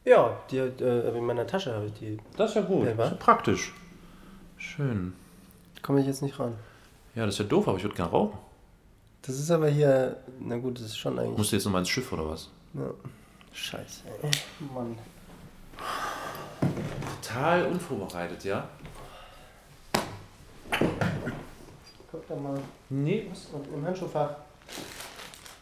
Ja, 0.04 0.36
die, 0.50 0.58
äh, 0.58 1.16
in 1.18 1.26
meiner 1.26 1.46
Tasche 1.46 1.74
habe 1.74 1.86
ich 1.86 1.92
die. 1.94 2.18
Das 2.36 2.50
ist 2.50 2.56
ja 2.56 2.62
gut. 2.62 2.86
Das 2.86 3.06
ist 3.06 3.12
ja 3.12 3.16
praktisch. 3.18 3.72
Schön. 4.58 5.14
Komme 5.82 6.00
ich 6.00 6.06
jetzt 6.06 6.22
nicht 6.22 6.38
ran. 6.38 6.54
Ja, 7.14 7.24
das 7.26 7.34
ist 7.34 7.38
ja 7.40 7.44
doof, 7.46 7.68
aber 7.68 7.76
ich 7.76 7.84
würde 7.84 7.96
gerne 7.96 8.10
rauchen. 8.10 8.38
Das 9.22 9.38
ist 9.38 9.50
aber 9.50 9.68
hier. 9.68 10.16
Na 10.40 10.56
gut, 10.56 10.78
das 10.78 10.86
ist 10.86 10.98
schon 10.98 11.18
eigentlich. 11.18 11.38
Musst 11.38 11.52
du 11.52 11.56
jetzt 11.56 11.64
nochmal 11.64 11.80
ins 11.80 11.88
Schiff 11.88 12.12
oder 12.12 12.28
was? 12.28 12.48
Ja. 12.74 12.90
Scheiße, 13.52 14.02
ey. 14.22 14.30
Mann. 14.74 14.98
Total 17.22 17.66
unvorbereitet, 17.66 18.44
ja? 18.44 18.68
Guck 22.10 22.28
doch 22.28 22.38
mal. 22.38 22.60
Nee. 22.90 23.26
Was? 23.30 23.48
Im 23.72 23.84
Handschuhfach. 23.84 24.30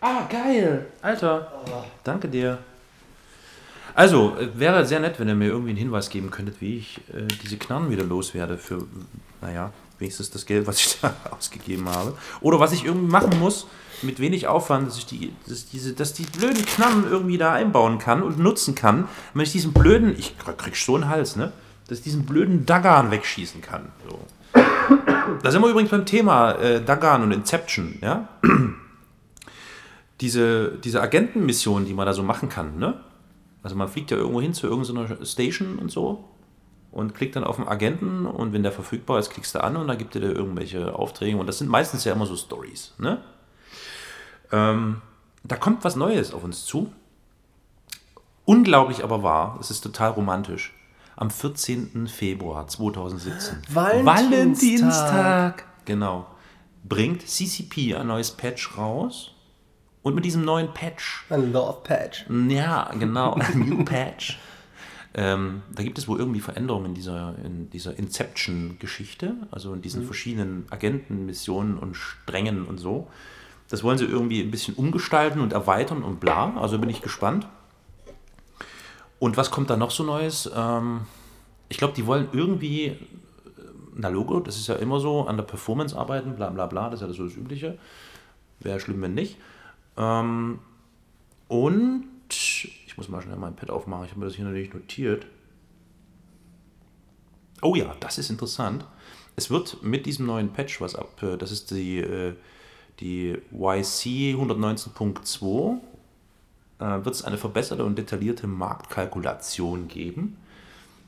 Ah, 0.00 0.26
geil. 0.28 0.86
Alter. 1.00 1.52
Danke 2.02 2.28
dir. 2.28 2.58
Also, 3.94 4.36
äh, 4.38 4.48
wäre 4.58 4.84
sehr 4.86 5.00
nett, 5.00 5.20
wenn 5.20 5.28
ihr 5.28 5.34
mir 5.34 5.48
irgendwie 5.48 5.70
einen 5.70 5.78
Hinweis 5.78 6.10
geben 6.10 6.30
könntet, 6.30 6.60
wie 6.60 6.78
ich 6.78 7.00
äh, 7.12 7.26
diese 7.42 7.56
Knarren 7.56 7.90
wieder 7.90 8.04
loswerde 8.04 8.58
für, 8.58 8.86
naja, 9.40 9.72
wenigstens 9.98 10.30
das 10.30 10.46
Geld, 10.46 10.66
was 10.66 10.78
ich 10.78 10.98
da 11.02 11.14
ausgegeben 11.30 11.88
habe. 11.88 12.16
Oder 12.40 12.60
was 12.60 12.72
ich 12.72 12.84
irgendwie 12.84 13.10
machen 13.10 13.38
muss, 13.38 13.66
mit 14.02 14.18
wenig 14.18 14.48
Aufwand, 14.48 14.88
dass 14.88 14.98
ich 14.98 15.06
die, 15.06 15.32
dass 15.48 15.66
diese, 15.66 15.92
dass 15.92 16.12
die 16.12 16.24
blöden 16.24 16.64
Knarren 16.64 17.04
irgendwie 17.08 17.38
da 17.38 17.52
einbauen 17.52 17.98
kann 17.98 18.22
und 18.22 18.38
nutzen 18.38 18.74
kann, 18.74 19.08
wenn 19.32 19.42
ich 19.42 19.52
diesen 19.52 19.72
blöden, 19.72 20.14
ich 20.18 20.36
krieg 20.38 20.76
so 20.76 20.96
einen 20.96 21.08
Hals, 21.08 21.36
ne? 21.36 21.52
Dass 21.88 21.98
ich 21.98 22.04
diesen 22.04 22.24
blöden 22.24 22.66
Dagan 22.66 23.10
wegschießen 23.10 23.60
kann. 23.60 23.92
So. 24.08 24.18
Da 25.42 25.50
sind 25.50 25.62
wir 25.62 25.68
übrigens 25.68 25.90
beim 25.90 26.06
Thema 26.06 26.52
äh, 26.52 26.82
Dagan 26.82 27.22
und 27.22 27.32
Inception, 27.32 27.98
ja? 28.02 28.28
diese, 30.20 30.72
diese 30.82 31.00
Agentenmission, 31.00 31.84
die 31.84 31.94
man 31.94 32.06
da 32.06 32.12
so 32.12 32.22
machen 32.22 32.48
kann, 32.48 32.78
ne? 32.78 33.00
Also 33.64 33.74
man 33.74 33.88
fliegt 33.88 34.12
ja 34.12 34.18
irgendwo 34.18 34.40
hin 34.42 34.54
zu 34.54 34.68
irgendeiner 34.68 35.24
Station 35.24 35.78
und 35.78 35.90
so 35.90 36.22
und 36.92 37.14
klickt 37.14 37.34
dann 37.34 37.44
auf 37.44 37.56
den 37.56 37.66
Agenten 37.66 38.26
und 38.26 38.52
wenn 38.52 38.62
der 38.62 38.70
verfügbar 38.70 39.18
ist, 39.18 39.30
klickst 39.30 39.54
du 39.56 39.64
an 39.64 39.76
und 39.76 39.88
dann 39.88 39.98
gibt 39.98 40.14
er 40.14 40.20
dir 40.20 40.32
irgendwelche 40.32 40.94
Aufträge 40.94 41.36
und 41.38 41.46
das 41.46 41.58
sind 41.58 41.68
meistens 41.68 42.04
ja 42.04 42.12
immer 42.12 42.26
so 42.26 42.36
Stories, 42.36 42.94
ne? 42.98 43.22
Ähm, 44.52 45.00
da 45.42 45.56
kommt 45.56 45.82
was 45.82 45.96
Neues 45.96 46.32
auf 46.32 46.44
uns 46.44 46.66
zu. 46.66 46.92
Unglaublich 48.44 49.02
aber 49.02 49.22
wahr, 49.22 49.58
es 49.60 49.70
ist 49.70 49.80
total 49.80 50.10
romantisch. 50.10 50.74
Am 51.16 51.30
14. 51.30 52.06
Februar 52.06 52.66
2017. 52.66 53.62
Valentinstag. 53.70 55.64
Genau. 55.84 56.26
Bringt 56.84 57.26
CCP 57.26 57.94
ein 57.94 58.08
neues 58.08 58.30
Patch 58.32 58.76
raus. 58.76 59.33
Und 60.04 60.14
mit 60.14 60.24
diesem 60.26 60.44
neuen 60.44 60.72
Patch 60.74 61.24
Ein 61.30 61.50
Love 61.50 61.78
Patch. 61.82 62.26
ja, 62.48 62.90
genau, 62.98 63.32
ein 63.34 63.58
New 63.68 63.84
Patch. 63.86 64.38
Ähm, 65.14 65.62
da 65.74 65.82
gibt 65.82 65.96
es 65.96 66.06
wohl 66.06 66.18
irgendwie 66.18 66.40
Veränderungen 66.40 66.86
in 66.86 66.94
dieser, 66.94 67.34
in 67.42 67.70
dieser 67.70 67.98
Inception-Geschichte, 67.98 69.34
also 69.50 69.72
in 69.72 69.80
diesen 69.80 70.04
verschiedenen 70.04 70.66
Agentenmissionen 70.68 71.78
und 71.78 71.94
Strängen 71.96 72.66
und 72.66 72.76
so. 72.76 73.08
Das 73.70 73.82
wollen 73.82 73.96
sie 73.96 74.04
irgendwie 74.04 74.42
ein 74.42 74.50
bisschen 74.50 74.74
umgestalten 74.74 75.40
und 75.40 75.54
erweitern 75.54 76.02
und 76.02 76.20
bla. 76.20 76.54
Also 76.60 76.78
bin 76.78 76.90
ich 76.90 77.00
gespannt. 77.00 77.48
Und 79.18 79.38
was 79.38 79.50
kommt 79.50 79.70
da 79.70 79.78
noch 79.78 79.90
so 79.90 80.04
Neues? 80.04 80.50
Ähm, 80.54 81.02
ich 81.70 81.78
glaube, 81.78 81.94
die 81.94 82.04
wollen 82.04 82.28
irgendwie, 82.32 82.88
äh, 82.88 82.98
na 83.94 84.08
Logo, 84.08 84.38
das 84.40 84.56
ist 84.56 84.66
ja 84.66 84.74
immer 84.74 85.00
so, 85.00 85.26
an 85.26 85.38
der 85.38 85.44
Performance 85.44 85.96
arbeiten, 85.96 86.36
bla 86.36 86.50
bla 86.50 86.66
bla, 86.66 86.90
das 86.90 87.00
ist 87.00 87.06
ja 87.08 87.14
so 87.14 87.24
das 87.24 87.36
Übliche. 87.36 87.78
Wäre 88.60 88.80
schlimm, 88.80 89.00
wenn 89.00 89.14
nicht. 89.14 89.38
Ähm, 89.96 90.58
und 91.48 92.08
ich 92.30 92.96
muss 92.96 93.08
mal 93.08 93.22
schnell 93.22 93.36
mein 93.36 93.56
Pad 93.56 93.70
aufmachen. 93.70 94.04
Ich 94.04 94.10
habe 94.10 94.20
mir 94.20 94.26
das 94.26 94.36
hier 94.36 94.44
natürlich 94.44 94.72
notiert. 94.72 95.26
Oh 97.62 97.74
ja, 97.74 97.94
das 98.00 98.18
ist 98.18 98.30
interessant. 98.30 98.84
Es 99.36 99.50
wird 99.50 99.82
mit 99.82 100.06
diesem 100.06 100.26
neuen 100.26 100.52
Patch, 100.52 100.80
was 100.80 100.94
ab, 100.94 101.22
äh, 101.22 101.36
das 101.36 101.50
ist 101.50 101.70
die, 101.70 101.98
äh, 101.98 102.34
die 103.00 103.36
YC 103.50 104.36
119.2, 104.36 105.78
äh, 106.78 107.04
wird 107.04 107.14
es 107.14 107.24
eine 107.24 107.38
verbesserte 107.38 107.84
und 107.84 107.96
detaillierte 107.96 108.46
Marktkalkulation 108.46 109.88
geben. 109.88 110.36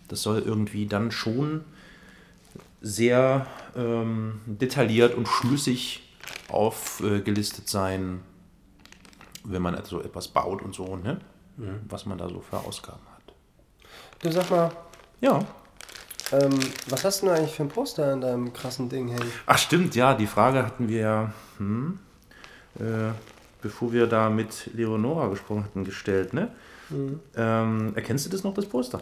Das 0.09 0.22
soll 0.22 0.41
irgendwie 0.41 0.87
dann 0.87 1.11
schon 1.11 1.64
sehr 2.80 3.47
ähm, 3.76 4.41
detailliert 4.47 5.14
und 5.14 5.28
schlüssig 5.28 6.03
aufgelistet 6.49 7.68
sein, 7.68 8.20
wenn 9.49 9.62
man 9.62 9.74
also 9.74 10.01
etwas 10.03 10.28
baut 10.28 10.62
und 10.62 10.74
so, 10.74 10.97
ne? 10.97 11.20
was 11.88 12.05
man 12.05 12.18
da 12.18 12.28
so 12.28 12.40
für 12.40 12.59
Ausgaben 12.59 13.01
hat. 13.14 13.34
Du 14.22 14.30
sag 14.30 14.51
mal, 14.51 14.70
Ja. 15.22 15.38
ähm, 16.32 16.59
was 16.88 17.03
hast 17.05 17.22
du 17.22 17.26
denn 17.26 17.34
eigentlich 17.36 17.55
für 17.55 17.62
ein 17.62 17.70
Poster 17.70 18.12
an 18.12 18.20
deinem 18.20 18.53
krassen 18.53 18.88
Ding 18.90 19.09
hängen? 19.09 19.30
Ach 19.47 19.57
stimmt, 19.57 19.94
ja, 19.94 20.12
die 20.14 20.26
Frage 20.26 20.62
hatten 20.66 20.88
wir 20.88 21.01
ja, 21.01 21.32
hm, 21.57 21.99
äh, 22.78 22.82
bevor 23.62 23.90
wir 23.92 24.07
da 24.07 24.28
mit 24.28 24.70
Leonora 24.74 25.28
gesprochen 25.28 25.64
hatten, 25.64 25.84
gestellt, 25.84 26.34
ne? 26.34 26.51
Ähm, 27.36 27.92
erkennst 27.97 28.26
du 28.26 28.30
das 28.30 28.44
noch, 28.44 28.53
das 28.55 28.66
Poster? 28.66 29.01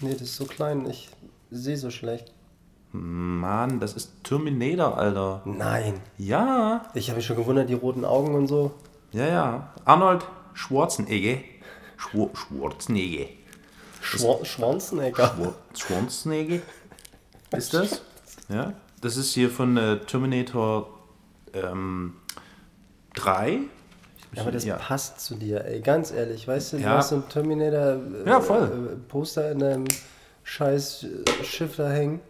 Nee, 0.00 0.12
das 0.12 0.22
ist 0.22 0.36
so 0.36 0.44
klein, 0.46 0.88
ich 0.88 1.10
sehe 1.50 1.76
so 1.76 1.90
schlecht. 1.90 2.32
Mann, 2.94 3.80
das 3.80 3.94
ist 3.94 4.12
Terminator, 4.22 4.96
Alter. 4.96 5.42
Nein. 5.44 6.00
Ja, 6.16 6.82
Ich 6.94 7.08
habe 7.08 7.16
mich 7.16 7.26
schon 7.26 7.36
gewundert, 7.36 7.68
die 7.68 7.74
roten 7.74 8.04
Augen 8.04 8.34
und 8.36 8.46
so. 8.46 8.72
ja, 9.12 9.26
ja. 9.26 9.72
Arnold 9.84 10.24
Schwarzenegger. 10.54 11.40
Schwar 11.96 12.28
Schwarzenegger. 12.34 13.26
Schwa 14.00 14.44
Schwanzenegger. 14.44 15.26
Schwar 15.34 15.54
Schwarzenegger. 15.74 16.62
Ist 17.56 17.74
das? 17.74 18.02
Ja. 18.48 18.72
Das 19.00 19.16
ist 19.16 19.34
hier 19.34 19.50
von 19.50 19.76
äh, 19.76 19.98
Terminator 20.00 20.88
ähm, 21.52 22.14
3. 23.16 23.58
Ja, 24.34 24.42
aber 24.42 24.52
das 24.52 24.64
Ja. 24.64 24.76
passt 24.76 25.20
zu 25.20 25.34
dir, 25.34 25.64
ey. 25.64 25.80
Ganz 25.80 26.10
ehrlich, 26.12 26.46
weißt 26.46 26.74
du, 26.74 26.76
du 26.78 26.82
Ja. 26.84 26.98
hast 26.98 27.10
so 27.10 27.16
ein 27.16 27.28
Terminator 27.28 27.96
äh, 28.24 28.30
äh, 28.30 28.96
Poster 29.08 29.50
in 29.52 29.58
deinem 29.58 29.84
scheiß 30.44 31.04
äh, 31.04 31.44
Schiff 31.44 31.76
da 31.76 31.90
hängen. 31.90 32.20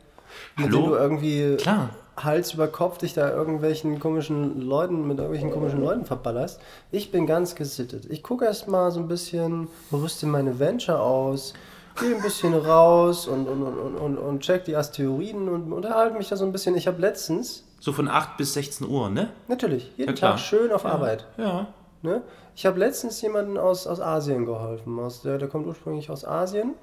Mit 0.57 0.67
Hallo? 0.67 0.77
dem 0.81 0.91
du 0.91 0.95
irgendwie 0.97 1.57
Klar. 1.57 1.91
Hals 2.17 2.55
über 2.55 2.69
Kopf 2.69 2.99
dich 2.99 3.13
da 3.15 3.31
irgendwelchen 3.31 3.99
komischen 3.99 4.61
Leuten, 4.61 5.07
mit 5.09 5.19
irgendwelchen 5.19 5.51
komischen 5.51 5.81
Leuten 5.83 6.05
verballerst. 6.05 6.61
Ich 6.93 7.11
bin 7.11 7.27
ganz 7.27 7.55
gesittet. 7.57 8.07
Ich 8.09 8.23
gucke 8.23 8.45
erst 8.45 8.69
mal 8.69 8.91
so 8.93 9.01
ein 9.01 9.09
bisschen, 9.09 9.67
rüste 9.93 10.27
meine 10.27 10.61
Venture 10.61 11.01
aus, 11.01 11.55
gehe 11.99 12.15
ein 12.15 12.23
bisschen 12.23 12.55
raus 12.55 13.27
und, 13.27 13.49
und, 13.49 13.63
und, 13.65 13.97
und, 13.97 14.19
und 14.19 14.41
check 14.41 14.65
die 14.65 14.77
Asteroiden 14.77 15.49
und 15.49 15.73
unterhalte 15.73 16.17
mich 16.17 16.29
da 16.29 16.37
so 16.37 16.45
ein 16.45 16.53
bisschen. 16.53 16.77
Ich 16.77 16.87
habe 16.87 17.01
letztens, 17.01 17.65
So 17.81 17.93
von 17.93 18.07
8 18.09 18.37
bis 18.37 18.55
16 18.55 18.89
Uhr, 18.89 19.11
ne? 19.11 19.31
natürlich, 19.49 19.91
jeden 19.97 20.11
Ja. 20.11 20.31
Tag 20.31 20.39
schön 20.39 20.71
auf 20.71 20.85
Arbeit. 20.87 21.27
Ja. 21.37 21.67
Ne? 22.03 22.23
Ich 22.55 22.65
habe 22.65 22.79
letztens 22.79 23.21
jemanden 23.23 23.59
aus, 23.59 23.89
aus 23.89 24.01
Asien 24.01 24.47
geholfen. 24.47 25.01
Aus, 25.01 25.23
der, 25.23 25.39
der 25.39 25.49
kommt 25.49 25.67
ursprünglich 25.67 26.11
aus 26.11 26.25
Asien. 26.25 26.75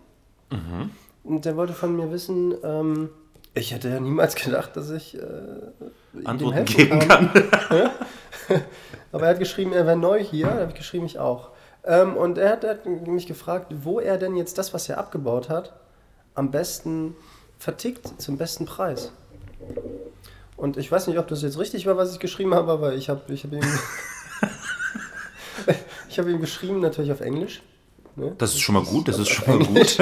Mhm. 0.49 0.89
Und 1.23 1.45
der 1.45 1.55
wollte 1.55 1.71
von 1.73 1.95
mir 1.95 2.11
wissen, 2.11 2.53
ähm, 2.63 3.09
ich 3.53 3.73
hätte 3.73 3.89
ja 3.89 3.99
niemals 3.99 4.35
gedacht, 4.35 4.75
dass 4.77 4.89
ich 4.89 5.17
äh, 5.17 5.21
ihm 6.13 6.25
Antworten 6.25 6.65
geben 6.65 6.99
kann. 7.07 7.29
Aber 9.11 9.23
er 9.23 9.29
hat 9.31 9.39
geschrieben, 9.39 9.73
er 9.73 9.85
wäre 9.85 9.97
neu 9.97 10.23
hier. 10.23 10.47
Da 10.47 10.59
habe 10.59 10.69
ich 10.69 10.77
geschrieben, 10.77 11.05
ich 11.05 11.19
auch. 11.19 11.49
Ähm, 11.83 12.15
und 12.15 12.37
er 12.37 12.51
hat, 12.51 12.63
er 12.63 12.71
hat 12.71 12.85
mich 12.85 13.27
gefragt, 13.27 13.73
wo 13.83 13.99
er 13.99 14.17
denn 14.17 14.35
jetzt 14.35 14.57
das, 14.57 14.73
was 14.73 14.87
er 14.87 14.97
abgebaut 14.97 15.49
hat, 15.49 15.73
am 16.35 16.51
besten 16.51 17.15
vertickt, 17.59 18.21
zum 18.21 18.37
besten 18.37 18.65
Preis. 18.65 19.11
Und 20.55 20.77
ich 20.77 20.91
weiß 20.91 21.07
nicht, 21.07 21.17
ob 21.17 21.27
das 21.27 21.41
jetzt 21.41 21.57
richtig 21.57 21.85
war, 21.87 21.97
was 21.97 22.13
ich 22.13 22.19
geschrieben 22.19 22.53
habe, 22.53 22.71
aber 22.71 22.93
ich 22.93 23.09
habe 23.09 23.33
ich 23.33 23.43
hab 23.43 23.51
ihm, 23.51 23.61
ich 26.09 26.19
habe 26.19 26.31
ihm 26.31 26.39
geschrieben, 26.39 26.79
natürlich 26.79 27.11
auf 27.11 27.21
Englisch. 27.21 27.61
Ne? 28.15 28.35
Das 28.37 28.53
ist 28.53 28.61
schon 28.61 28.75
mal 28.75 28.83
gut, 28.83 29.07
das 29.07 29.17
ist 29.19 29.29
schon 29.29 29.47
mal 29.47 29.65
gut. 29.65 29.79
Ich, 29.79 29.99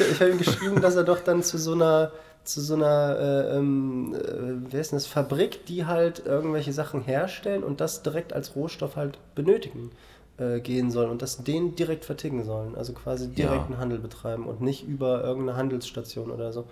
ich 0.00 0.20
habe 0.20 0.30
ihm 0.30 0.38
geschrieben, 0.38 0.80
dass 0.80 0.96
er 0.96 1.04
doch 1.04 1.20
dann 1.20 1.42
zu 1.42 1.58
so 1.58 1.72
einer 1.72 2.12
zu 2.42 2.60
so 2.62 2.74
einer, 2.74 3.18
äh, 3.18 3.56
ähm, 3.58 4.14
äh, 4.14 4.72
wer 4.72 4.80
ist 4.80 4.92
denn 4.92 4.96
das, 4.96 5.06
Fabrik, 5.06 5.66
die 5.66 5.84
halt 5.84 6.24
irgendwelche 6.24 6.72
Sachen 6.72 7.02
herstellen 7.02 7.62
und 7.62 7.80
das 7.80 8.02
direkt 8.02 8.32
als 8.32 8.56
Rohstoff 8.56 8.96
halt 8.96 9.18
benötigen 9.34 9.90
äh, 10.38 10.60
gehen 10.60 10.90
sollen 10.90 11.10
und 11.10 11.22
das 11.22 11.44
den 11.44 11.76
direkt 11.76 12.04
verticken 12.04 12.44
sollen. 12.44 12.74
Also 12.76 12.92
quasi 12.94 13.28
direkten 13.28 13.78
Handel 13.78 13.98
betreiben 13.98 14.46
und 14.46 14.62
nicht 14.62 14.88
über 14.88 15.22
irgendeine 15.22 15.58
Handelsstation 15.58 16.30
oder 16.30 16.52
so. 16.52 16.64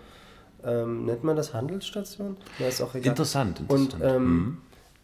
Ähm, 0.64 1.04
nennt 1.04 1.22
man 1.22 1.36
das 1.36 1.54
Handelsstation? 1.54 2.36
Ja, 2.58 2.66
ist 2.68 2.80
auch 2.80 2.94
egal. 2.94 3.10
Interessant, 3.10 3.60
Und, 3.68 3.94
interessant. 3.94 4.04
ähm, 4.04 4.24
Mhm. 4.24 4.58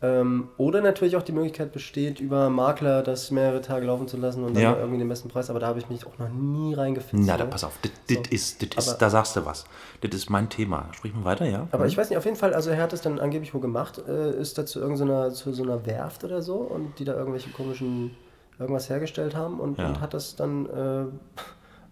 Ähm, 0.05 0.49
oder 0.59 0.81
natürlich 0.83 1.17
auch 1.17 1.23
die 1.23 1.33
Möglichkeit 1.33 1.73
besteht, 1.73 2.21
über 2.21 2.51
Makler 2.51 3.03
das 3.03 3.31
mehrere 3.31 3.61
Tage 3.63 3.87
laufen 3.87 4.07
zu 4.07 4.17
lassen 4.19 4.45
und 4.45 4.55
dann 4.55 4.63
Ja. 4.63 4.77
irgendwie 4.77 4.99
den 4.99 5.09
besten 5.09 5.29
Preis. 5.29 5.49
Aber 5.51 5.61
da 5.61 5.69
habe 5.69 5.79
ich 5.79 5.89
mich 5.89 6.07
auch 6.07 6.19
noch 6.19 6.29
nie 6.29 6.75
reingefitzt. 6.75 7.15
Na, 7.27 7.37
da 7.37 7.45
ne? 7.45 7.51
pass 7.51 7.65
auf, 7.65 7.79
das 7.83 7.91
So. 8.09 8.23
ist, 8.31 8.77
das 8.77 8.87
ist, 8.89 8.99
da 8.99 9.09
sagst 9.11 9.37
du 9.37 9.47
was. 9.47 9.65
Das 10.03 10.15
ist 10.15 10.29
mein 10.29 10.49
Thema. 10.51 10.89
Sprich 10.93 11.15
mal 11.15 11.25
weiter, 11.25 11.47
ja? 11.47 11.69
Aber 11.71 11.87
ich 11.87 11.97
weiß 11.97 12.11
nicht, 12.11 12.19
auf 12.19 12.25
jeden 12.25 12.37
Fall, 12.37 12.53
also 12.55 12.71
er 12.71 12.83
hat 12.83 12.93
es 12.93 13.01
dann 13.01 13.19
angeblich 13.19 13.55
wohl 13.55 13.61
gemacht, 13.63 14.03
äh, 14.07 14.31
ist 14.39 14.59
da 14.59 14.67
zu 14.67 14.81
irgendeiner, 14.81 15.31
zu 15.33 15.53
so 15.55 15.63
einer 15.63 15.87
Werft 15.87 16.25
oder 16.25 16.43
so 16.43 16.57
und 16.57 16.99
die 16.99 17.05
da 17.05 17.15
irgendwelche 17.15 17.51
komischen, 17.51 18.11
irgendwas 18.59 18.91
hergestellt 18.91 19.35
haben 19.35 19.59
und, 19.61 19.79
Ja. 19.79 19.87
und 19.89 20.01
hat 20.01 20.13
das 20.15 20.37
dann 20.37 20.67
äh, 20.67 21.05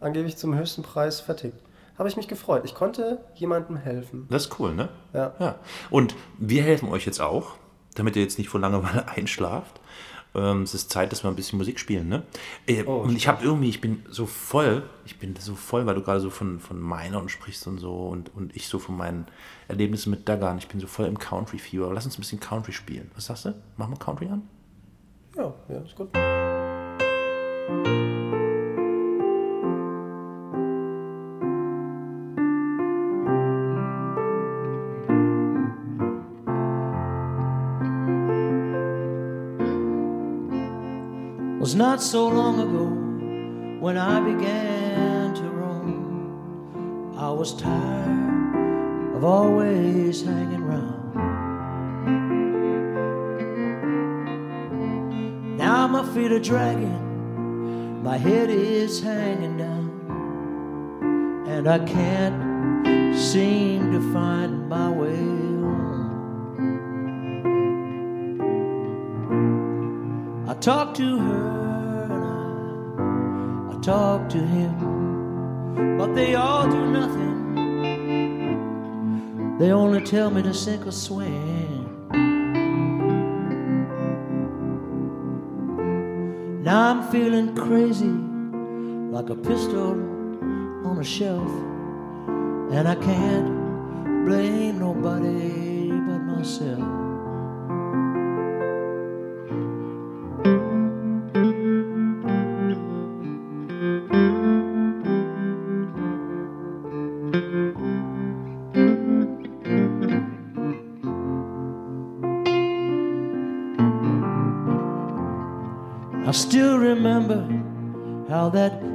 angeblich 0.01 0.37
zum 0.37 0.57
höchsten 0.57 0.83
Preis 0.83 1.21
vertickt. 1.21 1.57
Habe 1.99 2.09
ich 2.09 2.17
mich 2.17 2.27
gefreut. 2.27 2.63
Ich 2.65 2.75
konnte 2.75 3.19
jemandem 3.35 3.77
helfen. 3.77 4.27
Das 4.31 4.47
ist 4.47 4.59
cool, 4.59 4.75
ne? 4.75 4.89
Ja. 5.13 5.33
ja. 5.39 5.55
Und 5.91 6.15
wir 6.39 6.63
helfen 6.63 6.89
euch 6.89 7.05
jetzt 7.07 7.21
auch, 7.21 7.55
damit 7.95 8.17
ihr 8.17 8.23
jetzt 8.23 8.39
nicht 8.39 8.49
vor 8.49 8.61
Langeweile 8.61 9.09
einschlaft. 9.17 9.81
Ähm, 10.35 10.63
es 10.63 10.73
ist 10.73 10.91
Zeit, 10.91 11.13
dass 11.13 11.23
wir 11.25 11.29
ein 11.29 11.37
bisschen 11.37 11.59
Musik 11.59 11.79
spielen, 11.79 12.09
ne? 12.09 12.23
Äh, 12.67 12.85
Oh, 12.85 13.01
und 13.03 13.15
ich 13.17 13.29
habe 13.29 13.45
irgendwie, 13.45 13.69
ich 13.69 13.83
bin 13.83 14.03
so 14.09 14.25
voll, 14.25 14.83
ich 15.05 15.19
bin 15.19 15.37
so 15.39 15.55
voll, 15.55 15.85
weil 15.85 15.95
du 15.95 16.03
gerade 16.03 16.21
so 16.21 16.31
von, 16.31 16.59
von 16.59 16.81
Minern 16.81 17.29
sprichst 17.29 17.67
und 17.67 17.77
so 17.79 18.09
und, 18.09 18.35
und 18.35 18.57
ich 18.57 18.67
so 18.67 18.79
von 18.79 18.97
meinen 18.97 19.27
Erlebnissen 19.69 20.11
mit 20.11 20.27
Dagan. 20.29 20.57
Ich 20.57 20.69
bin 20.69 20.81
so 20.81 20.87
voll 20.87 21.05
im 21.07 21.19
Country-Fieber. 21.19 21.93
Lass 21.93 22.07
uns 22.07 22.17
ein 22.17 22.23
bisschen 22.23 22.41
Country 22.41 22.73
spielen. 22.73 23.11
Was 23.15 23.27
sagst 23.27 23.45
du? 23.45 23.55
Machen 23.77 23.93
wir 23.93 23.99
Country 23.99 24.29
an? 24.29 24.49
Ja, 25.37 25.53
ja, 25.69 25.81
ist 25.81 25.97
gut. 25.97 26.09
Was 41.73 41.79
not 41.79 42.03
so 42.03 42.29
long 42.29 42.61
ago 42.61 42.85
when 43.81 43.97
I 43.97 44.21
began 44.21 45.33
to 45.33 45.43
roam. 45.45 47.15
I 47.17 47.31
was 47.31 47.55
tired 47.55 49.15
of 49.17 49.25
always 49.25 50.23
hanging 50.23 50.65
round. 50.65 51.15
Now 55.57 55.87
my 55.87 56.05
feet 56.13 56.31
are 56.31 56.39
dragging, 56.39 58.03
my 58.03 58.19
head 58.19 58.51
is 58.51 59.01
hanging 59.01 59.57
down, 59.57 59.89
and 61.49 61.67
I 61.67 61.79
can't 61.79 63.17
seem 63.17 63.93
to 63.93 64.13
find 64.13 64.69
my 64.69 64.91
way 64.91 65.17
home. 65.17 65.71
I 70.51 70.55
talk 70.61 70.93
to 70.97 71.19
her 71.19 71.62
talk 73.83 74.29
to 74.29 74.39
him, 74.39 75.99
but 75.99 76.15
they 76.15 76.37
all 76.37 76.71
do 76.71 76.87
nothing. 76.93 77.33
They 79.59 79.73
only 79.73 80.01
tell 80.03 80.31
me 80.31 80.41
to 80.43 80.55
sink 80.55 80.87
or 80.87 80.93
swim. 80.93 82.09
Now 86.63 86.91
I'm 86.91 87.03
feeling 87.11 87.57
crazy, 87.57 88.15
like 89.11 89.31
a 89.31 89.35
pistol 89.35 89.91
on 90.87 90.99
a 91.01 91.05
shelf, 91.05 91.51
and 92.71 92.87
I 92.87 92.95
can't 92.95 94.25
blame 94.25 94.79
nobody 94.79 95.91
but 95.91 96.21
myself. 96.21 96.92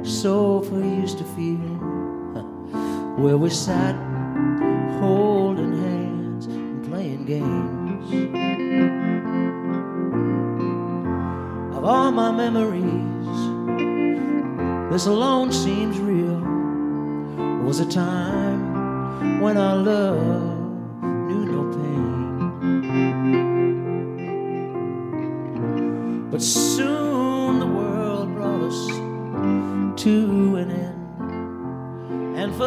That 0.08 0.14
sofa 0.14 0.74
used 0.74 1.18
to 1.18 1.24
feel, 1.24 1.76
where 3.18 3.36
we 3.36 3.50
sat 3.50 3.94
holding 5.00 5.76
hands 5.82 6.46
and 6.46 6.82
playing 6.88 7.26
games. 7.26 8.06
Of 11.76 11.84
all 11.84 12.10
my 12.10 12.32
memories, 12.32 13.36
this 14.90 15.06
alone 15.06 15.52
seems 15.52 15.98
real. 15.98 16.40
Was 17.66 17.80
a 17.80 17.86
time 17.86 19.40
when 19.42 19.58
our 19.58 19.76
love 19.76 20.47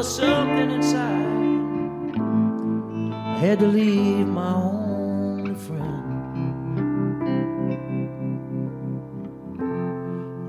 For 0.01 0.07
something 0.07 0.71
inside, 0.71 1.29
I 3.13 3.37
had 3.37 3.59
to 3.59 3.67
leave 3.67 4.27
my 4.27 4.51
only 4.51 5.53
friend. 5.53 6.41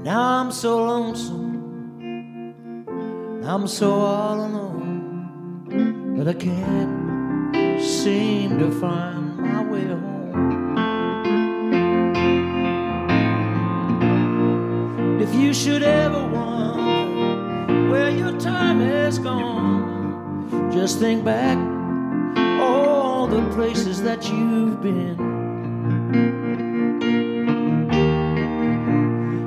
Now 0.04 0.40
I'm 0.40 0.50
so 0.52 0.82
lonesome, 0.86 1.52
I'm 3.44 3.66
so 3.68 3.92
all 3.92 4.40
alone 4.40 6.16
that 6.16 6.28
I 6.28 6.32
can't 6.32 7.54
seem 7.78 8.58
to 8.58 8.70
find 8.80 9.36
my 9.36 9.64
way 9.70 9.84
home. 9.84 10.38
If 15.20 15.34
you 15.34 15.52
should 15.52 15.82
ever 15.82 16.22
your 16.22 16.81
time 18.42 18.80
has 18.80 19.20
gone, 19.20 20.70
just 20.72 20.98
think 20.98 21.24
back 21.24 21.56
all 22.60 23.28
the 23.28 23.48
places 23.54 24.02
that 24.02 24.28
you've 24.28 24.82
been. 24.82 25.16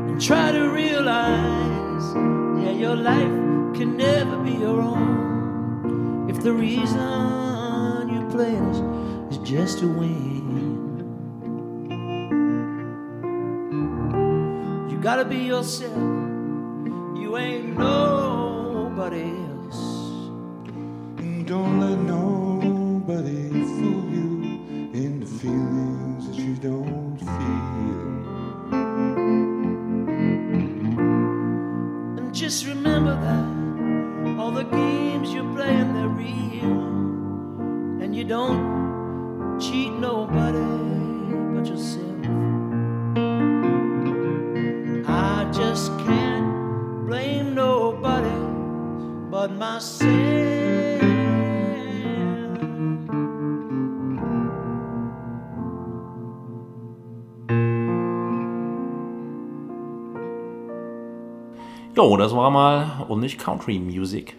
And 0.07 0.21
try 0.21 0.53
to 0.53 0.69
realize, 0.69 2.15
yeah, 2.63 2.71
your 2.71 2.95
life 2.95 3.75
can 3.75 3.97
never 3.97 4.37
be 4.37 4.51
your 4.51 4.79
own. 4.79 6.29
If 6.29 6.41
the 6.41 6.53
reason 6.53 8.09
you 8.13 8.25
play 8.29 8.55
is, 8.55 8.77
is 9.29 9.49
just 9.49 9.79
to 9.79 9.87
win. 9.87 10.45
You 14.89 14.97
gotta 14.99 15.25
be 15.25 15.39
yourself 15.39 16.24
somebody 19.05 19.34
Jo, 61.95 62.17
das 62.17 62.35
war 62.35 62.49
mal 62.51 63.05
ordentlich 63.07 63.37
Country 63.37 63.79
Music. 63.79 64.35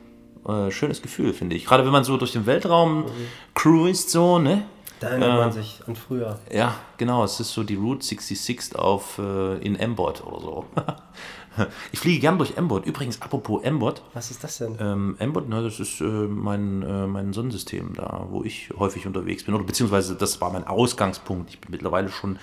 Äh, 0.47 0.71
schönes 0.71 1.01
Gefühl, 1.03 1.33
finde 1.33 1.57
ich. 1.57 1.65
Gerade 1.65 1.85
wenn 1.85 1.93
man 1.93 2.05
so 2.05 2.17
durch 2.17 2.33
den 2.33 2.47
Weltraum 2.47 3.07
cruist, 3.55 4.11
so, 4.11 4.39
ne? 4.39 4.63
Da 5.01 5.09
erinnert 5.09 5.31
Äh, 5.31 5.37
man 5.37 5.53
sich 5.53 5.81
an 5.87 5.97
früher. 5.97 6.39
Ja, 6.53 6.75
genau. 6.99 7.25
Es 7.25 7.41
ist 7.41 7.53
so 7.53 7.63
die 7.65 7.75
Route 7.75 8.05
66 8.05 8.77
auf, 8.77 9.19
äh, 9.19 9.57
in 9.59 9.77
M-Bot 9.77 10.23
oder 10.27 10.41
so. 10.41 10.65
ich 11.93 11.99
fliege 11.99 12.21
gern 12.21 12.39
durch 12.39 12.57
M-Bot. 12.57 12.87
Übrigens, 12.87 13.21
apropos 13.23 13.63
M-Bot. 13.63 14.03
Was 14.15 14.31
ist 14.31 14.45
das 14.45 14.59
denn? 14.59 14.77
Ähm, 14.79 15.17
M-Bot, 15.19 15.49
ne, 15.49 15.63
das 15.63 15.81
ist 15.81 16.01
äh, 16.01 16.05
mein, 16.05 16.83
äh, 16.83 17.07
mein 17.07 17.33
Sonnensystem 17.33 17.95
da, 17.95 18.27
wo 18.31 18.45
ich 18.45 18.71
häufig 18.79 19.07
unterwegs 19.07 19.45
bin. 19.45 19.55
Oder 19.55 19.65
beziehungsweise 19.65 20.15
das 20.15 20.41
war 20.41 20.53
mein 20.53 20.67
Ausgangspunkt. 20.67 21.51
Ich 21.51 21.61
bin 21.61 21.71
mittlerweile 21.73 22.11
schon 22.11 22.39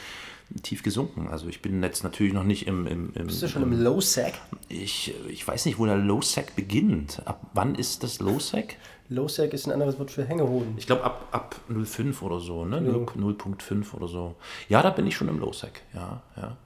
tief 0.62 0.84
gesunken. 0.84 1.28
Also 1.30 1.48
ich 1.48 1.62
bin 1.62 1.82
jetzt 1.82 2.04
natürlich 2.04 2.34
noch 2.34 2.44
nicht 2.44 2.68
im... 2.68 2.86
im, 2.88 3.12
im 3.16 3.28
Bist 3.28 3.42
du 3.42 3.48
schon 3.48 3.64
im 3.64 3.82
Low-Sec? 3.82 4.34
ich, 4.70 5.14
ich 5.28 5.48
weiß 5.48 5.66
nicht, 5.66 5.80
wo 5.80 5.86
der 5.86 5.98
Low-Sec 5.98 6.56
beginnt. 6.56 7.22
Ab 7.26 7.42
wann 7.54 7.76
ist 7.76 8.04
das 8.04 8.20
Low-Sec? 8.20 8.78
Low-Sec 9.10 9.54
ist 9.54 9.66
ein 9.66 9.72
anderes 9.72 10.00
Wort 10.00 10.12
für 10.12 10.24
Hängehoden. 10.26 10.76
Ich 10.78 10.86
glaube 10.86 11.04
ab, 11.04 11.28
ab 11.32 11.56
0,5 11.70 12.22
oder 12.22 12.40
so, 12.40 12.66
ne? 12.66 12.78
Ja. 12.78 12.92
0 12.92 13.36
0,5 13.36 13.94
oder 13.94 14.08
so. 14.08 14.36
Ja, 14.70 14.82
da 14.82 14.90
bin 14.90 15.08
ich 15.08 15.16
schon 15.16 15.28
im 15.28 15.40
Low-Sec, 15.40 15.82
ja, 15.94 16.22
ja. 16.38 16.58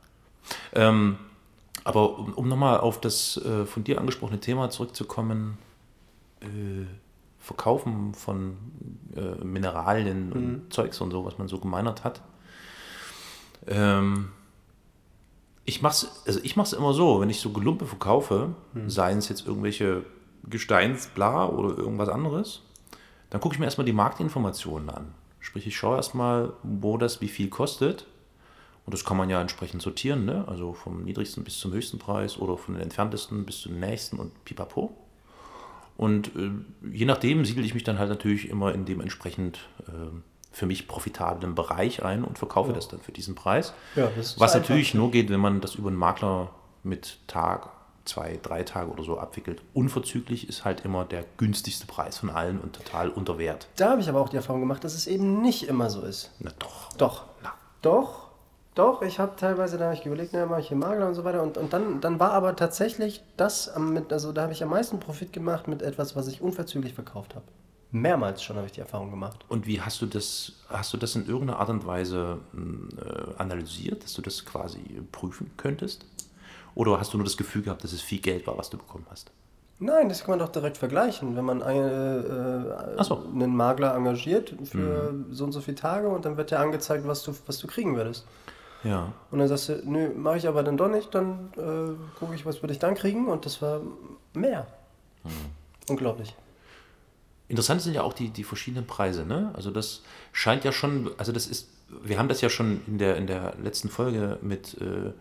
Ähm, 0.73 1.17
aber 1.83 2.19
um, 2.19 2.33
um 2.33 2.47
nochmal 2.47 2.79
auf 2.79 3.01
das 3.01 3.38
äh, 3.38 3.65
von 3.65 3.83
dir 3.83 3.99
angesprochene 3.99 4.39
Thema 4.39 4.69
zurückzukommen, 4.69 5.57
äh, 6.41 6.85
Verkaufen 7.39 8.13
von 8.13 8.57
äh, 9.15 9.43
Mineralien 9.43 10.33
und 10.33 10.73
Zeugs 10.73 10.99
und 10.99 11.11
so, 11.11 11.23
was 11.23 11.38
man 11.38 11.47
so 11.47 11.59
gemeinert 11.59 12.03
hat. 12.03 12.21
Ähm, 13.68 14.30
ich 15.65 15.82
mach's, 15.82 16.24
also 16.26 16.39
ich 16.43 16.55
mach's 16.55 16.74
immer 16.74 16.93
so, 16.93 17.20
wenn 17.20 17.30
ich 17.30 17.39
so 17.39 17.51
Gelumpe 17.51 17.86
verkaufe, 17.86 18.55
seien 18.88 19.18
es 19.18 19.28
jetzt 19.30 19.45
irgendwelche 19.45 20.03
Gesteinsbla 20.49 21.49
oder 21.49 21.78
irgendwas 21.78 22.09
anderes, 22.09 22.61
dann 23.30 23.41
gucke 23.41 23.55
ich 23.55 23.59
mir 23.59 23.65
erstmal 23.65 23.86
die 23.86 23.93
Marktinformationen 23.93 24.89
an. 24.89 25.13
Sprich, 25.39 25.68
ich 25.68 25.76
schaue 25.76 25.97
erstmal, 25.97 26.53
wo 26.63 26.97
das 26.97 27.22
wie 27.22 27.28
viel 27.28 27.49
kostet. 27.49 28.07
Und 28.86 28.93
das 28.93 29.03
kann 29.03 29.18
man 29.18 29.30
ja 29.30 29.41
entsprechend 29.41 29.82
sortieren, 29.82 30.24
ne? 30.24 30.45
also 30.47 30.72
vom 30.72 31.03
niedrigsten 31.03 31.43
bis 31.43 31.59
zum 31.59 31.74
höchsten 31.74 31.99
Preis 31.99 32.38
oder 32.38 32.57
von 32.57 32.76
den 32.76 32.84
entferntesten 32.84 33.45
bis 33.45 33.59
zum 33.59 33.78
nächsten 33.78 34.18
und 34.18 34.45
pipapo. 34.45 34.95
Und 35.97 36.34
äh, 36.38 36.51
je 36.89 37.03
nachdem 37.03 37.43
siedle 37.43 37.65
ich 37.65 37.74
mich 37.74 37.84
dann 37.84 37.99
halt 37.99 38.09
natürlich 38.09 38.47
immer 38.47 38.74
in 38.74 38.86
dem 38.86 39.01
entsprechend 39.01 39.59
äh, 39.88 40.15
für 40.58 40.66
mich 40.66 40.88
profitablen 40.88 41.53
Bereich 41.55 42.03
ein 42.03 42.24
und 42.24 42.39
verkaufe 42.39 42.74
das 42.74 42.88
dann 42.88 42.99
für 42.99 43.12
diesen 43.12 43.36
Preis. 43.36 43.74
Ja, 43.95 44.10
Was 44.38 44.55
natürlich 44.55 44.93
nur 44.95 45.12
geht, 45.12 45.30
wenn 45.30 45.39
man 45.39 45.62
das 45.62 45.76
über 45.76 45.89
einen 45.89 45.97
Makler 45.97 46.49
mit 46.84 47.20
Tag, 47.28 47.70
zwei, 48.05 48.39
drei 48.41 48.64
Tage 48.64 48.89
oder 48.89 49.03
so 49.03 49.20
abwickelt. 49.20 49.62
Unverzüglich 49.74 50.49
ist 50.49 50.66
halt 50.66 50.84
immer 50.84 51.05
der 51.05 51.26
günstigste 51.38 51.86
Preis 51.86 52.18
von 52.18 52.30
allen 52.32 52.60
und 52.60 52.74
total 52.76 53.10
unter 53.10 53.38
Wert. 53.38 53.68
Da 53.76 53.91
habe 53.91 54.01
ich 54.01 54.10
aber 54.10 54.20
auch 54.20 54.30
die 54.30 54.38
Erfahrung 54.38 54.62
gemacht, 54.62 54.84
dass 54.84 54.95
es 54.95 55.05
eben 55.08 55.41
nicht 55.41 55.68
immer 55.68 55.89
so 55.89 56.01
ist. 56.01 56.32
Na 56.39 56.51
doch. 56.58 56.89
Doch. 56.97 57.26
Doch. 57.82 58.28
Doch, 58.76 59.01
ich 59.01 59.20
habe 59.20 59.36
teilweise, 59.36 59.78
da 59.78 59.86
habe 59.86 59.95
ich 59.95 60.05
überlegt, 60.05 60.32
na, 60.34 60.45
mache 60.45 60.62
ich 60.62 60.68
hier 60.68 60.78
Makler 60.78 61.08
und 61.08 61.16
so 61.16 61.24
weiter. 61.24 61.41
Und, 61.43 61.58
und 61.58 61.74
dann, 61.74 61.99
dann 62.01 62.20
war 62.20 62.32
aber 62.32 62.55
tatsächlich 62.55 63.24
das, 63.36 63.70
am- 63.70 63.91
mit, 63.93 64.14
also 64.14 64.32
da 64.32 64.43
habe 64.43 64.53
ich 64.53 64.64
am 64.64 64.70
meisten 64.70 64.99
Profit 64.99 65.34
gemacht 65.34 65.68
mit 65.68 65.82
etwas, 65.82 66.16
was 66.16 66.28
ich 66.28 66.41
unverzüglich 66.41 66.93
verkauft 66.93 67.34
habe. 67.36 67.45
Mehrmals 68.01 68.43
schon 68.43 68.55
habe 68.55 68.65
ich 68.65 68.71
die 68.71 68.81
Erfahrung 68.81 69.09
gemacht. 69.11 69.45
Und 69.49 69.67
wie 69.67 69.81
hast 69.81 70.01
du 70.01 70.05
das, 70.05 70.53
hast 70.69 70.93
du 70.93 70.97
das 70.97 71.15
in 71.15 71.25
irgendeiner 71.27 71.59
Art 71.59 71.69
und 71.69 71.85
Weise 71.85 72.39
mh, 72.53 73.01
äh, 73.01 73.33
analysiert, 73.37 74.03
dass 74.03 74.13
du 74.13 74.21
das 74.21 74.45
quasi 74.45 74.81
prüfen 75.11 75.51
könntest? 75.57 76.05
Oder 76.75 76.99
hast 76.99 77.13
du 77.13 77.17
nur 77.17 77.25
das 77.25 77.37
Gefühl 77.37 77.63
gehabt, 77.63 77.83
dass 77.83 77.91
es 77.91 78.01
viel 78.01 78.19
Geld 78.19 78.45
war, 78.45 78.57
was 78.57 78.69
du 78.69 78.77
bekommen 78.77 79.05
hast? 79.09 79.31
Nein, 79.79 80.09
das 80.09 80.21
kann 80.21 80.31
man 80.31 80.39
doch 80.39 80.49
direkt 80.49 80.77
vergleichen, 80.77 81.35
wenn 81.35 81.45
man 81.45 81.61
eine, 81.61 82.87
äh, 82.89 82.95
Ach 82.97 83.05
so. 83.05 83.23
einen 83.33 83.55
Makler 83.55 83.95
engagiert 83.95 84.55
für 84.63 85.13
so 85.29 85.43
und 85.43 85.51
so 85.51 85.61
viele 85.61 85.75
Tage 85.75 86.07
und 86.09 86.25
dann 86.25 86.35
wird 86.35 86.49
dir 86.49 86.59
angezeigt, 86.59 87.07
was 87.07 87.21
du, 87.23 87.33
was 87.45 87.59
du 87.59 87.67
kriegen 87.67 87.95
würdest. 87.95 88.25
Ja. 88.83 89.11
Und 89.31 89.39
dann 89.39 89.47
sagst 89.47 89.69
du, 89.69 89.81
nö, 89.85 90.09
mache 90.15 90.37
ich 90.37 90.47
aber 90.47 90.63
dann 90.63 90.77
doch 90.77 90.89
nicht, 90.89 91.13
dann 91.13 91.51
äh, 91.57 92.17
gucke 92.19 92.33
ich, 92.33 92.45
was 92.45 92.61
würde 92.63 92.73
ich 92.73 92.79
dann 92.79 92.95
kriegen 92.95 93.27
und 93.27 93.45
das 93.45 93.61
war 93.61 93.81
mehr. 94.33 94.65
Unglaublich. 95.89 96.35
Interessant 97.49 97.81
sind 97.81 97.93
ja 97.93 98.01
auch 98.03 98.13
die, 98.13 98.29
die 98.29 98.43
verschiedenen 98.43 98.85
Preise, 98.85 99.25
ne? 99.25 99.51
Also 99.53 99.71
das 99.71 100.01
scheint 100.33 100.63
ja 100.65 100.71
schon, 100.73 101.11
also 101.17 101.31
das 101.31 101.47
ist, 101.47 101.69
wir 102.03 102.19
haben 102.19 102.27
das 102.27 102.41
ja 102.41 102.49
schon 102.49 102.81
in 102.87 102.97
der, 102.97 103.15
in 103.15 103.25
der 103.27 103.55
letzten 103.61 103.89
Folge 103.89 104.37
mit 104.41 104.75
äh, 104.81 105.13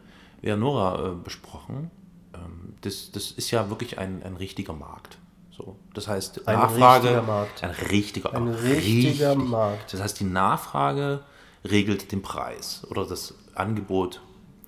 Leonora 0.42 1.12
äh, 1.12 1.14
besprochen. 1.14 1.90
Ähm, 2.34 2.74
das, 2.80 3.12
das 3.12 3.30
ist 3.30 3.50
ja 3.52 3.70
wirklich 3.70 3.98
ein, 3.98 4.22
ein 4.24 4.36
richtiger 4.36 4.72
Markt. 4.72 5.18
So, 5.52 5.76
das 5.94 6.08
heißt, 6.08 6.46
Ein 6.48 6.56
Nachfrage. 6.58 7.04
richtiger 7.04 7.22
Markt. 7.22 7.62
Ein 7.64 7.70
richtiger, 7.70 8.34
Ein 8.34 8.48
richtiger 8.48 9.30
richtig. 9.30 9.48
Markt. 9.48 9.92
Das 9.92 10.02
heißt, 10.02 10.20
die 10.20 10.24
Nachfrage 10.24 11.20
regelt 11.64 12.10
den 12.12 12.22
Preis 12.22 12.82
oder 12.90 13.06
das 13.06 13.34
Angebot 13.54 14.20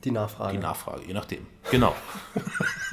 Die 0.04 0.10
Nachfrage. 0.12 0.52
die 0.56 0.62
Nachfrage, 0.62 1.02
je 1.06 1.12
nachdem. 1.12 1.46
Genau. 1.70 1.94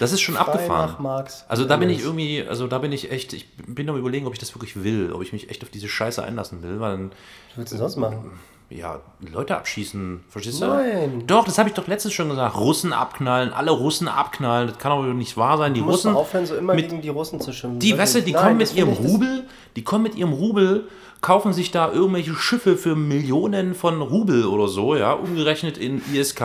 das 0.00 0.12
ist 0.12 0.20
schon 0.20 0.34
Frei 0.34 0.42
abgefahren. 0.42 0.90
nach 0.92 0.98
Marx. 0.98 1.44
Also 1.48 1.64
da 1.64 1.76
bin 1.76 1.90
ich 1.90 2.00
irgendwie, 2.00 2.42
also 2.46 2.66
da 2.66 2.78
bin 2.78 2.92
ich 2.92 3.10
echt, 3.10 3.32
ich 3.32 3.48
bin 3.56 3.88
am 3.88 3.96
überlegen, 3.96 4.26
ob 4.26 4.32
ich 4.32 4.38
das 4.38 4.54
wirklich 4.54 4.82
will, 4.82 5.12
ob 5.12 5.22
ich 5.22 5.32
mich 5.32 5.50
echt 5.50 5.62
auf 5.62 5.70
diese 5.70 5.88
Scheiße 5.88 6.22
einlassen 6.22 6.62
will, 6.62 6.80
weil 6.80 6.92
dann, 6.92 7.10
Was 7.10 7.56
willst 7.56 7.72
du 7.72 7.76
sonst 7.78 7.96
machen? 7.96 8.38
Ja, 8.68 9.00
Leute 9.20 9.56
abschießen, 9.56 10.24
verstehst 10.28 10.60
du? 10.60 10.66
Nein. 10.66 11.22
Doch, 11.26 11.44
das 11.44 11.56
habe 11.58 11.68
ich 11.68 11.74
doch 11.74 11.86
letztens 11.86 12.14
schon 12.14 12.28
gesagt. 12.28 12.56
Russen 12.56 12.92
abknallen, 12.92 13.52
alle 13.52 13.70
Russen 13.70 14.08
abknallen, 14.08 14.68
das 14.68 14.78
kann 14.78 14.90
aber 14.92 15.04
nicht 15.06 15.36
wahr 15.36 15.56
sein. 15.58 15.72
Die 15.74 15.80
Du 15.80 15.86
Russen, 15.86 16.14
aufhören, 16.16 16.46
so 16.46 16.56
immer 16.56 16.74
mit- 16.74 16.88
gegen 16.88 17.00
die 17.02 17.08
Russen 17.08 17.40
zu 17.40 17.52
schwimmen. 17.52 17.78
die, 17.78 17.96
weißt 17.96 18.16
du, 18.16 18.22
die 18.22 18.32
Nein, 18.32 18.42
kommen 18.42 18.56
mit 18.58 18.74
ihrem 18.74 18.88
Rubel, 18.90 19.44
die 19.76 19.84
kommen 19.84 20.02
mit 20.02 20.14
ihrem 20.16 20.32
Rubel, 20.32 20.88
kaufen 21.20 21.52
sich 21.52 21.70
da 21.70 21.90
irgendwelche 21.92 22.34
Schiffe 22.34 22.76
für 22.76 22.94
Millionen 22.96 23.74
von 23.74 24.02
Rubel 24.02 24.44
oder 24.46 24.68
so, 24.68 24.96
ja, 24.96 25.12
umgerechnet 25.12 25.78
in 25.78 26.02
ISK, 26.12 26.40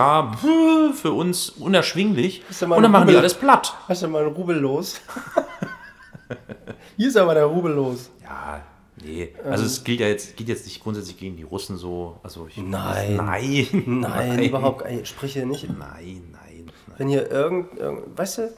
für 0.93 1.11
uns 1.11 1.49
unerschwinglich. 1.49 2.43
Und 2.61 2.82
dann 2.84 2.91
machen 2.91 3.07
die 3.07 3.17
alles 3.17 3.34
platt. 3.34 3.76
Hast 3.88 4.03
du 4.03 4.07
mal 4.07 4.24
einen 4.24 4.34
Rubel 4.36 4.57
los? 4.57 5.01
Hier 6.97 7.07
ist 7.07 7.17
aber 7.17 7.34
der 7.34 7.45
Rubel 7.45 7.74
los. 7.74 8.09
Ja, 8.24 8.61
nee. 9.04 9.30
Also 9.43 9.66
es 9.66 9.84
gilt 9.84 9.99
ja 9.99 10.08
jetzt, 10.08 10.36
geht 10.38 10.47
jetzt 10.47 10.66
nicht 10.66 10.82
grundsätzlich 10.82 11.18
gegen 11.18 11.36
die 11.38 11.43
Russen 11.43 11.78
so. 11.78 12.18
Also 12.24 12.47
ich, 12.47 12.58
Nein. 12.58 13.16
Nein. 13.18 13.68
Nein, 13.86 14.43
überhaupt. 14.43 14.86
Ey, 14.86 15.06
sprich 15.06 15.34
hier 15.34 15.45
nicht. 15.45 15.68
Nein, 15.68 15.78
nein, 15.80 16.24
nein. 16.32 16.72
Wenn 16.97 17.08
hier 17.08 17.30
irgend, 17.32 17.78
irgend. 17.78 18.18
Weißt 18.18 18.38
du, 18.39 18.54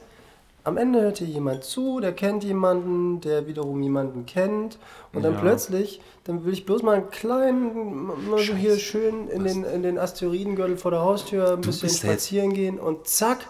am 0.64 0.76
Ende 0.78 1.02
hört 1.02 1.18
hier 1.18 1.26
jemand 1.26 1.62
zu, 1.64 2.00
der 2.00 2.12
kennt 2.12 2.42
jemanden, 2.42 3.20
der 3.20 3.46
wiederum 3.46 3.82
jemanden 3.82 4.24
kennt. 4.26 4.78
Und 5.12 5.22
dann 5.22 5.34
Ja. 5.34 5.40
plötzlich, 5.40 6.00
dann 6.24 6.44
will 6.46 6.52
ich 6.54 6.64
bloß 6.64 6.82
mal 6.82 6.96
einen 6.96 7.10
kleinen, 7.10 8.06
mal 8.06 8.38
so 8.38 8.54
hier 8.54 8.78
schön 8.78 9.28
in 9.28 9.44
den, 9.44 9.64
in 9.64 9.82
den 9.82 9.98
Asteroidengürtel 9.98 10.76
vor 10.78 10.90
der 10.90 11.00
Haustür 11.02 11.52
ein 11.54 11.60
bisschen 11.60 11.88
bist 11.88 12.02
da 12.02 12.08
jetzt- 12.08 12.26
spazieren 12.26 12.54
gehen 12.54 12.78
und 12.80 13.06
zack, 13.06 13.40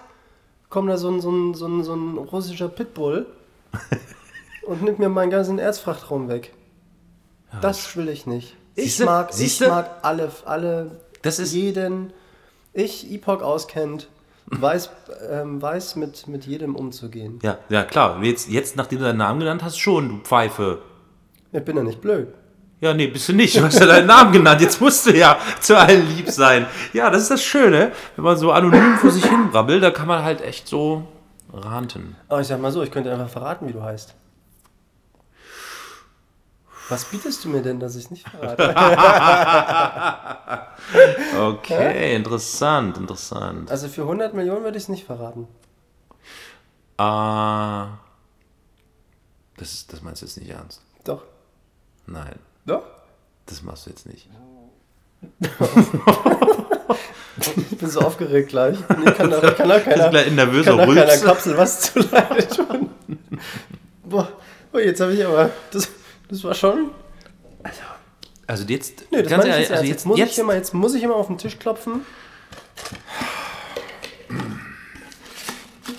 kommt 0.71 0.91
da 0.91 0.97
so 0.97 1.09
ein, 1.09 1.21
so 1.21 1.31
ein, 1.31 1.55
so 1.55 1.67
ein, 1.69 1.85
so 1.85 1.95
ein 1.95 2.19
russischer 2.19 2.69
Pitbull 2.69 3.27
und 4.67 4.83
nimmt 4.83 4.99
mir 4.99 5.09
meinen 5.09 5.31
ganzen 5.31 5.61
Erzfrachtraum 5.61 6.29
weg. 6.29 6.53
Das 7.61 7.97
will 7.97 8.09
ich 8.09 8.27
nicht. 8.27 8.57
Ich 8.75 8.85
Siehste? 8.85 9.05
mag, 9.05 9.31
ich 9.31 9.37
Siehste? 9.37 9.69
mag 9.69 9.91
alle, 10.03 10.31
alle, 10.45 10.91
Das 11.23 11.39
ist- 11.39 11.53
jeden, 11.53 12.13
ich 12.73 13.11
Epoch 13.13 13.41
auskennt, 13.43 14.09
weiß, 14.47 14.91
ähm, 15.31 15.63
weiß 15.63 15.97
mit, 15.97 16.27
mit 16.27 16.45
jedem 16.47 16.75
umzugehen. 16.77 17.39
Ja, 17.43 17.59
ja 17.69 17.85
klar. 17.85 18.23
Jetzt, 18.23 18.49
jetzt, 18.51 18.77
nachdem 18.77 18.99
du 18.99 19.05
deinen 19.07 19.19
Namen 19.19 19.41
genannt 19.41 19.63
hast, 19.63 19.79
schon, 19.79 20.09
du 20.09 20.17
Pfeife. 20.25 20.83
Ich 21.53 21.65
bin 21.65 21.77
ja 21.77 21.83
nicht 21.85 22.01
blöd. 22.01 22.29
Ja, 22.81 22.93
nee, 22.93 23.07
bist 23.07 23.29
du 23.29 23.33
nicht. 23.33 23.57
Du 23.57 23.63
hast 23.63 23.79
ja 23.79 23.87
deinen 23.87 24.09
Namen 24.09 24.33
genannt. 24.33 24.61
Jetzt 24.61 24.81
musst 24.81 25.07
du 25.07 25.17
ja 25.17 25.39
zu 25.61 25.79
allen 25.79 26.07
lieb 26.17 26.29
sein. 26.29 26.67
Ja, 26.93 27.09
das 27.09 27.23
ist 27.23 27.31
das 27.31 27.43
Schöne. 27.43 27.93
Wenn 28.17 28.25
man 28.25 28.37
so 28.37 28.51
anonym 28.53 28.97
vor 28.99 29.11
sich 29.11 29.25
hin 29.25 29.51
brabbelt, 29.51 29.83
da 29.83 29.91
kann 29.91 30.09
man 30.09 30.23
halt 30.25 30.43
echt 30.43 30.67
so 30.69 31.05
ranten. 31.53 32.17
Aber 32.29 32.41
ich 32.41 32.49
sag 32.49 32.61
mal 32.61 32.73
so, 32.73 32.83
ich 32.83 32.91
könnte 32.91 33.11
einfach 33.13 33.29
verraten, 33.31 33.69
wie 33.69 33.73
du 33.73 33.81
heißt. 33.83 34.15
Was 36.89 37.05
bietest 37.07 37.45
du 37.45 37.49
mir 37.49 37.63
denn, 37.63 37.81
dass 37.81 37.97
ich 37.97 38.11
nicht 38.11 38.29
verrate? 38.29 38.75
Okay, 41.39 42.15
interessant, 42.15 42.99
interessant. 42.99 43.71
also 43.71 43.89
für 43.89 44.03
100 44.03 44.35
Millionen 44.35 44.65
würde 44.65 44.77
ich 44.77 44.85
es 44.85 44.89
nicht 44.89 45.05
verraten. 45.05 45.49
Ah, 46.99 47.99
das, 49.57 49.73
ist, 49.73 49.93
das 49.93 50.03
meinst 50.03 50.23
du 50.23 50.27
jetzt 50.27 50.37
nicht 50.37 50.51
ernst? 50.51 50.83
Doch. 51.05 51.23
Nein, 52.07 52.39
Doch? 52.67 52.83
das 53.47 53.63
machst 53.63 53.87
du 53.87 53.91
jetzt 53.91 54.07
nicht. 54.07 54.29
Ich 57.57 57.79
bin 57.79 57.91
so 57.91 58.01
aufgeregt 58.01 58.51
gleich. 58.51 58.79
Nee, 58.97 59.11
kann 59.11 59.29
da, 59.29 59.41
kann 59.51 59.69
da 59.69 59.81
keiner, 59.81 60.09
gleich 60.09 60.29
ein 60.29 60.37
nervöser 60.37 60.77
kann 60.77 60.95
da 60.95 61.05
keiner. 61.05 61.23
Kapsel 61.23 61.57
was 61.57 61.81
zu 61.81 61.99
leide 61.99 62.47
tun. 62.47 62.91
Boah, 64.05 64.29
oh, 64.73 64.79
jetzt 64.79 65.01
habe 65.01 65.15
ich 65.15 65.27
aber... 65.27 65.51
Das, 65.73 65.89
das 66.29 66.45
war 66.45 66.55
schon... 66.55 66.91
Also 68.47 68.65
jetzt, 68.65 69.07
Nee, 69.11 69.23
das 69.23 69.31
ganz 69.31 69.45
ich 69.45 69.51
ehrlich, 69.51 69.69
jetzt, 69.69 69.71
also 69.73 69.85
jetzt, 69.85 69.91
jetzt, 69.95 70.07
muss 70.07 70.19
jetzt, 70.19 70.39
ich 70.39 70.45
mal, 70.45 70.57
jetzt 70.57 70.75
muss 70.75 70.95
ich 70.95 71.03
immer 71.03 71.15
auf 71.17 71.29
den 71.29 71.39
Tisch 71.39 71.59
klopfen. 71.59 72.03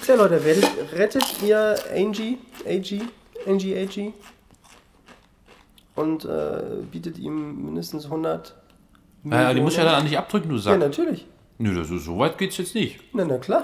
Tja, 0.03 0.15
Leute, 0.15 0.43
werdet, 0.45 0.69
rettet 0.93 1.23
ihr 1.43 1.76
Angie, 1.95 2.38
AG, 2.67 3.01
Angie, 3.47 3.76
AG 3.78 4.13
und 5.95 6.26
äh, 6.26 6.61
bietet 6.91 7.17
ihm 7.17 7.65
mindestens 7.65 8.05
100 8.05 8.53
Ja, 9.23 9.53
die 9.53 9.61
muss 9.61 9.76
ja 9.76 9.84
dann 9.86 10.03
nicht 10.03 10.17
abdrücken, 10.17 10.49
du 10.49 10.55
Ja, 10.55 10.61
sagst. 10.61 10.80
natürlich. 10.80 11.26
Nö, 11.57 11.73
das 11.73 11.89
ist, 11.89 12.05
so 12.05 12.19
weit 12.19 12.38
geht's 12.38 12.57
jetzt 12.57 12.76
nicht. 12.76 12.99
Na, 13.13 13.26
na 13.26 13.38
klar. 13.38 13.63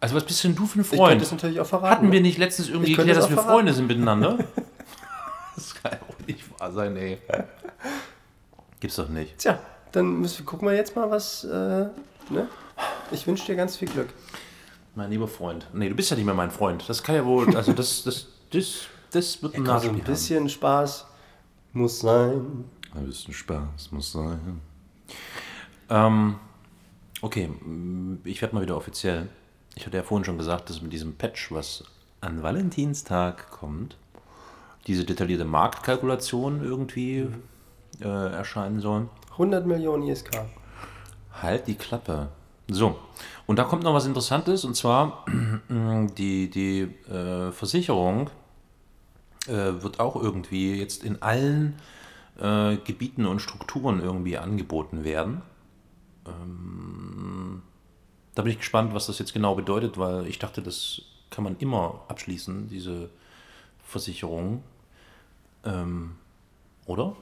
Also 0.00 0.16
was 0.16 0.24
bist 0.24 0.42
denn 0.42 0.56
du 0.56 0.66
für 0.66 0.80
ein 0.80 0.82
Ich 0.82 0.88
Freund? 0.88 1.22
es 1.22 1.30
natürlich 1.30 1.60
auch 1.60 1.66
verraten. 1.66 1.94
Hatten 1.98 2.12
wir 2.12 2.20
nicht 2.20 2.38
letztens 2.38 2.68
irgendwie 2.68 2.90
Ich 2.92 2.96
geklärt, 2.96 3.16
es 3.18 3.22
dass 3.24 3.30
wir 3.30 3.36
verraten. 3.36 3.52
Freunde 3.54 3.72
sind 3.74 3.86
miteinander? 3.86 4.38
das 5.54 5.74
kann 5.74 5.92
ja 5.92 5.98
auch 6.08 6.26
nicht 6.26 6.58
wahr 6.58 6.72
sein, 6.72 6.96
ey. 6.96 7.18
Gibt's 8.80 8.96
doch 8.96 9.08
nicht. 9.08 9.38
Tja, 9.38 9.58
dann 9.92 10.20
müssen 10.20 10.40
wir, 10.40 10.46
gucken 10.46 10.68
wir 10.68 10.74
jetzt 10.74 10.96
mal, 10.96 11.10
was. 11.10 11.44
Äh, 11.44 11.48
ne? 11.48 12.48
Ich 13.10 13.26
wünsche 13.26 13.46
dir 13.46 13.56
ganz 13.56 13.76
viel 13.76 13.88
Glück. 13.88 14.08
Mein 14.94 15.10
lieber 15.10 15.28
Freund. 15.28 15.66
Nee, 15.72 15.88
du 15.88 15.94
bist 15.94 16.10
ja 16.10 16.16
nicht 16.16 16.26
mehr 16.26 16.34
mein 16.34 16.50
Freund. 16.50 16.88
Das 16.88 17.02
kann 17.02 17.14
ja 17.14 17.24
wohl, 17.24 17.56
also 17.56 17.72
das, 17.72 18.02
das, 18.04 18.26
das, 18.50 18.86
das 19.10 19.42
wird 19.42 19.54
ein 19.54 19.62
Nachspiel 19.62 19.92
ein 19.92 20.00
bisschen 20.00 20.48
Spaß 20.48 21.06
muss 21.72 22.00
sein. 22.00 22.64
Ein 22.94 23.06
bisschen 23.06 23.32
Spaß 23.32 23.92
muss 23.92 24.12
sein. 24.12 24.60
Ähm, 25.88 26.36
okay, 27.22 27.50
ich 28.24 28.42
werde 28.42 28.54
mal 28.54 28.62
wieder 28.62 28.76
offiziell. 28.76 29.28
Ich 29.74 29.86
hatte 29.86 29.96
ja 29.96 30.02
vorhin 30.02 30.24
schon 30.24 30.38
gesagt, 30.38 30.68
dass 30.68 30.82
mit 30.82 30.92
diesem 30.92 31.14
Patch, 31.14 31.50
was 31.50 31.84
an 32.20 32.42
Valentinstag 32.42 33.50
kommt, 33.50 33.96
diese 34.86 35.04
detaillierte 35.04 35.44
Marktkalkulation 35.44 36.64
irgendwie 36.64 37.28
äh, 38.00 38.32
erscheinen 38.32 38.80
soll. 38.80 39.08
100 39.32 39.66
Millionen 39.66 40.08
ISK. 40.08 40.30
Halt 41.40 41.66
die 41.66 41.74
Klappe. 41.74 42.28
So, 42.68 42.96
und 43.46 43.58
da 43.58 43.64
kommt 43.64 43.82
noch 43.82 43.94
was 43.94 44.06
Interessantes, 44.06 44.64
und 44.64 44.76
zwar 44.76 45.24
die, 45.68 46.48
die 46.50 46.80
äh, 47.10 47.52
Versicherung 47.52 48.30
äh, 49.46 49.82
wird 49.82 50.00
auch 50.00 50.16
irgendwie 50.16 50.74
jetzt 50.74 51.04
in 51.04 51.20
allen 51.22 51.74
äh, 52.40 52.76
Gebieten 52.76 53.26
und 53.26 53.40
Strukturen 53.40 54.00
irgendwie 54.00 54.38
angeboten 54.38 55.04
werden. 55.04 55.42
Ähm, 56.26 57.62
da 58.34 58.42
bin 58.42 58.52
ich 58.52 58.58
gespannt, 58.58 58.94
was 58.94 59.06
das 59.06 59.18
jetzt 59.18 59.34
genau 59.34 59.54
bedeutet, 59.54 59.98
weil 59.98 60.26
ich 60.26 60.38
dachte, 60.38 60.62
das 60.62 61.02
kann 61.30 61.44
man 61.44 61.56
immer 61.58 62.04
abschließen, 62.08 62.68
diese 62.68 63.10
Versicherung. 63.82 64.62
Ähm, 65.64 66.16
oder? 66.86 67.14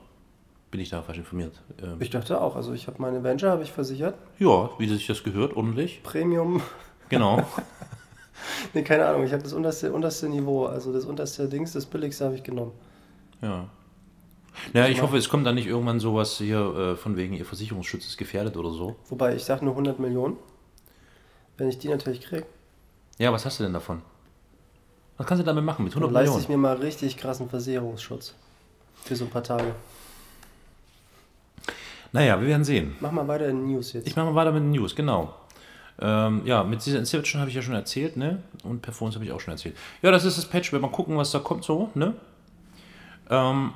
Bin 0.70 0.80
ich 0.80 0.88
da 0.90 1.02
falsch 1.02 1.18
informiert? 1.18 1.61
Ähm, 1.82 1.96
Ich 2.00 2.11
dachte 2.11 2.40
auch, 2.40 2.54
also 2.56 2.72
ich 2.72 2.86
habe 2.86 3.02
meine 3.02 3.22
Venture 3.24 3.50
habe 3.50 3.62
ich 3.62 3.72
versichert. 3.72 4.14
ja, 4.38 4.70
wie 4.78 4.88
sich 4.88 5.06
das 5.06 5.22
gehört, 5.24 5.56
ordentlich. 5.56 6.02
Premium. 6.02 6.62
Genau. 7.08 7.44
Ne, 8.72 8.82
keine 8.82 9.04
Ahnung, 9.04 9.24
ich 9.24 9.32
habe 9.34 9.42
das 9.42 9.52
unterste, 9.52 9.92
unterste 9.92 10.26
Niveau, 10.26 10.64
also 10.64 10.94
das 10.94 11.04
unterste 11.04 11.46
Dings, 11.46 11.72
das 11.72 11.84
billigste 11.84 12.24
habe 12.24 12.36
ich 12.36 12.42
genommen. 12.42 12.72
Ja. 13.42 13.68
Naja, 14.72 14.88
ich 14.88 15.02
hoffe, 15.02 15.18
es 15.18 15.28
kommt 15.28 15.46
dann 15.46 15.56
nicht 15.56 15.66
irgendwann 15.66 16.00
sowas 16.00 16.38
hier 16.38 16.58
äh, 16.74 16.96
von 16.96 17.18
wegen, 17.18 17.34
ihr 17.34 17.44
Versicherungsschutz 17.44 18.06
ist 18.06 18.16
gefährdet 18.16 18.56
oder 18.56 18.70
so. 18.70 18.96
Wobei 19.11 19.34
ich 19.36 19.44
sage 19.44 19.62
nur 19.64 19.74
100 19.74 19.98
Millionen. 19.98 20.38
Wenn 21.58 21.68
ich 21.68 21.78
die 21.78 21.88
natürlich 21.88 22.22
kriege, 22.22 22.46
Ja, 23.18 23.30
was 23.30 23.44
hast 23.44 23.58
du 23.61 23.64
denn 23.64 23.74
davon? 23.74 24.00
Was 25.20 25.26
kannst 25.26 25.42
du 25.42 25.44
damit 25.44 25.62
machen 25.62 25.84
mit 25.84 25.94
dann 25.94 26.02
100 26.02 26.24
leiste 26.24 26.40
ich 26.40 26.48
mir 26.48 26.56
mal 26.56 26.76
richtig 26.76 27.18
krassen 27.18 27.46
Versicherungsschutz. 27.46 28.34
Für 29.04 29.14
so 29.14 29.26
ein 29.26 29.30
paar 29.30 29.42
Tage. 29.42 29.74
Naja, 32.10 32.40
wir 32.40 32.48
werden 32.48 32.64
sehen. 32.64 32.96
Mach 33.00 33.12
mal 33.12 33.28
weiter 33.28 33.46
in 33.46 33.66
News 33.66 33.92
jetzt. 33.92 34.08
Ich 34.08 34.16
mache 34.16 34.24
mal 34.24 34.34
weiter 34.34 34.50
mit 34.50 34.62
den 34.62 34.70
News, 34.70 34.96
genau. 34.96 35.34
Ähm, 36.00 36.40
ja, 36.46 36.64
mit 36.64 36.86
dieser 36.86 37.00
Inception 37.00 37.38
habe 37.38 37.50
ich 37.50 37.54
ja 37.54 37.60
schon 37.60 37.74
erzählt, 37.74 38.16
ne? 38.16 38.42
Und 38.64 38.80
Performance 38.80 39.16
habe 39.16 39.26
ich 39.26 39.32
auch 39.32 39.40
schon 39.40 39.52
erzählt. 39.52 39.76
Ja, 40.00 40.10
das 40.10 40.24
ist 40.24 40.38
das 40.38 40.46
Patch, 40.46 40.72
wir 40.72 40.78
mal 40.78 40.90
gucken, 40.90 41.18
was 41.18 41.30
da 41.32 41.38
kommt 41.38 41.64
so, 41.64 41.90
ne? 41.94 42.14
Ähm, 43.28 43.74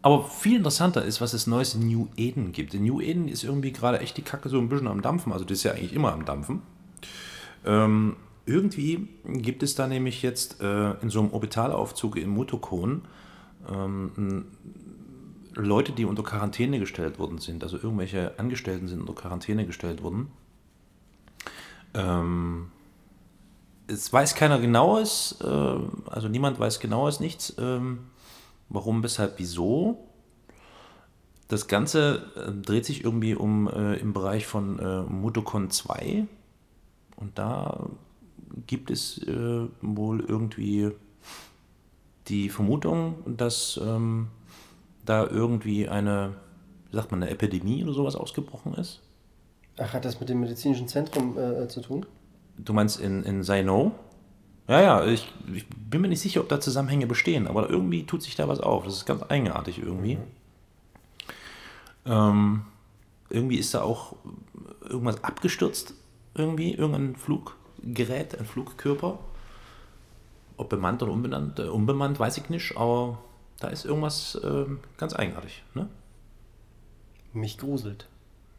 aber 0.00 0.24
viel 0.24 0.56
interessanter 0.56 1.04
ist, 1.04 1.20
was 1.20 1.34
es 1.34 1.46
Neues 1.46 1.74
in 1.74 1.86
New 1.86 2.08
Eden 2.16 2.52
gibt. 2.52 2.72
In 2.72 2.84
New 2.84 3.02
Eden 3.02 3.28
ist 3.28 3.44
irgendwie 3.44 3.72
gerade 3.72 4.00
echt 4.00 4.16
die 4.16 4.22
Kacke 4.22 4.48
so 4.48 4.56
ein 4.56 4.70
bisschen 4.70 4.88
am 4.88 5.02
Dampfen. 5.02 5.34
Also 5.34 5.44
das 5.44 5.58
ist 5.58 5.64
ja 5.64 5.72
eigentlich 5.72 5.92
immer 5.92 6.14
am 6.14 6.24
Dampfen. 6.24 6.62
Ähm, 7.66 8.16
irgendwie 8.48 9.08
gibt 9.24 9.62
es 9.62 9.74
da 9.74 9.86
nämlich 9.86 10.22
jetzt 10.22 10.60
äh, 10.60 10.92
in 11.00 11.10
so 11.10 11.20
einem 11.20 11.30
Orbitalaufzug 11.30 12.16
im 12.16 12.30
Mutokon 12.30 13.02
ähm, 13.68 14.46
Leute, 15.54 15.92
die 15.92 16.04
unter 16.04 16.22
Quarantäne 16.22 16.78
gestellt 16.78 17.18
worden 17.18 17.38
sind. 17.38 17.62
Also 17.62 17.76
irgendwelche 17.76 18.38
Angestellten 18.38 18.88
sind 18.88 19.00
unter 19.00 19.14
Quarantäne 19.14 19.66
gestellt 19.66 20.02
worden. 20.02 20.28
Ähm, 21.94 22.70
es 23.86 24.12
weiß 24.12 24.34
keiner 24.34 24.58
genaues, 24.60 25.38
äh, 25.42 25.78
also 26.10 26.28
niemand 26.28 26.60
weiß 26.60 26.80
genaues 26.80 27.20
nichts. 27.20 27.54
Ähm, 27.58 28.00
warum, 28.68 29.02
weshalb, 29.02 29.38
wieso. 29.38 30.04
Das 31.48 31.66
Ganze 31.66 32.30
äh, 32.36 32.52
dreht 32.52 32.84
sich 32.84 33.04
irgendwie 33.04 33.34
um 33.34 33.68
äh, 33.68 33.96
im 33.96 34.12
Bereich 34.12 34.46
von 34.46 34.78
äh, 34.78 35.02
Mutocon 35.02 35.70
2. 35.70 36.26
Und 37.16 37.38
da 37.38 37.88
gibt 38.66 38.90
es 38.90 39.18
äh, 39.26 39.66
wohl 39.80 40.20
irgendwie 40.20 40.92
die 42.28 42.48
Vermutung, 42.48 43.14
dass 43.26 43.80
ähm, 43.82 44.28
da 45.04 45.26
irgendwie 45.26 45.88
eine, 45.88 46.34
wie 46.90 46.96
sagt 46.96 47.10
man, 47.10 47.22
eine 47.22 47.30
Epidemie 47.30 47.82
oder 47.84 47.92
sowas 47.92 48.16
ausgebrochen 48.16 48.74
ist. 48.74 49.00
Ach, 49.78 49.92
hat 49.92 50.04
das 50.04 50.20
mit 50.20 50.28
dem 50.28 50.40
medizinischen 50.40 50.88
Zentrum 50.88 51.38
äh, 51.38 51.68
zu 51.68 51.80
tun? 51.80 52.04
Du 52.58 52.72
meinst 52.72 53.00
in, 53.00 53.22
in 53.22 53.42
Saino? 53.42 53.92
Ja, 54.66 54.82
ja, 54.82 55.06
ich, 55.06 55.32
ich 55.54 55.66
bin 55.68 56.02
mir 56.02 56.08
nicht 56.08 56.20
sicher, 56.20 56.40
ob 56.40 56.48
da 56.48 56.60
Zusammenhänge 56.60 57.06
bestehen, 57.06 57.46
aber 57.46 57.70
irgendwie 57.70 58.04
tut 58.04 58.22
sich 58.22 58.36
da 58.36 58.48
was 58.48 58.60
auf. 58.60 58.84
Das 58.84 58.94
ist 58.94 59.06
ganz 59.06 59.22
eigenartig 59.22 59.78
irgendwie. 59.78 60.18
Ähm, 62.04 62.62
irgendwie 63.30 63.56
ist 63.56 63.72
da 63.72 63.82
auch 63.82 64.16
irgendwas 64.82 65.22
abgestürzt, 65.24 65.94
irgendwie, 66.34 66.74
irgendein 66.74 67.16
Fluggerät, 67.82 68.38
ein 68.38 68.46
Flugkörper. 68.46 69.18
Ob 70.56 70.68
bemannt 70.68 71.02
oder 71.02 71.12
unbenannt, 71.12 71.58
äh, 71.60 71.62
unbemannt, 71.62 72.18
weiß 72.18 72.36
ich 72.38 72.48
nicht, 72.48 72.76
aber 72.76 73.18
da 73.60 73.68
ist 73.68 73.84
irgendwas 73.84 74.38
ähm, 74.42 74.80
ganz 74.96 75.14
eigenartig. 75.14 75.62
Ne? 75.74 75.88
Mich 77.32 77.58
gruselt. 77.58 78.08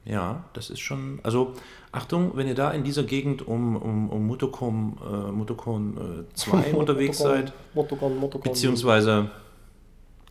Ja, 0.06 0.46
das 0.54 0.70
ist 0.70 0.80
schon. 0.80 1.20
Also, 1.24 1.54
Achtung, 1.92 2.32
wenn 2.36 2.48
ihr 2.48 2.56
da 2.56 2.72
in 2.72 2.84
dieser 2.84 3.04
Gegend 3.04 3.46
um, 3.48 3.76
um, 3.76 4.10
um 4.10 4.28
Motocom, 4.28 4.98
äh, 5.04 5.32
Motocon 5.32 6.26
äh, 6.30 6.34
2 6.34 6.74
unterwegs 6.74 7.18
seid, 7.18 7.52
Motocon, 7.74 8.18
Motocon. 8.18 8.52
beziehungsweise 8.52 9.30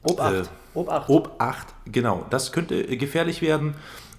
Ob 0.02 0.20
8. 0.20 0.34
äh, 0.34 0.42
Ob 0.74 0.88
8. 0.88 1.10
Ob 1.10 1.34
8, 1.38 1.66
genau, 1.84 2.24
das 2.30 2.52
könnte 2.52 2.76
äh, 2.80 2.96
gefährlich 2.96 3.42
werden. 3.42 3.74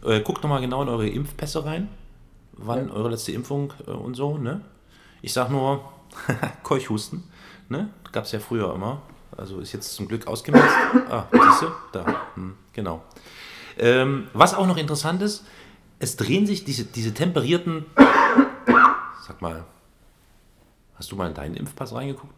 Äh, 0.06 0.22
guckt 0.22 0.44
nochmal 0.44 0.62
genau 0.62 0.82
in 0.84 0.88
eure 0.88 1.10
Impfpässe 1.10 1.66
rein, 1.66 1.90
wann 2.62 2.88
Ja. 2.90 2.94
eure 2.94 3.10
letzte 3.10 3.32
Impfung 3.32 3.74
äh, 3.88 3.92
und 3.92 4.16
so, 4.16 4.38
ne? 4.38 4.62
Ich 5.22 5.34
sag 5.34 5.50
nur, 5.50 5.84
Keuchhusten, 6.64 7.24
ne? 7.70 7.90
Gab 8.12 8.26
es 8.26 8.32
ja 8.32 8.40
früher 8.40 8.74
immer. 8.74 9.02
Also 9.38 9.60
ist 9.60 9.72
jetzt 9.74 9.94
zum 9.94 10.08
Glück 10.08 10.28
ausgemerzt. 10.28 10.68
Ah, 11.10 11.26
siehst 11.32 11.62
du? 11.64 11.68
Da, 11.92 12.06
hm, 12.36 12.56
genau. 12.74 13.02
Ähm, 13.78 14.28
was 14.34 14.54
auch 14.54 14.68
noch 14.68 14.78
interessant 14.78 15.22
ist, 15.22 15.46
es 16.00 16.16
drehen 16.18 16.46
sich 16.46 16.64
diese, 16.66 16.84
diese 16.86 17.14
temperierten. 17.14 17.86
Sag 19.28 19.42
mal, 19.42 19.64
hast 20.96 21.12
du 21.12 21.16
mal 21.16 21.28
in 21.28 21.34
deinen 21.34 21.56
Impfpass 21.56 21.94
reingeguckt? 21.94 22.34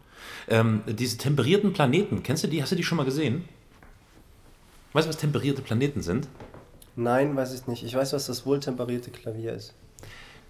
Ähm, 0.48 0.82
diese 0.86 1.18
temperierten 1.18 1.72
Planeten, 1.72 2.22
kennst 2.22 2.44
du 2.44 2.48
die? 2.48 2.62
Hast 2.62 2.72
du 2.72 2.76
die 2.76 2.84
schon 2.84 2.96
mal 2.96 3.04
gesehen? 3.04 3.48
Weißt 4.92 5.06
du, 5.06 5.08
was 5.08 5.16
temperierte 5.16 5.62
Planeten 5.62 6.02
sind? 6.02 6.28
Nein, 6.96 7.34
weiß 7.34 7.54
ich 7.54 7.66
nicht. 7.66 7.82
Ich 7.82 7.94
weiß, 7.94 8.12
was 8.12 8.26
das 8.26 8.44
wohltemperierte 8.44 9.10
Klavier 9.10 9.54
ist. 9.54 9.74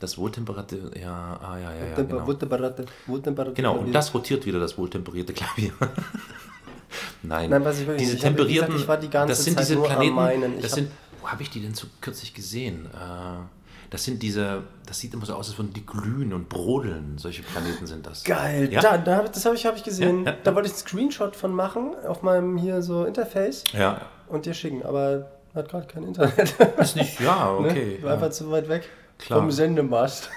Das 0.03 0.19
wohltemperierte, 0.19 0.91
ja, 1.01 1.39
ah, 1.41 1.57
ja, 1.57 1.73
ja, 1.73 1.87
ja, 1.91 1.95
genau. 1.95 2.27
Wohltemperierte, 2.27 2.85
wohltemperierte 3.07 3.55
Genau, 3.55 3.77
und 3.77 3.93
das 3.93 4.13
rotiert 4.13 4.45
wieder 4.45 4.59
das 4.59 4.77
wohltemperierte 4.77 5.33
Klavier. 5.33 5.71
Nein, 7.23 7.51
Nein, 7.51 7.63
diese 7.65 7.87
gesagt, 7.87 8.21
temperierten, 8.23 8.89
war 8.89 8.97
die 8.97 9.09
ganze 9.09 9.29
das 9.33 9.45
sind 9.45 9.55
Zeit 9.57 9.69
diese 9.69 9.81
Planeten, 9.81 10.57
das 10.61 10.73
hab- 10.73 10.79
sind, 10.81 10.91
wo 11.21 11.29
habe 11.29 11.43
ich 11.43 11.51
die 11.51 11.61
denn 11.61 11.73
so 11.75 11.87
kürzlich 12.01 12.35
gesehen? 12.35 12.87
Äh, 12.87 13.45
das 13.91 14.03
sind 14.03 14.21
diese, 14.25 14.63
das 14.87 14.99
sieht 14.99 15.15
immer 15.15 15.25
so 15.25 15.35
aus, 15.35 15.51
als 15.51 15.57
würden 15.59 15.73
die 15.73 15.87
glühen 15.87 16.33
und 16.33 16.49
brodeln. 16.49 17.17
Solche 17.19 17.45
Planeten 17.45 17.87
sind 17.87 18.05
das. 18.05 18.25
Geil, 18.25 18.73
Ja. 18.73 18.81
da, 18.81 18.99
da, 18.99 19.23
das 19.23 19.45
habe 19.47 19.55
ich, 19.55 19.65
hab 19.67 19.77
ich 19.77 19.85
gesehen. 19.85 20.25
Ja, 20.25 20.33
ja, 20.33 20.37
Da 20.43 20.55
wollte 20.57 20.67
ich 20.67 20.73
einen 20.75 20.81
Screenshot 20.81 21.37
von 21.37 21.55
machen 21.55 21.93
auf 22.09 22.23
meinem 22.25 22.57
hier 22.57 22.83
so 22.83 23.05
Interface 23.05 23.63
Ja, 23.73 24.01
und 24.27 24.47
dir 24.47 24.55
schicken, 24.55 24.83
aber 24.83 25.29
hat 25.55 25.69
gerade 25.69 25.87
kein 25.87 26.03
Internet. 26.03 26.57
ist 26.79 26.97
nicht, 26.97 27.21
ja, 27.21 27.53
Ne? 27.61 27.69
okay. 27.69 27.99
War 28.03 28.15
einfach 28.15 28.31
zu 28.31 28.51
weit 28.51 28.69
weg 28.69 28.89
Klar. 29.27 29.41
vom 29.41 29.51
Sendemast. 29.51 30.31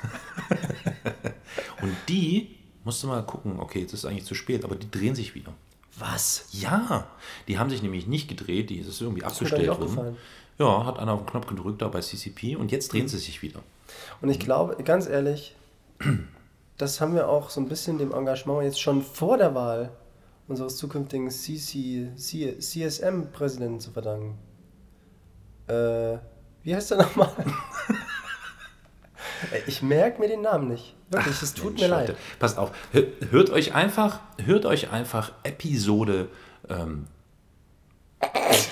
Und 1.82 1.96
die, 2.08 2.56
musst 2.84 3.04
du 3.04 3.08
mal 3.08 3.24
gucken, 3.24 3.60
okay, 3.60 3.82
jetzt 3.82 3.94
ist 3.94 4.06
eigentlich 4.06 4.26
zu 4.26 4.36
spät, 4.36 4.64
aber 4.64 4.76
die 4.76 4.90
drehen 4.90 5.16
sich 5.16 5.36
wieder. 5.36 5.54
Was? 5.98 6.48
Ja, 6.52 7.08
die 7.48 7.58
haben 7.58 7.70
sich 7.70 7.82
nämlich 7.82 8.06
nicht 8.08 8.28
gedreht, 8.28 8.70
die 8.70 8.78
ist 8.80 9.02
irgendwie 9.02 9.22
gar 9.22 9.32
abgestellt 9.32 9.68
worden. 9.70 10.18
Ja, 10.58 10.86
hat 10.86 11.00
einer 11.00 11.14
auf 11.14 11.22
den 11.22 11.28
Knopf 11.28 11.48
gedrückt 11.48 11.82
da 11.82 11.88
bei 11.88 12.00
CCP 12.02 12.56
und 12.56 12.72
jetzt 12.72 12.92
Mhm. 12.94 12.98
drehen 12.98 13.08
sie 13.08 13.18
sich 13.18 13.42
wieder. 13.42 13.62
Und 14.22 14.30
ich 14.30 14.40
glaube, 14.40 14.82
ganz 14.84 15.08
ehrlich, 15.08 15.56
das 16.78 17.00
haben 17.02 17.14
wir 17.16 17.30
auch 17.30 17.50
so 17.50 17.62
ein 17.62 17.68
bisschen 17.70 17.98
dem 17.98 18.14
Engagement 18.14 18.64
jetzt 18.64 18.82
schon 18.82 19.02
vor 19.02 19.38
der 19.38 19.56
Wahl 19.56 19.92
unseres 20.48 20.78
zukünftigen 20.78 21.30
CC, 21.32 22.10
C, 22.16 22.58
CSM-Präsidenten 22.60 23.80
zu 23.80 23.92
verdanken. 23.92 24.38
Äh, 25.68 26.18
wie 26.64 26.76
heißt 26.76 26.92
der 26.92 27.00
nochmal? 27.00 27.32
Ich 29.68 29.82
merke 29.82 30.20
mir 30.22 30.28
den 30.28 30.42
Namen 30.42 30.68
nicht. 30.70 30.96
Wirklich, 31.10 31.42
es 31.42 31.54
tut 31.54 31.72
Mensch, 31.74 31.82
mir 31.82 31.88
Leute, 31.88 32.12
leid. 32.14 32.18
Passt 32.40 32.58
auf, 32.58 32.72
hö- 32.94 33.08
hört 33.32 33.50
euch 33.52 33.74
einfach, 33.76 34.20
hört 34.44 34.66
euch 34.66 34.92
einfach 34.92 35.32
Episode 35.44 36.30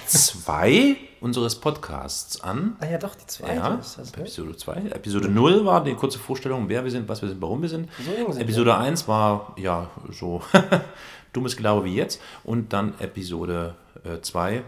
2 0.08 0.98
unseres 1.22 1.56
Podcasts 1.60 2.42
an. 2.42 2.76
Ah 2.80 2.86
ja, 2.88 2.98
doch, 2.98 3.16
die 3.16 3.26
zweite 3.28 3.56
Ja, 3.56 3.76
ist 3.76 3.98
das, 3.98 4.12
ne? 4.16 4.22
Episode 4.24 4.58
2. 4.58 4.74
Episode 4.92 5.30
0 5.30 5.66
war 5.66 5.84
die 5.84 5.94
kurze 5.96 6.20
Vorstellung, 6.20 6.68
wer 6.70 6.84
wir 6.84 6.92
sind, 6.92 7.08
was 7.08 7.22
wir 7.22 7.30
sind, 7.30 7.42
warum 7.42 7.62
wir 7.62 7.70
sind. 7.70 7.90
So 8.04 8.40
Episode 8.40 8.78
1 8.78 9.08
war, 9.08 9.54
ja, 9.58 9.90
so 10.12 10.42
dummes 11.34 11.56
Gelaber 11.56 11.86
wie 11.86 11.96
jetzt. 11.96 12.20
Und 12.44 12.74
dann 12.74 12.94
Episode 13.00 13.76
2 14.22 14.56
äh, 14.56 14.62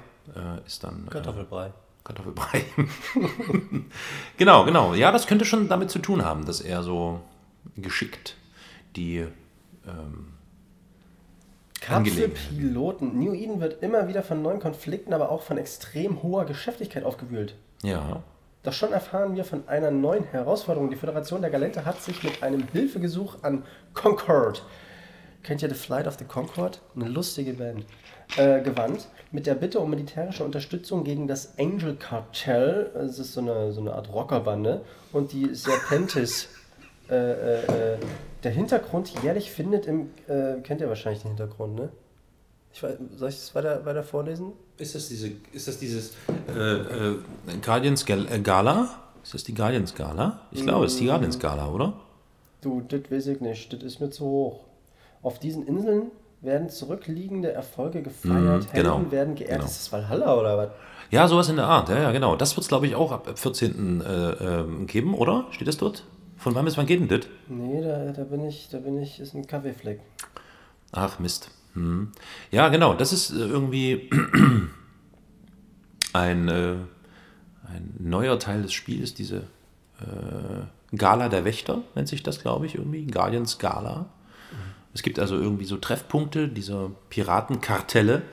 ist 0.65 0.83
dann... 0.83 1.05
Äh, 1.07 1.11
Kartoffelbrei. 1.11 1.73
Kartoffelbrei. 2.05 2.63
genau, 4.37 4.63
genau. 4.63 4.93
Ja, 4.93 5.11
das 5.11 5.27
könnte 5.27 5.43
schon 5.43 5.67
damit 5.67 5.91
zu 5.91 5.99
tun 5.99 6.23
haben, 6.23 6.45
dass 6.45 6.61
er 6.61 6.81
so 6.83 7.19
geschickt 7.75 8.37
die. 8.95 9.27
Angelegenheit. 11.87 12.49
Piloten. 12.49 13.19
New 13.19 13.33
Eden 13.33 13.59
wird 13.59 13.83
immer 13.83 14.07
wieder 14.07 14.23
von 14.23 14.41
neuen 14.41 14.59
Konflikten, 14.59 15.13
aber 15.13 15.29
auch 15.29 15.41
von 15.41 15.57
extrem 15.57 16.23
hoher 16.23 16.45
Geschäftigkeit 16.45 17.03
aufgewühlt. 17.03 17.55
Ja. 17.83 18.23
Doch 18.63 18.73
schon 18.73 18.93
erfahren 18.93 19.35
wir 19.35 19.45
von 19.45 19.67
einer 19.67 19.91
neuen 19.91 20.23
Herausforderung. 20.23 20.89
Die 20.89 20.95
Föderation 20.95 21.41
der 21.41 21.51
Galente 21.51 21.85
hat 21.85 22.01
sich 22.01 22.23
mit 22.23 22.41
einem 22.41 22.67
Hilfegesuch 22.71 23.43
an 23.43 23.63
Concord, 23.93 24.65
kennt 25.43 25.61
ihr 25.61 25.69
The 25.69 25.75
Flight 25.75 26.07
of 26.07 26.17
the 26.17 26.25
Concord? 26.25 26.81
Eine 26.95 27.07
lustige 27.07 27.53
Band, 27.53 27.85
äh, 28.37 28.61
gewandt, 28.61 29.07
mit 29.31 29.45
der 29.45 29.55
Bitte 29.55 29.79
um 29.79 29.89
militärische 29.89 30.43
Unterstützung 30.43 31.03
gegen 31.03 31.27
das 31.27 31.57
Angel 31.57 31.95
Cartel, 31.95 32.91
es 32.95 33.19
ist 33.19 33.33
so 33.33 33.41
eine, 33.41 33.71
so 33.73 33.81
eine 33.81 33.93
Art 33.93 34.11
Rockerbande, 34.13 34.81
und 35.11 35.31
die 35.31 35.53
Serpentis. 35.53 36.49
Äh, 37.07 37.15
äh, 37.15 37.93
äh, 37.93 37.97
der 38.43 38.51
Hintergrund 38.51 39.13
jährlich 39.21 39.51
findet 39.51 39.85
im, 39.85 40.09
äh, 40.27 40.59
kennt 40.63 40.81
ihr 40.81 40.89
wahrscheinlich 40.89 41.21
den 41.21 41.29
Hintergrund, 41.29 41.75
ne? 41.75 41.89
Ich 42.73 42.81
weiß, 42.81 42.97
soll 43.15 43.29
ich 43.29 43.35
es 43.35 43.55
weiter, 43.55 43.85
weiter 43.85 44.03
vorlesen? 44.03 44.53
Ist 44.77 44.95
das, 44.95 45.07
diese, 45.07 45.31
ist 45.53 45.67
das 45.67 45.77
dieses 45.77 46.13
äh, 46.53 46.59
äh, 46.59 47.17
Guardians 47.63 48.05
Gal 48.05 48.25
Gala? 48.41 48.89
Ist 49.23 49.33
das 49.33 49.43
die 49.43 49.53
Guardians 49.53 49.95
Gala? 49.95 50.41
Ich 50.51 50.63
glaube, 50.63 50.85
es 50.85 50.93
ist 50.93 50.99
die 50.99 51.05
Guardians 51.05 51.39
Gala, 51.39 51.69
oder? 51.69 51.93
Du, 52.61 52.81
das 52.81 53.01
weiß 53.09 53.27
ich 53.27 53.39
nicht, 53.39 53.71
das 53.71 53.83
ist 53.83 53.99
mir 53.99 54.09
zu 54.09 54.25
hoch. 54.25 54.59
Auf 55.21 55.39
diesen 55.39 55.65
Inseln 55.65 56.11
werden 56.45 56.69
zurückliegende 56.69 57.51
Erfolge 57.51 58.01
gefeiert, 58.01 58.63
Mhm, 58.63 58.67
genau, 58.73 58.95
Helden 58.97 59.11
werden 59.11 59.35
geehrt. 59.35 59.51
genau. 59.53 59.65
Ist 59.65 59.79
das 59.79 59.91
Valhalla 59.91 60.35
oder 60.39 60.57
was? 60.57 60.69
Ja, 61.11 61.27
sowas 61.27 61.49
in 61.49 61.55
der 61.57 61.65
Art. 61.65 61.89
Ja, 61.89 61.99
ja, 61.99 62.11
genau. 62.11 62.35
Das 62.35 62.55
wird 62.55 62.63
es, 62.63 62.67
glaube 62.67 62.87
ich, 62.87 62.95
auch 62.95 63.11
ab 63.11 63.29
14. 63.37 64.01
Äh, 64.01 64.05
ähm, 64.31 64.87
geben, 64.87 65.13
oder? 65.13 65.45
Steht 65.51 65.67
das 65.67 65.77
dort? 65.77 66.03
Von 66.37 66.55
wann 66.55 66.65
bis 66.65 66.77
wann 66.77 66.85
geht 66.85 66.99
denn 66.99 67.07
das? 67.07 67.27
Nee, 67.47 67.81
da, 67.81 68.11
da 68.11 68.23
bin 68.23 68.45
ich, 68.45 68.69
da 68.71 68.79
bin 68.79 69.01
ich, 69.01 69.19
ist 69.19 69.33
ein 69.33 69.47
Kaffeefleck. 69.47 69.99
Ach 70.91 71.19
Mist. 71.19 71.49
Hm. 71.73 72.11
Ja, 72.51 72.69
genau. 72.69 72.93
Das 72.93 73.13
ist 73.13 73.31
äh, 73.31 73.35
irgendwie 73.35 74.09
ein, 76.13 76.47
äh, 76.47 76.75
ein 77.67 77.93
neuer 77.99 78.39
Teil 78.39 78.63
des 78.63 78.73
Spiels, 78.73 79.13
diese 79.13 79.43
äh, 80.01 80.95
Gala 80.95 81.29
der 81.29 81.45
Wächter, 81.45 81.81
nennt 81.95 82.07
sich 82.07 82.23
das, 82.23 82.41
glaube 82.41 82.65
ich, 82.65 82.75
irgendwie. 82.75 83.05
Guardians 83.05 83.57
Gala. 83.59 84.07
Es 84.95 85.03
gibt 85.03 85.19
also 85.19 85.35
irgendwie 85.35 85.65
so 85.65 85.77
Treffpunkte 85.77 86.47
dieser 86.47 86.89
Piratenkartelle, 87.09 88.23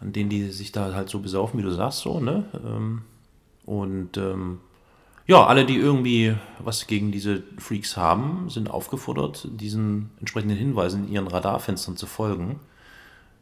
an 0.00 0.12
denen 0.12 0.30
die 0.30 0.48
sich 0.50 0.72
da 0.72 0.92
halt 0.94 1.08
so 1.08 1.20
besaufen, 1.20 1.58
wie 1.60 1.62
du 1.62 1.70
sagst, 1.70 2.00
so, 2.00 2.18
ne? 2.18 2.44
Ähm, 2.64 3.02
Und 3.66 4.16
ähm, 4.16 4.58
ja, 5.26 5.44
alle, 5.46 5.66
die 5.66 5.76
irgendwie 5.76 6.34
was 6.58 6.86
gegen 6.86 7.12
diese 7.12 7.42
Freaks 7.58 7.96
haben, 7.98 8.48
sind 8.48 8.70
aufgefordert, 8.70 9.46
diesen 9.50 10.10
entsprechenden 10.20 10.56
Hinweisen 10.56 11.06
in 11.06 11.12
ihren 11.12 11.26
Radarfenstern 11.28 11.98
zu 11.98 12.06
folgen, 12.06 12.58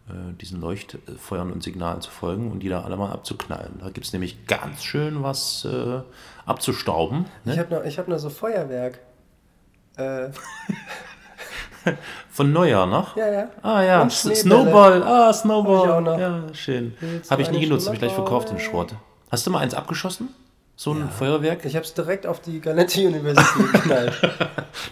äh, 0.09 0.33
diesen 0.41 0.61
Leuchtfeuern 0.61 1.53
und 1.53 1.63
Signalen 1.63 2.01
zu 2.01 2.11
folgen 2.11 2.51
und 2.51 2.61
die 2.65 2.69
da 2.69 2.83
alle 2.83 2.97
mal 2.97 3.13
abzuknallen. 3.13 3.75
Da 3.79 3.91
gibt 3.91 4.05
es 4.07 4.13
nämlich 4.13 4.47
ganz 4.49 4.83
schön 4.83 5.23
was 5.23 5.65
äh, 5.65 6.01
abzustauben. 6.45 7.27
Ich 7.45 7.55
Ne? 7.55 7.59
habe 7.61 7.73
noch, 7.77 7.85
ich 7.85 7.97
hab 7.99 8.09
noch 8.09 8.19
so 8.19 8.31
Feuerwerk. 8.31 8.99
Äh, 9.97 10.31
Von 12.31 12.53
Neujahr 12.53 12.87
noch? 12.87 13.17
ja, 13.17 13.31
ja. 13.33 13.49
Ah 13.63 13.83
ja. 13.83 14.09
Snowball, 14.11 15.03
ah, 15.03 15.27
Hab 15.27 15.31
ich 15.35 15.37
Snowball. 15.41 15.91
auch 15.91 16.01
noch. 16.01 16.19
Ja, 16.19 16.43
schön. 16.53 16.95
Habe 17.31 17.43
ich 17.43 17.51
nie 17.51 17.61
genutzt, 17.61 17.87
habe 17.87 17.97
ich 17.97 18.01
gleich 18.01 18.13
verkauft, 18.13 18.51
den? 18.51 18.59
Schrott. 18.59 18.95
Hast 19.31 19.47
du 19.47 19.51
mal 19.51 19.61
eins 19.61 19.75
abgeschossen? 19.75 20.29
So 20.79 20.93
ein 20.93 21.09
Feuerwerk? 21.09 21.65
Ich 21.65 21.75
habe 21.75 21.87
es 21.87 21.95
direkt 21.95 22.27
auf 22.27 22.41
die 22.41 22.61
Galante 22.61 23.01
University 23.01 23.63
geknallt. 23.73 24.13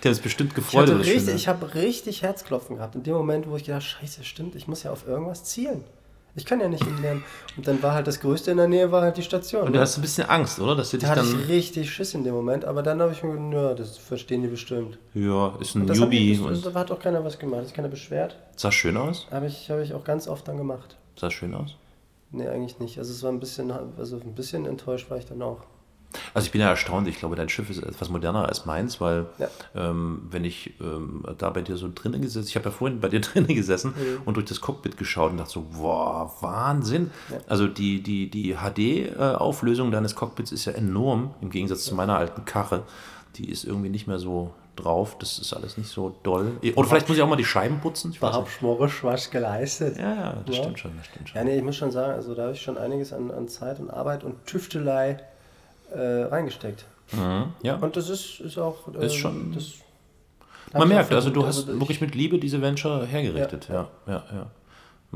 Der 0.03 0.11
ist 0.13 0.23
bestimmt 0.23 0.51
Ich, 0.51 0.55
gefreut. 0.57 0.89
das 0.89 0.99
richtig, 1.07 1.35
ich 1.35 1.47
habe 1.49 1.75
richtig 1.75 2.23
Herzklopfen 2.23 2.77
gehabt. 2.77 2.95
In 2.95 3.03
dem 3.03 3.15
Moment, 3.15 3.49
wo 3.51 3.57
ich 3.57 3.65
gedacht 3.65 3.83
scheiße, 3.83 4.25
stimmt, 4.25 4.55
ich 4.55 4.67
muss 4.67 4.83
ja 4.83 4.93
auf 4.93 5.07
irgendwas 5.07 5.45
zielen. 5.45 5.85
Ich 6.37 6.45
kann 6.45 6.61
ja 6.61 6.69
nicht 6.69 6.85
im 6.85 7.01
Lernen. 7.01 7.23
Und 7.57 7.69
dann 7.69 7.81
war 7.83 7.95
halt 7.95 8.09
das 8.09 8.19
Größte 8.19 8.51
in 8.51 8.57
der 8.57 8.67
Nähe, 8.67 8.91
war 8.91 9.03
halt 9.03 9.17
die 9.17 9.23
Station. 9.23 9.63
Und 9.63 9.73
du 9.73 9.79
hast 9.79 9.97
ein 9.97 10.03
bisschen 10.03 10.29
Angst, 10.29 10.59
oder? 10.59 10.75
Dass 10.75 10.91
du 10.91 10.97
dich 10.97 11.09
da 11.09 11.15
hatte 11.15 11.27
dann. 11.27 11.43
ich 11.43 11.49
richtig 11.49 11.93
Schiss 11.93 12.13
in 12.15 12.25
dem 12.25 12.35
Moment, 12.35 12.65
aber 12.65 12.83
dann 12.83 13.01
habe 13.01 13.13
ich 13.13 13.23
mir 13.23 13.35
gedacht, 13.35 13.53
ja, 13.53 13.75
das 13.75 13.97
verstehen 13.97 14.43
die 14.43 14.49
bestimmt. 14.49 14.99
Ja, 15.15 15.57
ist 15.61 15.77
ein 15.77 15.87
das, 15.87 15.99
und 16.01 16.67
das 16.67 16.75
hat 16.75 16.91
auch 16.91 16.99
keiner 16.99 17.25
was 17.25 17.39
gemacht, 17.39 17.63
ist 17.63 17.75
keiner 17.75 17.89
beschwert. 17.89 18.37
sah 18.57 18.73
schön 18.73 18.97
aus. 18.97 19.29
Habe 19.31 19.47
ich, 19.47 19.71
habe 19.71 19.83
ich 19.83 19.95
auch 19.95 20.03
ganz 20.03 20.27
oft 20.27 20.49
dann 20.49 20.57
gemacht. 20.57 20.97
Sah 21.17 21.31
schön 21.31 21.55
aus. 21.55 21.77
Nee, 22.33 22.49
eigentlich 22.49 22.81
nicht. 22.81 22.99
Also 22.99 23.13
es 23.13 23.23
war 23.23 23.31
ein 23.31 23.39
bisschen, 23.39 23.71
also 23.71 24.17
ein 24.17 24.35
bisschen 24.35 24.67
enttäuscht 24.67 25.09
war 25.11 25.19
ich 25.19 25.27
dann 25.27 25.41
auch. 25.41 25.59
Also 26.35 26.47
ich 26.47 26.53
bin 26.53 26.61
ja 26.61 26.69
erstaunt, 26.71 27.09
ich 27.09 27.19
glaube, 27.19 27.37
dein 27.37 27.49
Schiff 27.49 27.71
ist 27.71 27.83
etwas 27.83 28.09
moderner 28.09 28.47
als 28.49 28.67
meins, 28.67 29.01
weil 29.01 29.27
Ja. 29.39 29.49
ähm, 29.75 30.23
wenn 30.31 30.45
ich 30.45 30.75
ähm, 30.81 31.25
da 31.39 31.51
bei 31.51 31.63
dir 31.63 31.77
so 31.77 31.89
drinnen 31.95 32.23
gesessen, 32.23 32.47
ich 32.49 32.57
habe 32.57 32.67
ja 32.67 32.71
vorhin 32.71 33.01
bei 33.01 33.09
dir 33.09 33.21
drinnen 33.21 33.49
gesessen 33.49 33.91
Mhm. 33.97 34.23
und 34.25 34.35
durch 34.37 34.47
das 34.47 34.61
Cockpit 34.61 34.97
geschaut 34.97 35.31
und 35.33 35.39
dachte 35.39 35.51
so, 35.53 35.67
wow, 35.73 36.31
Wahnsinn. 36.43 37.11
Also 37.49 37.67
die, 37.67 38.03
die, 38.03 38.31
die 38.31 38.55
HD-Auflösung 38.57 39.91
deines 39.91 40.15
Cockpits 40.15 40.53
ist 40.53 40.65
ja 40.65 40.73
enorm, 40.73 41.35
im 41.41 41.51
Gegensatz 41.51 41.85
zu 41.85 41.95
meiner 41.95 42.17
alten 42.17 42.45
Karre. 42.45 42.83
Die 43.37 43.51
ist 43.51 43.65
irgendwie 43.65 43.89
nicht 43.91 44.07
mehr 44.07 44.19
so 44.19 44.53
drauf, 44.77 45.17
das 45.19 45.39
ist 45.39 45.53
alles 45.53 45.77
nicht 45.79 45.89
so 45.89 46.17
doll. 46.25 46.53
Oder 46.75 46.89
vielleicht 46.89 47.09
muss 47.09 47.17
ich 47.17 47.23
auch 47.23 47.29
mal 47.29 47.37
die 47.37 47.45
Scheiben 47.45 47.79
putzen. 47.81 48.11
Ich 48.13 48.21
weiß 48.21 48.39
nicht. 48.39 48.51
schmorisch 48.53 49.05
was 49.05 49.31
geleistet. 49.31 49.97
Ja, 49.99 50.15
ja, 50.15 50.43
das 50.47 50.57
Ja. 50.57 50.63
stimmt 50.63 50.79
schon, 50.81 50.93
das 50.97 51.07
stimmt 51.07 51.29
schon. 51.29 51.39
Ja, 51.39 51.45
nee, 51.45 51.57
ich 51.57 51.63
muss 51.63 51.77
schon 51.77 51.91
sagen, 51.93 52.13
also 52.13 52.35
da 52.35 52.43
habe 52.45 52.53
ich 52.53 52.63
schon 52.63 52.77
einiges 52.77 53.13
an, 53.13 53.31
an 53.31 53.47
Zeit 53.49 53.79
und 53.79 53.91
Arbeit 53.91 54.25
und 54.25 54.45
Tüftelei 54.47 55.19
äh, 55.95 56.25
reingesteckt. 56.25 56.85
Mhm. 57.13 57.53
Ja. 57.63 57.77
Und 57.77 57.97
das 57.97 58.09
ist, 58.09 58.41
ist 58.41 58.59
auch. 58.59 58.89
äh, 58.99 59.07
Ist 59.07 59.15
schon- 59.15 59.53
Das 59.55 59.73
Man 60.73 60.89
merkt, 60.89 61.13
also 61.13 61.31
du 61.31 61.47
hast 61.47 61.69
ich- 61.69 61.81
wirklich 61.81 62.01
mit 62.01 62.15
Liebe 62.15 62.39
diese 62.39 62.61
Venture 62.61 63.05
hergerichtet. 63.07 63.69
Ja, 63.69 63.89
ja, 64.07 64.25
ja. 64.33 64.47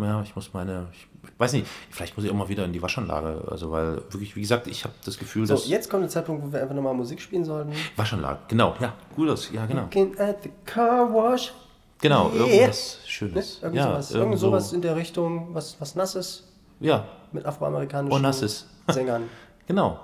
Ja, 0.01 0.23
ich 0.23 0.37
muss 0.37 0.55
meine, 0.55 0.87
ich 0.93 1.09
weiß 1.39 1.55
nicht, 1.55 1.67
vielleicht 1.91 2.17
muss 2.17 2.25
ich 2.25 2.31
auch 2.31 2.37
mal 2.37 2.49
wieder 2.49 2.65
in 2.65 2.73
die 2.73 2.81
Waschanlage, 2.81 3.43
also 3.51 3.73
weil 3.73 3.97
wirklich, 4.11 4.37
wie 4.37 4.43
gesagt, 4.43 4.69
ich 4.69 4.85
habe 4.85 4.95
das 5.05 5.19
Gefühl, 5.19 5.45
So, 5.45 5.55
dass 5.55 5.67
jetzt 5.69 5.91
kommt 5.91 6.05
der 6.05 6.11
Zeitpunkt, 6.11 6.45
wo 6.47 6.53
wir 6.53 6.63
einfach 6.63 6.75
nochmal 6.77 6.95
Musik 6.95 7.21
spielen 7.21 7.45
sollten. 7.45 7.73
Waschanlage, 7.97 8.39
genau, 8.47 8.77
ja, 8.79 8.93
gutes, 9.17 9.51
ja, 9.51 9.67
genau, 9.67 9.83
Looking 9.83 10.17
at 10.21 10.41
the 10.45 10.53
car 10.65 11.13
wash. 11.13 11.53
genau, 12.01 12.31
Yeah. 12.33 12.47
irgendwas 12.47 12.99
Ne? 13.03 13.09
Schönes, 13.09 13.59
Irgend 13.61 13.77
ja, 13.77 13.87
sowas, 13.91 14.11
irgend 14.13 14.39
so, 14.39 14.47
sowas 14.47 14.73
in 14.73 14.83
der 14.83 14.95
Richtung, 14.95 15.53
was, 15.53 15.75
was 15.81 15.97
Nasses 15.97 16.47
ja, 16.79 17.05
mit 17.33 17.45
afroamerikanischen 17.45 18.23
Nasses. 18.23 18.69
Sängern. 18.87 19.25
genau. 19.67 19.99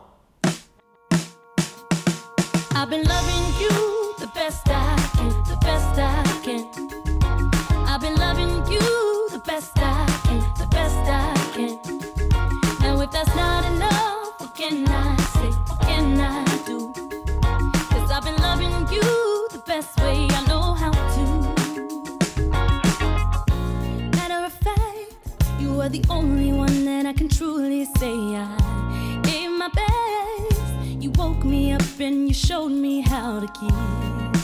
The 25.95 26.05
only 26.11 26.53
one 26.53 26.85
that 26.85 27.07
I 27.07 27.13
can 27.13 27.29
truly 27.29 27.85
say 27.99 28.17
I 28.35 29.21
gave 29.23 29.51
my 29.53 29.69
best. 29.69 30.61
You 31.01 31.13
woke 31.13 31.45
me 31.45 31.73
up 31.73 32.01
and 32.01 32.27
you 32.27 32.35
showed 32.35 32.73
me 32.73 33.01
how 33.01 33.39
to 33.39 33.47
keep 33.61 34.37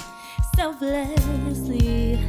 selflessly. 0.55 2.21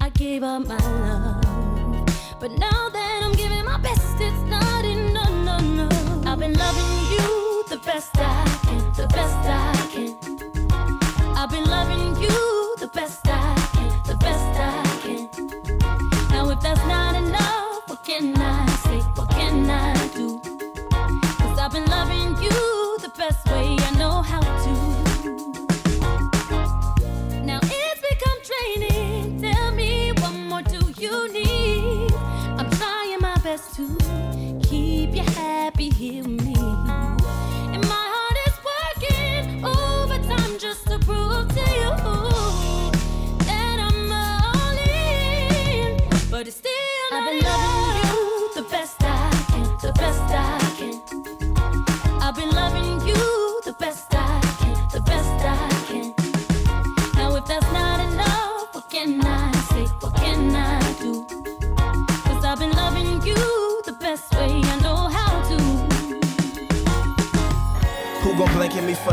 I 0.00 0.08
gave 0.08 0.42
up 0.42 0.66
my 0.66 0.76
love, 0.76 2.06
but 2.40 2.50
now 2.50 2.88
that 2.88 3.20
I'm 3.22 3.34
giving 3.36 3.64
my 3.64 3.78
best, 3.78 4.16
it's 4.18 4.42
not 4.50 4.84
enough. 4.84 5.30
No, 5.44 5.58
no. 5.58 5.88
I've 6.26 6.40
been 6.40 6.54
loving 6.54 6.92
you 7.12 7.64
the 7.68 7.80
best 7.86 8.10
I 8.16 8.44
can, 8.64 8.78
the 8.96 9.06
best 9.06 9.36
I 9.46 9.72
can. 9.76 9.87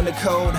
The 0.06 0.12
cold? 0.14 0.56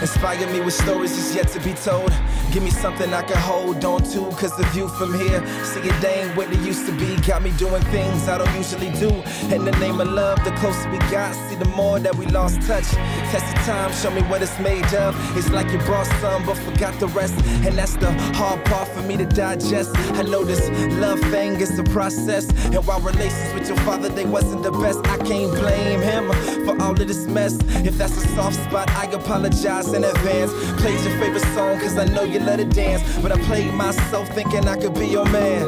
Inspire 0.00 0.46
me 0.52 0.60
with 0.60 0.74
stories 0.74 1.16
that's 1.16 1.34
yet 1.34 1.48
to 1.48 1.60
be 1.60 1.72
told. 1.72 2.12
Give 2.52 2.62
me 2.62 2.70
something 2.70 3.12
I 3.12 3.22
can 3.22 3.38
hold 3.38 3.84
on 3.84 4.02
to, 4.12 4.30
cause 4.36 4.54
the 4.56 4.64
view 4.72 4.88
from 4.88 5.18
here, 5.18 5.40
see 5.64 5.80
it 5.80 6.04
ain't 6.04 6.36
what 6.36 6.52
it 6.52 6.60
used 6.60 6.86
to 6.86 6.92
be. 6.92 7.16
Got 7.26 7.42
me 7.42 7.50
doing 7.52 7.82
things 7.84 8.28
I 8.28 8.38
don't 8.38 8.54
usually 8.56 8.90
do. 8.92 9.08
In 9.54 9.64
the 9.64 9.72
name 9.80 10.00
of 10.00 10.08
love, 10.08 10.42
the 10.44 10.50
closer 10.52 10.90
we 10.90 10.98
got, 11.10 11.34
see 11.48 11.56
the 11.56 11.68
more 11.70 11.98
that 11.98 12.14
we 12.14 12.26
lost 12.26 12.60
touch. 12.62 12.86
Test 13.30 13.46
the 13.46 13.60
time, 13.62 13.92
show 13.92 14.10
me 14.10 14.22
what 14.22 14.40
it's 14.40 14.58
made 14.60 14.94
of. 14.94 15.16
It's 15.36 15.50
like 15.50 15.70
you 15.72 15.78
brought 15.78 16.06
some, 16.20 16.46
but 16.46 16.56
forgot 16.58 16.98
the 17.00 17.08
rest. 17.08 17.34
And 17.66 17.76
that's 17.76 17.96
the 17.96 18.12
hard 18.34 18.64
part 18.66 18.88
for 18.88 19.02
me 19.02 19.16
to 19.16 19.26
digest. 19.26 19.90
I 20.14 20.22
know 20.22 20.44
this 20.44 20.70
love 21.00 21.18
thing 21.32 21.60
is 21.60 21.76
a 21.78 21.82
process. 21.84 22.48
And 22.66 22.86
while 22.86 23.00
relations 23.00 23.52
with 23.52 23.68
your 23.68 23.78
father, 23.78 24.08
they 24.08 24.24
wasn't 24.24 24.62
the 24.62 24.70
best, 24.70 25.00
I 25.06 25.18
can't 25.18 25.50
blame 25.50 26.00
him 26.00 26.30
for 26.64 26.80
all 26.80 26.92
of 26.92 27.08
this 27.08 27.26
mess. 27.26 27.58
If 27.84 27.98
that's 27.98 28.16
a 28.16 28.28
soft 28.36 28.56
spot, 28.64 28.88
I 28.90 29.06
apologize 29.06 29.92
in 29.92 30.04
advance. 30.04 30.52
Played 30.80 31.00
your 31.04 31.18
favorite 31.18 31.46
song, 31.54 31.80
cause 31.80 31.98
I 31.98 32.04
know 32.04 32.22
you 32.22 32.38
let 32.38 32.60
it 32.60 32.70
dance. 32.70 33.02
But 33.18 33.32
I 33.32 33.38
played 33.42 33.74
myself 33.74 34.28
thinking 34.34 34.68
I 34.68 34.76
could 34.76 34.94
be 34.94 35.08
your 35.08 35.28
man. 35.30 35.66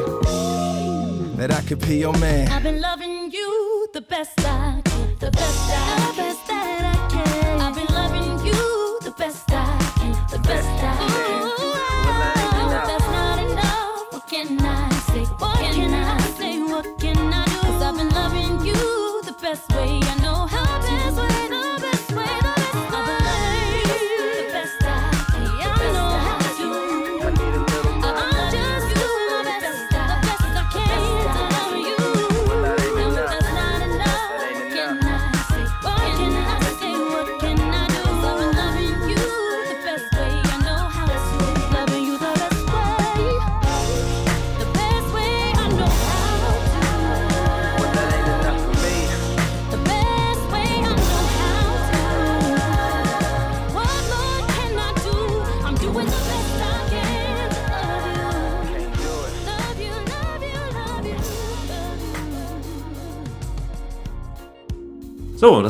That 1.35 1.51
I 1.51 1.61
could 1.61 1.79
be 1.79 1.97
your 1.97 2.17
man. 2.19 2.47
I've 2.49 2.63
been 2.63 2.81
loving 2.81 3.31
you 3.31 3.87
the 3.93 4.01
best 4.01 4.39
I 4.39 4.81
can, 4.83 5.15
the 5.19 5.31
best 5.31 5.71
I 5.71 6.08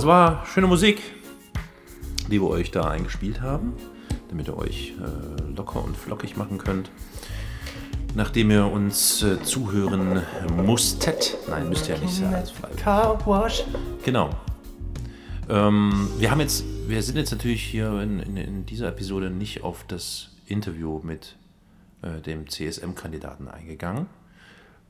war 0.10 0.43
schöne 0.47 0.66
Musik, 0.66 1.03
die 2.32 2.41
wir 2.41 2.47
euch 2.47 2.72
da 2.72 2.89
eingespielt 2.89 3.41
haben, 3.41 3.74
damit 4.30 4.47
ihr 4.47 4.57
euch 4.57 4.95
äh, 4.97 5.55
locker 5.55 5.84
und 5.84 5.95
flockig 5.95 6.36
machen 6.36 6.57
könnt. 6.57 6.89
Nachdem 8.16 8.49
ihr 8.49 8.66
uns 8.66 9.22
äh, 9.22 9.39
zuhören 9.43 10.24
musstet, 10.66 11.38
nein, 11.47 11.70
müsst 11.70 11.88
ihr 11.89 11.95
ja 11.95 12.01
nicht 12.01 12.60
bleibt. 12.60 12.78
Car 12.78 13.24
Wash. 13.28 13.64
Genau. 14.03 14.32
Ähm, 15.47 16.10
wir 16.18 16.32
haben 16.32 16.39
jetzt, 16.39 16.64
wir 16.88 17.03
sind 17.03 17.18
jetzt 17.18 17.30
natürlich 17.30 17.62
hier 17.62 18.01
in, 18.01 18.20
in, 18.20 18.36
in 18.36 18.66
dieser 18.66 18.88
Episode 18.88 19.30
nicht 19.30 19.64
auf 19.64 19.86
das 19.88 20.32
Interview 20.47 21.01
mit 21.03 21.36
äh, 22.01 22.20
dem 22.20 22.49
CSM-Kandidaten 22.49 23.47
eingegangen. 23.47 24.07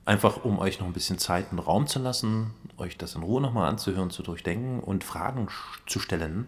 Einfach 0.09 0.43
um 0.43 0.57
euch 0.57 0.79
noch 0.79 0.87
ein 0.87 0.93
bisschen 0.93 1.19
Zeit 1.19 1.51
und 1.51 1.59
Raum 1.59 1.85
zu 1.85 1.99
lassen, 1.99 2.55
euch 2.79 2.97
das 2.97 3.13
in 3.13 3.21
Ruhe 3.21 3.39
nochmal 3.39 3.69
anzuhören, 3.69 4.09
zu 4.09 4.23
durchdenken 4.23 4.79
und 4.79 5.03
Fragen 5.03 5.49
zu 5.85 5.99
stellen. 5.99 6.47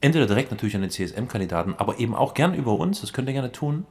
Entweder 0.00 0.24
direkt 0.24 0.52
natürlich 0.52 0.74
an 0.74 0.80
den 0.80 0.88
CSM-Kandidaten, 0.88 1.74
aber 1.76 1.98
eben 1.98 2.14
auch 2.14 2.32
gern 2.32 2.54
über 2.54 2.72
uns, 2.78 3.02
das 3.02 3.12
könnt 3.12 3.28
ihr 3.28 3.34
gerne 3.34 3.52
tun. 3.52 3.84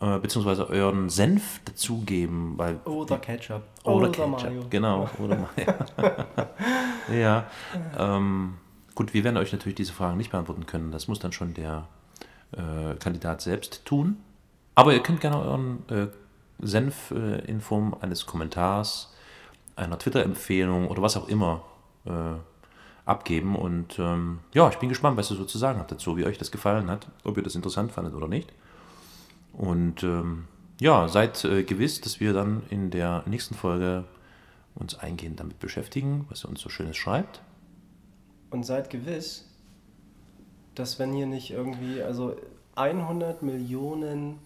Äh, 0.00 0.18
beziehungsweise 0.18 0.70
euren 0.70 1.10
Senf 1.10 1.60
dazugeben, 1.66 2.56
weil 2.56 2.76
Oder 2.86 3.18
Ketchup. 3.18 3.64
oder, 3.84 3.96
Oder 3.96 4.08
Ketchup, 4.08 4.30
Mayo. 4.44 4.64
genau. 4.70 5.10
Oder 5.18 5.36
Mayo. 5.36 5.74
ja. 7.20 7.50
Ähm, 7.98 8.54
gut, 8.94 9.12
wir 9.12 9.24
werden 9.24 9.36
euch 9.36 9.52
natürlich 9.52 9.76
diese 9.76 9.92
Fragen 9.92 10.16
nicht 10.16 10.30
beantworten 10.30 10.64
können. 10.64 10.90
Das 10.90 11.06
muss 11.06 11.18
dann 11.18 11.32
schon 11.32 11.52
der 11.52 11.86
äh, 12.52 12.94
Kandidat 12.94 13.42
selbst 13.42 13.84
tun. 13.84 14.16
Aber 14.74 14.94
ihr 14.94 15.02
könnt 15.02 15.20
gerne 15.20 15.38
euren 15.38 15.82
äh, 15.90 16.06
Senf 16.62 17.10
äh, 17.10 17.44
in 17.46 17.60
Form 17.60 17.96
eines 18.00 18.26
Kommentars, 18.26 19.14
einer 19.76 19.98
Twitter-Empfehlung 19.98 20.88
oder 20.88 21.02
was 21.02 21.16
auch 21.16 21.28
immer 21.28 21.64
äh, 22.04 22.10
abgeben. 23.04 23.56
Und 23.56 23.98
ähm, 23.98 24.40
ja, 24.54 24.68
ich 24.68 24.76
bin 24.76 24.88
gespannt, 24.88 25.16
was 25.16 25.30
ihr 25.30 25.36
so 25.36 25.44
zu 25.44 25.58
sagen 25.58 25.78
habt 25.78 25.90
dazu, 25.90 26.16
wie 26.16 26.24
euch 26.24 26.38
das 26.38 26.50
gefallen 26.50 26.90
hat, 26.90 27.08
ob 27.24 27.36
ihr 27.36 27.42
das 27.42 27.54
interessant 27.54 27.92
fandet 27.92 28.14
oder 28.14 28.28
nicht. 28.28 28.52
Und 29.52 30.02
ähm, 30.02 30.44
ja, 30.80 31.08
seid 31.08 31.44
äh, 31.44 31.62
gewiss, 31.64 32.00
dass 32.00 32.20
wir 32.20 32.32
dann 32.32 32.62
in 32.70 32.90
der 32.90 33.22
nächsten 33.26 33.54
Folge 33.54 34.04
uns 34.74 34.98
eingehend 34.98 35.40
damit 35.40 35.58
beschäftigen, 35.58 36.26
was 36.28 36.44
ihr 36.44 36.48
uns 36.48 36.60
so 36.60 36.68
Schönes 36.68 36.96
schreibt. 36.96 37.42
Und 38.50 38.64
seid 38.64 38.90
gewiss, 38.90 39.46
dass 40.74 40.98
wenn 40.98 41.12
hier 41.12 41.26
nicht 41.26 41.50
irgendwie, 41.50 42.02
also 42.02 42.36
100 42.76 43.42
Millionen, 43.42 44.38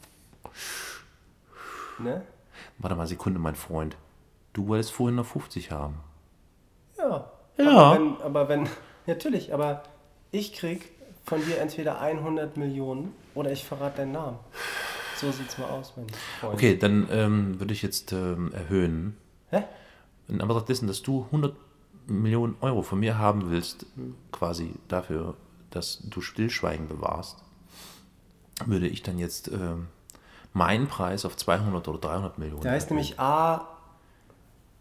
ne? 1.99 2.23
Warte 2.79 2.97
mal, 2.97 3.07
Sekunde, 3.07 3.39
mein 3.39 3.55
Freund. 3.55 3.97
Du 4.53 4.69
wolltest 4.69 4.93
vorhin 4.93 5.17
noch 5.17 5.27
50 5.27 5.71
haben. 5.71 6.01
Ja. 6.97 7.31
Ja. 7.57 7.71
Aber 7.71 7.95
wenn, 7.99 8.23
aber 8.23 8.49
wenn, 8.49 8.69
natürlich, 9.07 9.53
aber 9.53 9.83
ich 10.31 10.53
krieg 10.53 10.91
von 11.25 11.45
dir 11.45 11.59
entweder 11.59 12.01
100 12.01 12.57
Millionen 12.57 13.15
oder 13.35 13.51
ich 13.51 13.65
verrate 13.65 13.99
deinen 13.99 14.13
Namen. 14.13 14.39
So 15.17 15.31
sieht's 15.31 15.59
mal 15.59 15.71
aus, 15.71 15.95
mein 15.97 16.07
Freund. 16.41 16.55
Okay, 16.55 16.77
dann 16.77 17.09
ähm, 17.11 17.61
würde 17.61 17.73
ich 17.73 17.83
jetzt 17.83 18.13
ähm, 18.13 18.53
erhöhen. 18.53 19.17
Hä? 19.51 19.65
In 20.29 20.41
Anbetracht 20.41 20.69
dessen, 20.69 20.87
dass 20.87 21.03
du 21.03 21.25
100 21.27 21.55
Millionen 22.07 22.57
Euro 22.61 22.83
von 22.83 23.01
mir 23.01 23.17
haben 23.19 23.51
willst, 23.51 23.87
quasi 24.33 24.75
dafür, 24.89 25.35
dass 25.71 26.01
du 26.05 26.21
Stillschweigen 26.21 26.89
bewahrst, 26.89 27.39
würde 28.67 28.89
ich 28.89 29.03
dann 29.03 29.19
jetzt 29.19 29.49
ähm, 29.49 29.89
meinen 30.55 30.89
Preis 30.89 31.27
auf 31.27 31.37
200 31.37 31.87
oder 31.87 31.99
300 31.99 32.39
Millionen 32.39 32.63
Der 32.63 32.73
heißt 32.73 32.91
nämlich 32.91 33.21
A. 33.21 33.69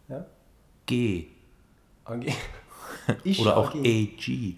Ja? 0.08 0.26
G 0.86 1.28
AG. 2.06 2.26
Ich 3.24 3.42
oder 3.42 3.58
auch 3.58 3.74
AG. 3.74 3.76
AG. 3.76 4.56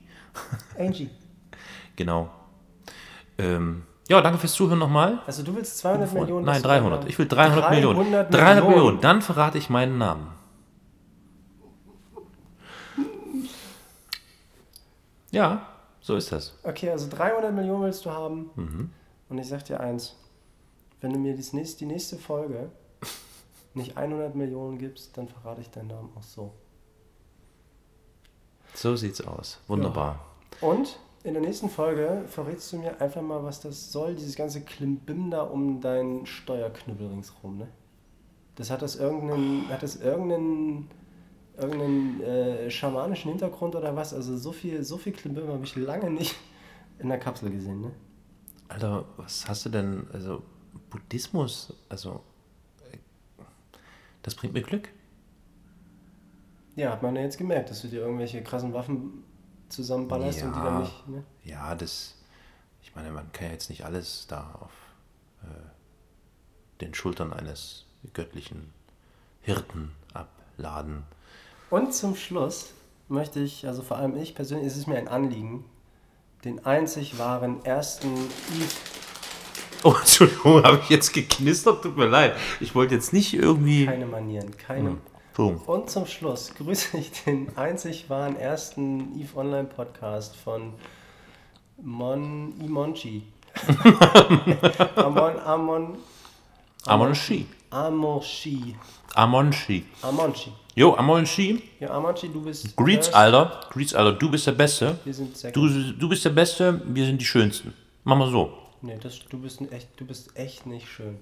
Angie. 0.77 1.09
Genau. 1.95 2.29
Ähm, 3.37 3.83
ja, 4.09 4.19
danke 4.19 4.37
fürs 4.37 4.51
Zuhören 4.51 4.79
nochmal. 4.79 5.19
Also 5.25 5.43
du 5.43 5.55
willst 5.55 5.77
200 5.77 6.11
Millionen? 6.11 6.45
Nein, 6.45 6.55
dass 6.55 6.61
du 6.61 6.67
300. 6.67 6.99
deinen 6.99 7.09
Ich 7.09 7.17
will 7.17 7.25
300, 7.25 7.57
300 7.57 7.71
Millionen. 7.71 7.99
Millionen. 7.99 8.31
300 8.31 8.67
Millionen. 8.67 8.99
Dann 9.01 9.21
verrate 9.21 9.57
ich 9.57 9.69
meinen 9.69 9.97
Namen. 9.97 10.27
Ja, 15.31 15.67
so 16.01 16.17
ist 16.17 16.33
das. 16.33 16.57
Okay, 16.63 16.89
also 16.89 17.09
300 17.09 17.53
Millionen 17.53 17.83
willst 17.83 18.05
du 18.05 18.11
haben. 18.11 18.49
Mhm. 18.55 18.89
Und 19.29 19.37
ich 19.37 19.47
sag 19.47 19.63
dir 19.63 19.79
eins. 19.79 20.17
Wenn 21.01 21.13
du 21.13 21.19
mir 21.19 21.35
das 21.35 21.53
nächste, 21.53 21.79
die 21.79 21.85
nächste 21.85 22.17
Folge 22.17 22.71
nicht 23.73 23.97
100 23.97 24.35
Millionen 24.35 24.77
gibst, 24.77 25.17
dann 25.17 25.27
verrate 25.27 25.61
ich 25.61 25.69
deinen 25.69 25.87
Namen 25.87 26.09
auch 26.15 26.23
so. 26.23 26.53
So 28.73 28.95
sieht's 28.95 29.21
aus. 29.21 29.59
Wunderbar. 29.67 30.19
Und 30.61 30.99
in 31.23 31.33
der 31.33 31.41
nächsten 31.41 31.69
Folge 31.69 32.23
verrätst 32.27 32.71
du 32.71 32.77
mir 32.77 32.99
einfach 33.01 33.21
mal, 33.21 33.43
was 33.43 33.59
das 33.61 33.91
soll, 33.91 34.15
dieses 34.15 34.35
ganze 34.35 34.61
Klimbim 34.61 35.31
da 35.31 35.41
um 35.43 35.81
deinen 35.81 36.25
Steuerknüppel 36.25 37.07
ringsrum, 37.07 37.57
ne? 37.57 37.67
Das 38.55 38.69
hat 38.69 38.81
das 38.81 38.95
irgendeinen, 38.95 39.67
hat 39.69 39.83
das 39.83 39.97
irgendeinen 39.97 40.89
irgendeinen 41.57 42.21
äh, 42.21 42.71
schamanischen 42.71 43.31
Hintergrund 43.31 43.75
oder 43.75 43.95
was. 43.95 44.13
Also 44.13 44.37
so 44.37 44.51
viel, 44.51 44.83
so 44.83 44.97
viel 44.97 45.13
Klimbim 45.13 45.47
habe 45.47 45.63
ich 45.63 45.75
lange 45.75 46.09
nicht 46.09 46.35
in 46.99 47.09
der 47.09 47.19
Kapsel 47.19 47.49
gesehen. 47.51 47.81
Ne? 47.81 47.91
Alter, 48.67 49.05
was 49.17 49.47
hast 49.47 49.65
du 49.65 49.69
denn, 49.69 50.07
also 50.11 50.41
Buddhismus, 50.89 51.73
also 51.89 52.23
äh, 52.91 52.97
das 54.23 54.35
bringt 54.35 54.53
mir 54.53 54.61
Glück. 54.61 54.89
Ja, 56.75 56.91
hat 56.91 57.03
man 57.03 57.15
ja 57.15 57.21
jetzt 57.21 57.37
gemerkt, 57.37 57.69
dass 57.69 57.81
du 57.81 57.87
dir 57.87 58.01
irgendwelche 58.01 58.43
krassen 58.43 58.73
Waffen 58.73 59.23
zusammenballerst 59.69 60.43
und 60.43 60.55
die 60.55 60.59
dann 60.59 60.81
nicht. 60.81 61.07
Ne? 61.07 61.23
ja, 61.43 61.75
das, 61.75 62.15
ich 62.81 62.95
meine, 62.95 63.11
man 63.11 63.31
kann 63.31 63.47
ja 63.47 63.53
jetzt 63.53 63.69
nicht 63.69 63.85
alles 63.85 64.27
da 64.27 64.59
auf 64.59 64.71
äh, 65.43 66.81
den 66.81 66.93
Schultern 66.93 67.31
eines 67.31 67.85
göttlichen 68.13 68.73
Hirten 69.41 69.91
abladen. 70.13 71.03
Und 71.69 71.93
zum 71.93 72.15
Schluss 72.15 72.73
möchte 73.07 73.39
ich, 73.39 73.67
also 73.67 73.81
vor 73.81 73.97
allem 73.97 74.15
ich 74.15 74.35
persönlich, 74.35 74.67
es 74.67 74.77
ist 74.77 74.87
mir 74.87 74.97
ein 74.97 75.07
Anliegen, 75.07 75.65
den 76.43 76.65
einzig 76.65 77.17
wahren 77.17 77.63
ersten 77.65 78.07
Oh, 79.85 79.93
Entschuldigung, 79.99 80.63
habe 80.63 80.79
ich 80.81 80.89
jetzt 80.89 81.13
geknistert? 81.13 81.83
Tut 81.83 81.95
mir 81.95 82.07
leid. 82.07 82.35
Ich 82.59 82.73
wollte 82.73 82.95
jetzt 82.95 83.13
nicht 83.13 83.35
irgendwie. 83.35 83.85
keine 83.85 84.07
Manieren, 84.07 84.57
keine. 84.57 84.89
Hm, 84.89 84.97
Boom. 85.35 85.57
Und 85.67 85.91
zum 85.91 86.07
Schluss 86.07 86.55
grüße 86.57 86.97
ich 86.97 87.11
den 87.23 87.55
einzig 87.55 88.09
wahren 88.09 88.35
ersten 88.35 89.19
EVE 89.19 89.37
Online 89.37 89.65
Podcast 89.65 90.35
von 90.37 90.73
Mon 91.79 92.59
Imonchi. 92.59 93.27
Amon, 94.95 95.39
Amon, 95.39 95.97
Amonchi. 96.87 97.45
Amonchi. 97.69 98.75
Amonchi. 99.13 99.85
Amonchi. 100.01 100.51
Jo, 100.73 100.95
Amonchi. 100.95 101.61
Ja, 101.79 101.91
Amonchi, 101.91 102.27
du 102.29 102.41
bist. 102.41 102.75
Greets. 102.75 103.13
Alter. 103.13 103.59
Greets, 103.69 103.93
Alter. 103.93 104.13
Du 104.13 104.31
bist 104.31 104.47
der 104.47 104.53
Beste. 104.53 104.97
Wir 105.03 105.13
sind 105.13 105.37
second. 105.37 105.55
Du, 105.55 105.93
du 105.93 106.09
bist 106.09 106.25
der 106.25 106.31
Beste, 106.31 106.81
wir 106.87 107.05
sind 107.05 107.21
die 107.21 107.25
Schönsten. 107.25 107.71
Machen 108.03 108.19
wir 108.19 108.31
so. 108.31 108.64
Nee, 108.85 108.99
das, 109.01 109.17
du, 109.17 109.39
bist 109.39 109.61
echt, 109.71 109.99
du 109.99 110.05
bist 110.05 110.37
echt 110.37 110.67
nicht 110.67 110.87
schön. 110.87 111.17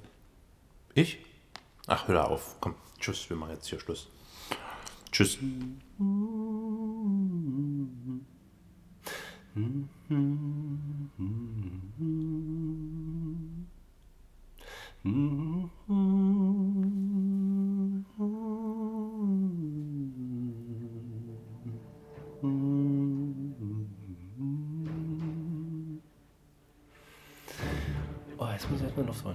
Ich? 0.96 1.20
Ach, 1.88 2.10
hör 2.10 2.30
auf. 2.30 2.58
Komm, 2.60 2.76
tschüss, 3.00 3.30
wir 3.30 3.38
machen 3.38 3.54
jetzt 3.54 3.68
hier 3.70 3.80
Schluss. 3.80 4.10
Tschüss. 5.14 5.38
Oh, 5.98 6.04
jetzt 28.54 28.70
muss 28.70 28.80
ich 28.80 28.86
erstmal 28.86 29.06
Luft? 29.08 29.26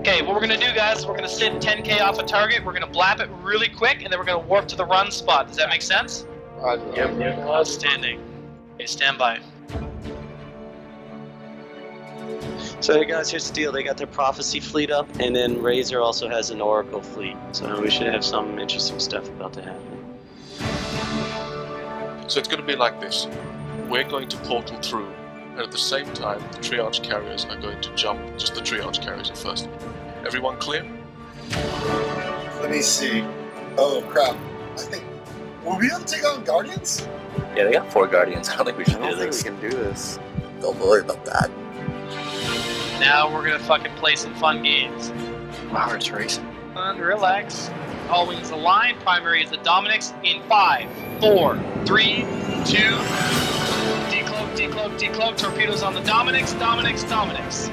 Okay, 0.00 0.22
what 0.22 0.34
we're 0.34 0.40
gonna 0.40 0.56
do, 0.56 0.72
guys, 0.74 1.06
we're 1.06 1.14
gonna 1.14 1.28
sit 1.28 1.52
10k 1.54 2.00
off 2.00 2.18
a 2.18 2.22
target, 2.22 2.64
we're 2.64 2.72
gonna 2.72 2.86
blap 2.86 3.20
it 3.20 3.28
really 3.42 3.68
quick, 3.68 4.02
and 4.02 4.12
then 4.12 4.18
we're 4.18 4.24
gonna 4.24 4.46
warp 4.46 4.66
to 4.68 4.76
the 4.76 4.84
run 4.84 5.10
spot. 5.10 5.48
Does 5.48 5.56
that 5.56 5.68
make 5.68 5.82
sense? 5.82 6.26
Yep, 6.62 7.18
yep. 7.18 7.38
Outstanding. 7.38 8.20
Okay, 8.74 8.86
stand 8.86 9.18
by. 9.18 9.40
So 12.80 12.94
hey 12.94 13.04
guys, 13.04 13.30
here's 13.30 13.48
the 13.48 13.54
deal. 13.54 13.72
They 13.72 13.82
got 13.82 13.96
their 13.96 14.06
prophecy 14.06 14.60
fleet 14.60 14.90
up, 14.90 15.06
and 15.18 15.34
then 15.36 15.60
Razor 15.60 16.00
also 16.00 16.28
has 16.28 16.50
an 16.50 16.60
Oracle 16.60 17.02
fleet. 17.02 17.36
So 17.52 17.80
we 17.80 17.90
should 17.90 18.06
have 18.06 18.24
some 18.24 18.58
interesting 18.58 19.00
stuff 19.00 19.28
about 19.28 19.52
to 19.54 19.62
happen. 19.62 19.98
So 22.28 22.38
it's 22.38 22.48
going 22.48 22.60
to 22.60 22.66
be 22.66 22.76
like 22.76 23.00
this. 23.00 23.26
We're 23.88 24.04
going 24.04 24.28
to 24.28 24.36
portal 24.38 24.76
through, 24.80 25.12
and 25.52 25.60
at 25.60 25.70
the 25.70 25.78
same 25.78 26.06
time, 26.14 26.40
the 26.52 26.58
triage 26.58 27.02
carriers 27.02 27.44
are 27.46 27.56
going 27.56 27.80
to 27.80 27.94
jump. 27.94 28.20
Just 28.38 28.54
the 28.54 28.60
triage 28.60 29.00
carriers 29.02 29.30
at 29.30 29.38
first. 29.38 29.68
Everyone 30.24 30.56
clear? 30.58 30.84
Let 32.60 32.70
me 32.70 32.82
see. 32.82 33.24
Oh 33.78 34.04
crap! 34.08 34.36
I 34.74 34.76
think 34.76 35.04
will 35.64 35.76
we 35.78 35.88
be 35.88 35.94
able 35.94 36.04
to 36.04 36.14
take 36.14 36.24
on 36.24 36.44
Guardians? 36.44 37.06
Yeah, 37.56 37.64
they 37.64 37.72
got 37.72 37.92
four 37.92 38.06
guardians. 38.06 38.48
I 38.50 38.56
don't 38.56 38.66
think 38.66 38.78
we 38.78 38.84
should 38.84 38.96
I 38.96 38.98
do 38.98 39.10
don't 39.10 39.18
think 39.18 39.32
this. 39.32 39.44
we 39.44 39.50
can 39.50 39.60
do 39.60 39.70
this. 39.70 40.18
Don't 40.60 40.78
worry 40.78 41.00
about 41.00 41.24
that. 41.24 41.50
Now 43.00 43.32
we're 43.32 43.44
gonna 43.46 43.58
fucking 43.60 43.92
play 43.94 44.16
some 44.16 44.34
fun 44.34 44.62
games. 44.62 45.10
My 45.72 45.80
heart's 45.80 46.10
racing. 46.10 46.46
Fun, 46.74 46.98
relax. 46.98 47.70
All 48.10 48.26
wings 48.26 48.50
align. 48.50 48.96
Primary 49.00 49.42
is 49.42 49.50
the 49.50 49.56
Dominics. 49.58 50.12
In 50.22 50.42
five, 50.42 50.88
four, 51.20 51.58
three, 51.86 52.24
two. 52.66 52.96
Decloak, 54.54 54.98
decloak, 54.98 54.98
decloak. 54.98 55.36
Torpedoes 55.36 55.82
on 55.82 55.94
the 55.94 56.00
Dominics. 56.00 56.52
Dominics, 56.54 57.04
Dominics. 57.04 57.70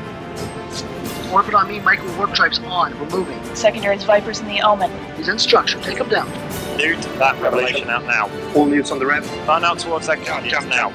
Orbit 1.31 1.55
on 1.55 1.67
me, 1.67 1.79
micro 1.81 2.15
warp 2.17 2.33
drives 2.33 2.59
on. 2.59 2.97
We're 2.99 3.09
moving. 3.09 3.55
Secondaries, 3.55 4.03
Vipers, 4.03 4.39
and 4.39 4.49
the 4.49 4.61
Omen. 4.61 4.89
He's 5.17 5.27
in 5.27 5.37
structure. 5.39 5.79
Take 5.81 5.97
him 5.97 6.07
down. 6.07 6.29
Newt, 6.77 7.01
that 7.19 7.41
revelation 7.41 7.89
out 7.89 8.05
now. 8.05 8.29
All 8.55 8.65
newts 8.65 8.91
on 8.91 8.99
the 8.99 9.05
rev. 9.05 9.29
Run 9.47 9.65
out 9.65 9.79
towards 9.79 10.07
that 10.07 10.23
guardian 10.25 10.69
now. 10.69 10.93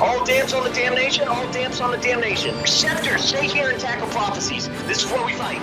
All 0.00 0.24
damps 0.24 0.54
on 0.54 0.64
the 0.64 0.70
damnation, 0.70 1.28
all 1.28 1.50
damps 1.52 1.82
on 1.82 1.90
the 1.90 1.98
damnation. 1.98 2.54
Scepter, 2.66 3.18
stay 3.18 3.46
here 3.46 3.68
and 3.68 3.78
tackle 3.78 4.08
prophecies. 4.08 4.68
This 4.86 5.04
is 5.04 5.10
where 5.10 5.24
we 5.26 5.34
fight. 5.34 5.60